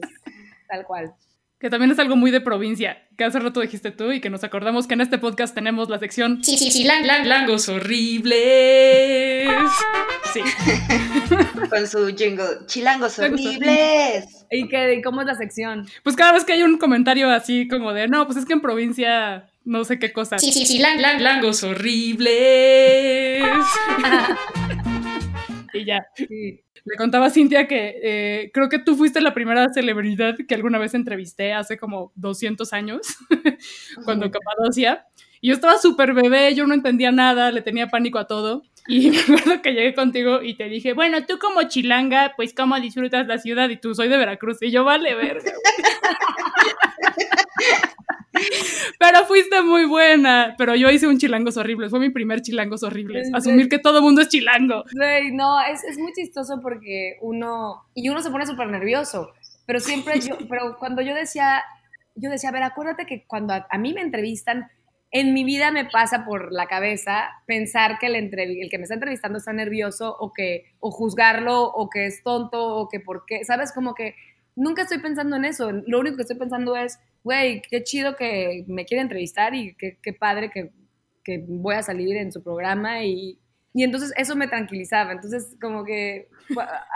tal 0.70 0.86
cual. 0.86 1.14
Que 1.60 1.70
también 1.70 1.92
es 1.92 2.00
algo 2.00 2.18
muy 2.18 2.32
de 2.32 2.42
provincia, 2.42 3.08
que 3.18 3.24
hace 3.24 3.40
rato 3.40 3.62
dijiste 3.62 3.92
tú 3.92 4.12
y 4.12 4.20
que 4.20 4.30
nos 4.30 4.44
acordamos 4.44 4.88
que 4.88 4.94
en 4.94 5.02
este 5.02 5.18
podcast 5.18 5.56
tenemos 5.56 5.90
la 5.90 6.00
sección 6.00 6.42
Chilangos 6.42 7.70
horribles. 7.70 9.50
Sí. 10.34 10.42
Con 11.70 11.88
su 11.88 12.08
jingle, 12.16 12.66
Chilangos 12.66 13.18
horribles. 13.20 14.46
¿Y 14.52 14.68
qué, 14.68 15.02
cómo 15.04 15.22
es 15.22 15.28
la 15.28 15.36
sección? 15.36 15.88
Pues 16.04 16.18
cada 16.18 16.34
vez 16.34 16.44
que 16.44 16.52
hay 16.54 16.64
un 16.64 16.78
comentario 16.78 17.30
así 17.30 17.70
como 17.70 17.94
de, 17.94 18.10
no, 18.10 18.26
pues 18.26 18.38
es 18.38 18.46
que 18.46 18.54
en 18.54 18.62
provincia 18.62 19.50
no 19.64 19.86
sé 19.86 19.98
qué 19.98 20.12
cosa. 20.12 20.36
Chilangos 20.38 21.64
horribles. 21.64 23.44
y 25.76 25.86
ya. 25.86 26.08
Le 26.20 26.96
contaba 26.98 27.28
a 27.28 27.30
Cintia 27.30 27.68
que 27.68 28.00
eh, 28.04 28.52
creo 28.54 28.70
que 28.70 28.80
tú 28.80 28.96
fuiste 28.96 29.22
la 29.22 29.34
primera 29.34 29.72
celebridad 29.74 30.36
que 30.48 30.56
alguna 30.56 30.78
vez 30.78 30.94
entrevisté 30.94 31.54
hace 31.54 31.78
como 31.78 32.12
200 32.16 32.72
años, 32.74 33.02
cuando 34.06 34.32
Capadocia. 34.32 35.06
Y 35.42 35.50
yo 35.50 35.54
estaba 35.54 35.78
súper 35.78 36.14
bebé, 36.14 36.56
yo 36.56 36.66
no 36.66 36.74
entendía 36.74 37.12
nada, 37.12 37.52
le 37.52 37.62
tenía 37.62 37.88
pánico 37.88 38.18
a 38.18 38.28
todo. 38.28 38.64
Y 38.88 39.10
me 39.12 39.20
acuerdo 39.20 39.62
que 39.62 39.74
llegué 39.74 39.94
contigo 39.94 40.42
y 40.42 40.56
te 40.56 40.66
dije, 40.66 40.94
bueno, 40.94 41.26
tú 41.26 41.38
como 41.40 41.64
chilanga, 41.64 42.34
pues 42.36 42.54
cómo 42.54 42.80
disfrutas 42.80 43.28
la 43.28 43.38
ciudad 43.38 43.70
y 43.70 43.78
tú 43.78 43.96
soy 43.96 44.08
de 44.08 44.18
Veracruz. 44.18 44.62
Y 44.62 44.72
yo, 44.72 44.84
vale, 44.84 45.16
verga. 45.16 45.52
Pero 49.00 49.26
fuiste 49.26 49.62
muy 49.62 49.86
buena. 49.86 50.56
Pero 50.58 50.76
yo 50.76 50.90
hice 50.90 51.08
un 51.08 51.18
chilangos 51.18 51.58
horribles. 51.58 51.90
Fue 51.90 52.00
mi 52.00 52.10
primer 52.10 52.42
chilangos 52.42 52.84
horribles. 52.84 53.30
Asumir 53.34 53.70
que 53.70 53.80
todo 53.80 54.02
mundo 54.02 54.22
es 54.22 54.30
chilango. 54.30 54.84
no, 55.34 55.62
es, 55.62 55.84
es, 55.84 55.98
muy 55.98 56.14
chistoso 56.14 56.60
porque 56.62 57.18
uno. 57.22 57.86
Y 57.94 58.10
uno 58.10 58.22
se 58.22 58.32
pone 58.32 58.46
súper 58.46 58.68
nervioso. 58.68 59.32
Pero 59.66 59.80
siempre 59.80 60.20
yo. 60.20 60.38
Pero 60.50 60.78
cuando 60.78 61.02
yo 61.02 61.14
decía. 61.14 61.64
Yo 62.18 62.30
decía, 62.30 62.48
a 62.48 62.54
ver, 62.54 62.64
acuérdate 62.64 63.06
que 63.06 63.26
cuando 63.28 63.54
a, 63.54 63.78
mí 63.78 63.94
me 63.94 64.00
entrevistan, 64.00 64.70
en 65.12 65.34
mi 65.34 65.44
vida 65.44 65.72
me 65.72 65.84
pasa 65.84 66.24
por 66.24 66.54
la 66.54 66.66
cabeza 66.66 67.28
pensar 67.46 68.00
que 68.00 68.08
el, 68.08 68.16
el, 68.16 68.70
que 68.70 68.78
me 68.78 68.84
está 68.84 68.94
entrevistando 68.94 69.38
está 69.38 69.52
nervioso 69.52 70.16
o 70.18 70.32
que 70.32 70.64
o 70.80 70.92
juzgarlo 70.92 71.64
o 71.64 71.90
que 71.90 72.06
es 72.06 72.24
tonto 72.24 72.78
o 72.78 72.88
que 72.88 73.02
por 73.02 73.26
qué, 73.26 73.44
sabes 73.44 73.74
como 73.74 73.96
que 73.96 74.16
nunca 74.56 74.84
estoy 74.84 75.00
pensando 75.00 75.36
en 75.36 75.44
eso, 75.44 75.72
lo 75.72 76.00
único 76.00 76.16
que 76.16 76.22
estoy 76.22 76.38
pensando 76.38 76.78
es 76.78 77.00
güey, 77.26 77.64
qué 77.64 77.84
chido 77.84 78.16
que 78.16 78.66
me 78.68 78.86
quiere 78.86 79.02
entrevistar 79.02 79.56
y 79.56 79.76
qué, 79.76 79.98
qué 80.02 80.14
padre 80.14 80.52
que, 80.52 80.72
que, 81.24 81.44
voy 81.48 81.74
a 81.74 81.82
salir 81.82 82.16
en 82.18 82.32
su 82.32 82.44
programa 82.44 83.04
y, 83.04 83.40
y, 83.74 83.84
entonces 83.84 84.14
eso 84.16 84.36
me 84.36 84.48
tranquilizaba. 84.48 85.12
Entonces, 85.12 85.58
como 85.60 85.84
que 85.84 86.30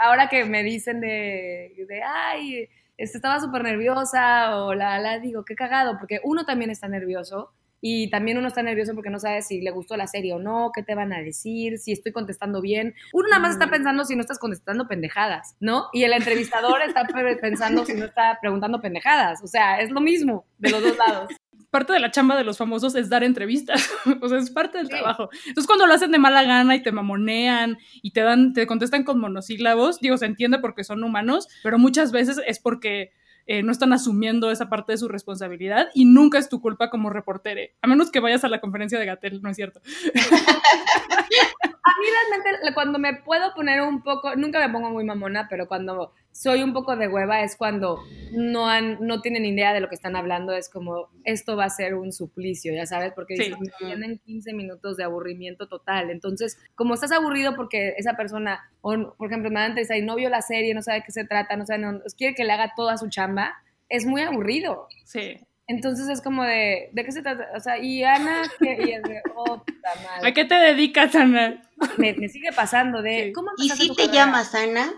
ahora 0.00 0.28
que 0.28 0.44
me 0.44 0.62
dicen 0.62 1.00
de, 1.00 1.74
de 1.88 2.02
ay, 2.04 2.68
este, 2.96 3.18
estaba 3.18 3.40
súper 3.40 3.64
nerviosa 3.64 4.56
o 4.64 4.72
la, 4.72 5.00
la, 5.00 5.18
digo, 5.18 5.44
qué 5.44 5.56
cagado, 5.56 5.98
porque 5.98 6.20
uno 6.22 6.44
también 6.44 6.70
está 6.70 6.86
nervioso 6.86 7.52
y 7.80 8.10
también 8.10 8.38
uno 8.38 8.48
está 8.48 8.62
nervioso 8.62 8.94
porque 8.94 9.10
no 9.10 9.18
sabe 9.18 9.42
si 9.42 9.60
le 9.60 9.70
gustó 9.70 9.96
la 9.96 10.06
serie 10.06 10.34
o 10.34 10.38
no, 10.38 10.70
qué 10.74 10.82
te 10.82 10.94
van 10.94 11.12
a 11.12 11.20
decir, 11.20 11.78
si 11.78 11.92
estoy 11.92 12.12
contestando 12.12 12.60
bien. 12.60 12.94
Uno 13.12 13.28
nada 13.28 13.40
más 13.40 13.52
está 13.52 13.70
pensando 13.70 14.04
si 14.04 14.14
no 14.14 14.20
estás 14.20 14.38
contestando 14.38 14.86
pendejadas, 14.86 15.56
¿no? 15.60 15.86
Y 15.92 16.04
el 16.04 16.12
entrevistador 16.12 16.82
está 16.82 17.06
pensando 17.40 17.84
si 17.84 17.94
no 17.94 18.04
está 18.04 18.38
preguntando 18.40 18.80
pendejadas. 18.80 19.42
O 19.42 19.46
sea, 19.46 19.80
es 19.80 19.90
lo 19.90 20.00
mismo 20.00 20.44
de 20.58 20.70
los 20.70 20.82
dos 20.82 20.96
lados. 20.98 21.32
parte 21.70 21.92
de 21.92 22.00
la 22.00 22.10
chamba 22.10 22.36
de 22.36 22.44
los 22.44 22.58
famosos 22.58 22.94
es 22.96 23.08
dar 23.08 23.24
entrevistas, 23.24 23.88
o 24.20 24.28
sea, 24.28 24.38
es 24.38 24.50
parte 24.50 24.78
del 24.78 24.88
trabajo. 24.88 25.30
Entonces, 25.46 25.66
cuando 25.66 25.86
lo 25.86 25.94
hacen 25.94 26.10
de 26.10 26.18
mala 26.18 26.42
gana 26.42 26.74
y 26.76 26.82
te 26.82 26.92
mamonean 26.92 27.78
y 28.02 28.12
te 28.12 28.20
dan, 28.20 28.52
te 28.52 28.66
contestan 28.66 29.04
con 29.04 29.20
monosílabos, 29.20 30.00
digo, 30.00 30.18
se 30.18 30.26
entiende 30.26 30.58
porque 30.58 30.84
son 30.84 31.02
humanos, 31.02 31.48
pero 31.62 31.78
muchas 31.78 32.12
veces 32.12 32.40
es 32.46 32.58
porque 32.58 33.12
eh, 33.50 33.64
no 33.64 33.72
están 33.72 33.92
asumiendo 33.92 34.52
esa 34.52 34.68
parte 34.68 34.92
de 34.92 34.98
su 34.98 35.08
responsabilidad 35.08 35.88
y 35.92 36.04
nunca 36.04 36.38
es 36.38 36.48
tu 36.48 36.60
culpa 36.60 36.88
como 36.88 37.10
reportere, 37.10 37.74
a 37.82 37.88
menos 37.88 38.12
que 38.12 38.20
vayas 38.20 38.44
a 38.44 38.48
la 38.48 38.60
conferencia 38.60 38.96
de 38.96 39.06
Gatel, 39.06 39.42
no 39.42 39.50
es 39.50 39.56
cierto. 39.56 39.80
a 40.14 41.92
mí 41.98 42.06
realmente 42.12 42.74
cuando 42.74 43.00
me 43.00 43.14
puedo 43.14 43.52
poner 43.54 43.82
un 43.82 44.04
poco, 44.04 44.36
nunca 44.36 44.60
me 44.60 44.72
pongo 44.72 44.90
muy 44.90 45.02
mamona, 45.02 45.48
pero 45.50 45.66
cuando 45.66 46.12
soy 46.40 46.62
un 46.62 46.72
poco 46.72 46.96
de 46.96 47.06
hueva 47.06 47.42
es 47.42 47.54
cuando 47.54 48.02
no, 48.32 48.66
han, 48.66 48.96
no 49.02 49.20
tienen 49.20 49.44
idea 49.44 49.74
de 49.74 49.80
lo 49.80 49.90
que 49.90 49.94
están 49.94 50.16
hablando, 50.16 50.54
es 50.54 50.70
como, 50.70 51.10
esto 51.24 51.54
va 51.54 51.66
a 51.66 51.68
ser 51.68 51.94
un 51.94 52.12
suplicio, 52.12 52.72
ya 52.72 52.86
sabes, 52.86 53.12
porque 53.14 53.34
tienen 53.78 54.18
15 54.24 54.54
minutos 54.54 54.96
de 54.96 55.04
aburrimiento 55.04 55.68
total. 55.68 56.08
Entonces, 56.08 56.58
como 56.74 56.94
estás 56.94 57.12
aburrido 57.12 57.56
porque 57.56 57.92
esa 57.98 58.16
persona, 58.16 58.72
o 58.80 59.14
por 59.18 59.28
ejemplo, 59.28 59.50
me 59.50 59.60
antes 59.60 59.90
ahí 59.90 60.00
no 60.00 60.16
vio 60.16 60.30
la 60.30 60.40
serie, 60.40 60.72
no 60.72 60.80
sabe 60.80 61.00
de 61.00 61.04
qué 61.04 61.12
se 61.12 61.26
trata, 61.26 61.56
no 61.56 61.66
sabe, 61.66 61.80
no, 61.80 62.00
quiere 62.16 62.34
que 62.34 62.44
le 62.44 62.52
haga 62.52 62.72
toda 62.74 62.96
su 62.96 63.10
chamba, 63.10 63.52
es 63.90 64.06
muy 64.06 64.22
aburrido. 64.22 64.88
Sí. 65.04 65.36
Entonces 65.66 66.08
es 66.08 66.22
como 66.22 66.42
de, 66.44 66.88
¿de 66.92 67.04
qué 67.04 67.12
se 67.12 67.20
trata? 67.20 67.48
O 67.54 67.60
sea, 67.60 67.76
y 67.76 68.02
Ana, 68.02 68.44
y 68.60 68.92
es 68.92 69.02
de, 69.02 69.20
oh, 69.36 69.62
puta 69.62 69.90
madre. 70.06 70.30
¿A 70.30 70.32
qué 70.32 70.46
te 70.46 70.54
dedicas, 70.54 71.14
Ana? 71.14 71.70
Me, 71.98 72.14
sigue 72.30 72.50
pasando 72.56 73.02
de, 73.02 73.30
¿cómo 73.34 73.50
¿Y 73.58 73.68
si 73.68 73.94
te 73.94 74.08
llamas 74.08 74.54
Ana? 74.54 74.90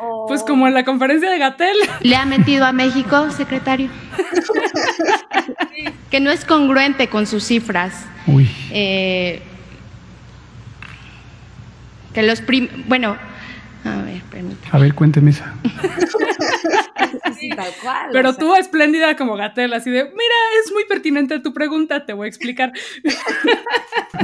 Oh. 0.00 0.26
Pues 0.26 0.42
como 0.42 0.66
en 0.66 0.74
la 0.74 0.84
conferencia 0.84 1.30
de 1.30 1.38
Gatel. 1.38 1.76
¿Le 2.00 2.16
ha 2.16 2.24
metido 2.24 2.64
a 2.64 2.72
México, 2.72 3.30
secretario? 3.30 3.88
Que 6.10 6.20
no 6.20 6.30
es 6.30 6.44
congruente 6.44 7.08
con 7.08 7.26
sus 7.26 7.44
cifras. 7.44 8.06
Uy. 8.26 8.50
Eh, 8.70 9.42
que 12.12 12.22
los 12.22 12.40
prim 12.40 12.68
bueno, 12.88 13.16
a 13.84 14.02
ver, 14.02 14.22
permítame. 14.22 14.68
A 14.72 14.78
ver, 14.78 14.94
cuénteme 14.94 15.30
esa. 15.30 15.54
Tal 17.56 17.72
cual. 17.82 18.08
Pero 18.12 18.34
tú, 18.34 18.54
espléndida 18.54 19.16
como 19.16 19.36
Gatel, 19.36 19.72
así 19.72 19.90
de, 19.90 20.04
mira, 20.04 20.34
es 20.64 20.72
muy 20.72 20.84
pertinente 20.84 21.38
tu 21.40 21.52
pregunta, 21.52 22.04
te 22.06 22.12
voy 22.12 22.26
a 22.26 22.28
explicar. 22.28 22.72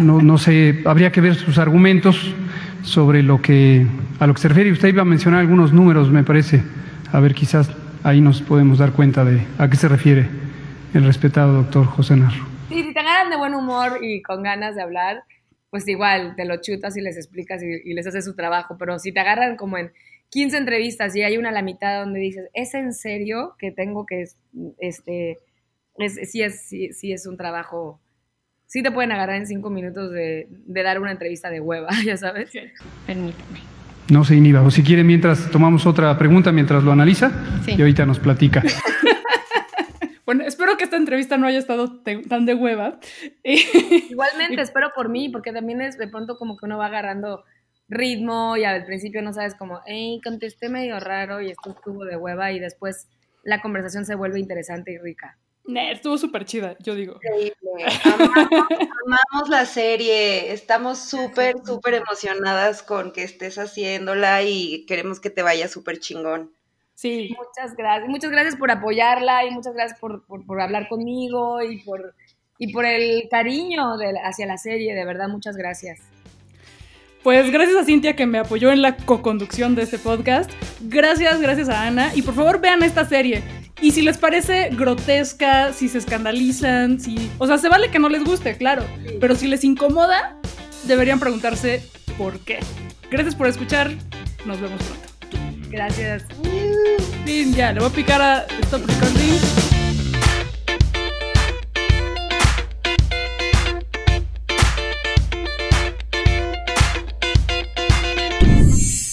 No, 0.00 0.20
no 0.20 0.36
sé, 0.36 0.82
habría 0.84 1.10
que 1.10 1.22
ver 1.22 1.34
sus 1.36 1.56
argumentos 1.56 2.34
sobre 2.82 3.22
lo 3.22 3.40
que, 3.40 3.86
a 4.20 4.26
lo 4.26 4.34
que 4.34 4.40
se 4.40 4.48
refiere. 4.48 4.70
Usted 4.70 4.88
iba 4.88 5.02
a 5.02 5.06
mencionar 5.06 5.40
algunos 5.40 5.72
números, 5.72 6.10
me 6.10 6.22
parece. 6.22 6.62
A 7.12 7.20
ver, 7.20 7.34
quizás 7.34 7.70
ahí 8.04 8.20
nos 8.20 8.42
podemos 8.42 8.78
dar 8.78 8.92
cuenta 8.92 9.24
de 9.24 9.40
a 9.58 9.70
qué 9.70 9.76
se 9.76 9.88
refiere 9.88 10.28
el 10.92 11.04
respetado 11.04 11.54
doctor 11.54 11.86
José 11.86 12.16
Narro. 12.16 12.44
Sí, 12.68 12.82
si 12.82 12.92
te 12.92 13.00
agarran 13.00 13.30
de 13.30 13.36
buen 13.36 13.54
humor 13.54 13.98
y 14.02 14.20
con 14.22 14.42
ganas 14.42 14.74
de 14.74 14.82
hablar, 14.82 15.22
pues 15.70 15.88
igual 15.88 16.34
te 16.36 16.44
lo 16.44 16.60
chutas 16.60 16.96
y 16.96 17.00
les 17.00 17.16
explicas 17.16 17.62
y, 17.62 17.90
y 17.90 17.94
les 17.94 18.06
haces 18.06 18.24
su 18.24 18.34
trabajo. 18.34 18.76
Pero 18.78 18.98
si 18.98 19.12
te 19.12 19.20
agarran 19.20 19.56
como 19.56 19.78
en 19.78 19.92
15 20.30 20.56
entrevistas 20.56 21.14
y 21.16 21.22
hay 21.22 21.36
una 21.36 21.50
a 21.50 21.52
la 21.52 21.62
mitad 21.62 22.00
donde 22.00 22.20
dices, 22.20 22.48
¿es 22.54 22.74
en 22.74 22.92
serio 22.92 23.54
que 23.58 23.70
tengo 23.70 24.06
que, 24.06 24.24
este, 24.78 25.38
es, 25.98 26.30
sí, 26.30 26.42
es, 26.42 26.68
sí, 26.68 27.12
es 27.12 27.26
un 27.26 27.36
trabajo, 27.36 28.00
sí 28.66 28.82
te 28.82 28.90
pueden 28.90 29.12
agarrar 29.12 29.36
en 29.36 29.46
cinco 29.46 29.70
minutos 29.70 30.10
de, 30.12 30.48
dar 30.66 31.00
una 31.00 31.12
entrevista 31.12 31.50
de 31.50 31.60
hueva, 31.60 31.88
ya 32.04 32.16
sabes. 32.16 32.50
Permítame. 33.06 33.60
No 34.10 34.24
se 34.24 34.36
inhiba. 34.36 34.62
O 34.62 34.70
si 34.70 34.84
quiere, 34.84 35.02
mientras 35.02 35.50
tomamos 35.50 35.84
otra 35.84 36.16
pregunta, 36.16 36.52
mientras 36.52 36.84
lo 36.84 36.92
analiza, 36.92 37.32
y 37.66 37.80
ahorita 37.80 38.06
nos 38.06 38.20
platica. 38.20 38.62
Bueno, 40.26 40.42
espero 40.42 40.76
que 40.76 40.82
esta 40.82 40.96
entrevista 40.96 41.38
no 41.38 41.46
haya 41.46 41.60
estado 41.60 42.02
tan 42.02 42.46
de 42.46 42.54
hueva. 42.54 42.98
Igualmente, 43.44 44.60
espero 44.60 44.90
por 44.92 45.08
mí, 45.08 45.28
porque 45.28 45.52
también 45.52 45.80
es 45.80 45.96
de 45.98 46.08
pronto 46.08 46.36
como 46.36 46.56
que 46.56 46.66
uno 46.66 46.78
va 46.78 46.86
agarrando 46.86 47.44
ritmo 47.88 48.56
y 48.56 48.64
al 48.64 48.84
principio 48.84 49.22
no 49.22 49.32
sabes 49.32 49.54
como, 49.54 49.80
hey, 49.86 50.20
contesté 50.22 50.68
medio 50.68 50.98
raro 51.00 51.40
y 51.40 51.50
esto 51.50 51.70
estuvo 51.70 52.04
de 52.04 52.16
hueva 52.16 52.52
y 52.52 52.58
después 52.58 53.08
la 53.42 53.62
conversación 53.62 54.04
se 54.04 54.14
vuelve 54.14 54.40
interesante 54.40 54.92
y 54.92 54.98
rica. 54.98 55.38
estuvo 55.64 56.18
súper 56.18 56.44
chida, 56.44 56.76
yo 56.80 56.94
digo. 56.94 57.14
Increíble. 57.14 57.54
Amamos, 59.06 59.48
la 59.48 59.64
serie. 59.66 60.52
Estamos 60.52 60.98
súper, 60.98 61.54
súper 61.64 61.94
emocionadas 61.94 62.82
con 62.82 63.12
que 63.12 63.22
estés 63.22 63.56
haciéndola 63.56 64.42
y 64.42 64.84
queremos 64.86 65.20
que 65.20 65.30
te 65.30 65.42
vaya 65.42 65.68
súper 65.68 66.00
chingón. 66.00 66.52
Sí. 66.94 67.36
Muchas 67.36 67.76
gracias. 67.76 68.08
Muchas 68.08 68.30
gracias 68.30 68.56
por 68.56 68.70
apoyarla 68.70 69.44
y 69.44 69.50
muchas 69.50 69.74
gracias 69.74 70.00
por, 70.00 70.26
por, 70.26 70.60
hablar 70.60 70.88
conmigo 70.88 71.62
y 71.62 71.82
por, 71.82 72.14
y 72.58 72.72
por 72.72 72.84
el 72.84 73.28
cariño 73.30 73.96
de, 73.96 74.14
hacia 74.24 74.46
la 74.46 74.56
serie. 74.56 74.94
De 74.94 75.04
verdad, 75.04 75.28
muchas 75.28 75.56
gracias. 75.56 76.00
Pues 77.26 77.50
gracias 77.50 77.76
a 77.76 77.84
Cintia 77.84 78.14
que 78.14 78.24
me 78.24 78.38
apoyó 78.38 78.70
en 78.70 78.82
la 78.82 78.94
co-conducción 78.94 79.74
de 79.74 79.82
este 79.82 79.98
podcast. 79.98 80.48
Gracias, 80.82 81.40
gracias 81.40 81.68
a 81.68 81.84
Ana. 81.84 82.12
Y 82.14 82.22
por 82.22 82.36
favor 82.36 82.60
vean 82.60 82.84
esta 82.84 83.04
serie. 83.04 83.42
Y 83.80 83.90
si 83.90 84.02
les 84.02 84.16
parece 84.16 84.68
grotesca, 84.70 85.72
si 85.72 85.88
se 85.88 85.98
escandalizan, 85.98 87.00
si... 87.00 87.28
O 87.38 87.48
sea, 87.48 87.58
se 87.58 87.68
vale 87.68 87.90
que 87.90 87.98
no 87.98 88.08
les 88.08 88.22
guste, 88.22 88.56
claro. 88.56 88.84
Pero 89.20 89.34
si 89.34 89.48
les 89.48 89.64
incomoda, 89.64 90.36
deberían 90.84 91.18
preguntarse 91.18 91.82
por 92.16 92.38
qué. 92.38 92.60
Gracias 93.10 93.34
por 93.34 93.48
escuchar. 93.48 93.90
Nos 94.44 94.60
vemos 94.60 94.80
pronto. 94.84 95.68
Gracias. 95.68 96.26
Fin, 97.24 97.52
ya, 97.52 97.72
le 97.72 97.80
voy 97.80 97.88
a 97.88 97.92
picar 97.92 98.22
a 98.22 98.46
Stop 98.62 98.86
Recording. 98.86 99.65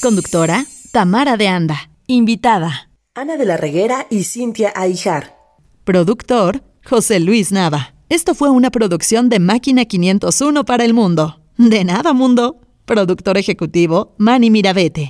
Conductora, 0.04 0.66
Tamara 0.92 1.38
de 1.38 1.48
Anda. 1.48 1.90
Invitada, 2.08 2.90
Ana 3.16 3.38
de 3.38 3.46
la 3.46 3.56
Reguera 3.56 4.06
y 4.10 4.26
Cintia 4.26 4.74
Aijar. 4.76 5.38
Productor, 5.86 6.62
José 6.84 7.22
Luis 7.22 7.54
Nava. 7.54 7.94
Esto 8.10 8.36
fue 8.36 8.50
una 8.50 8.70
producción 8.70 9.30
de 9.30 9.40
Máquina 9.40 9.86
501 9.86 10.66
para 10.66 10.84
el 10.84 10.94
mundo. 10.94 11.40
De 11.58 11.86
nada, 11.86 12.12
mundo. 12.12 12.60
Productor 12.84 13.38
ejecutivo, 13.38 14.14
Manny 14.18 14.50
Mirabete. 14.50 15.10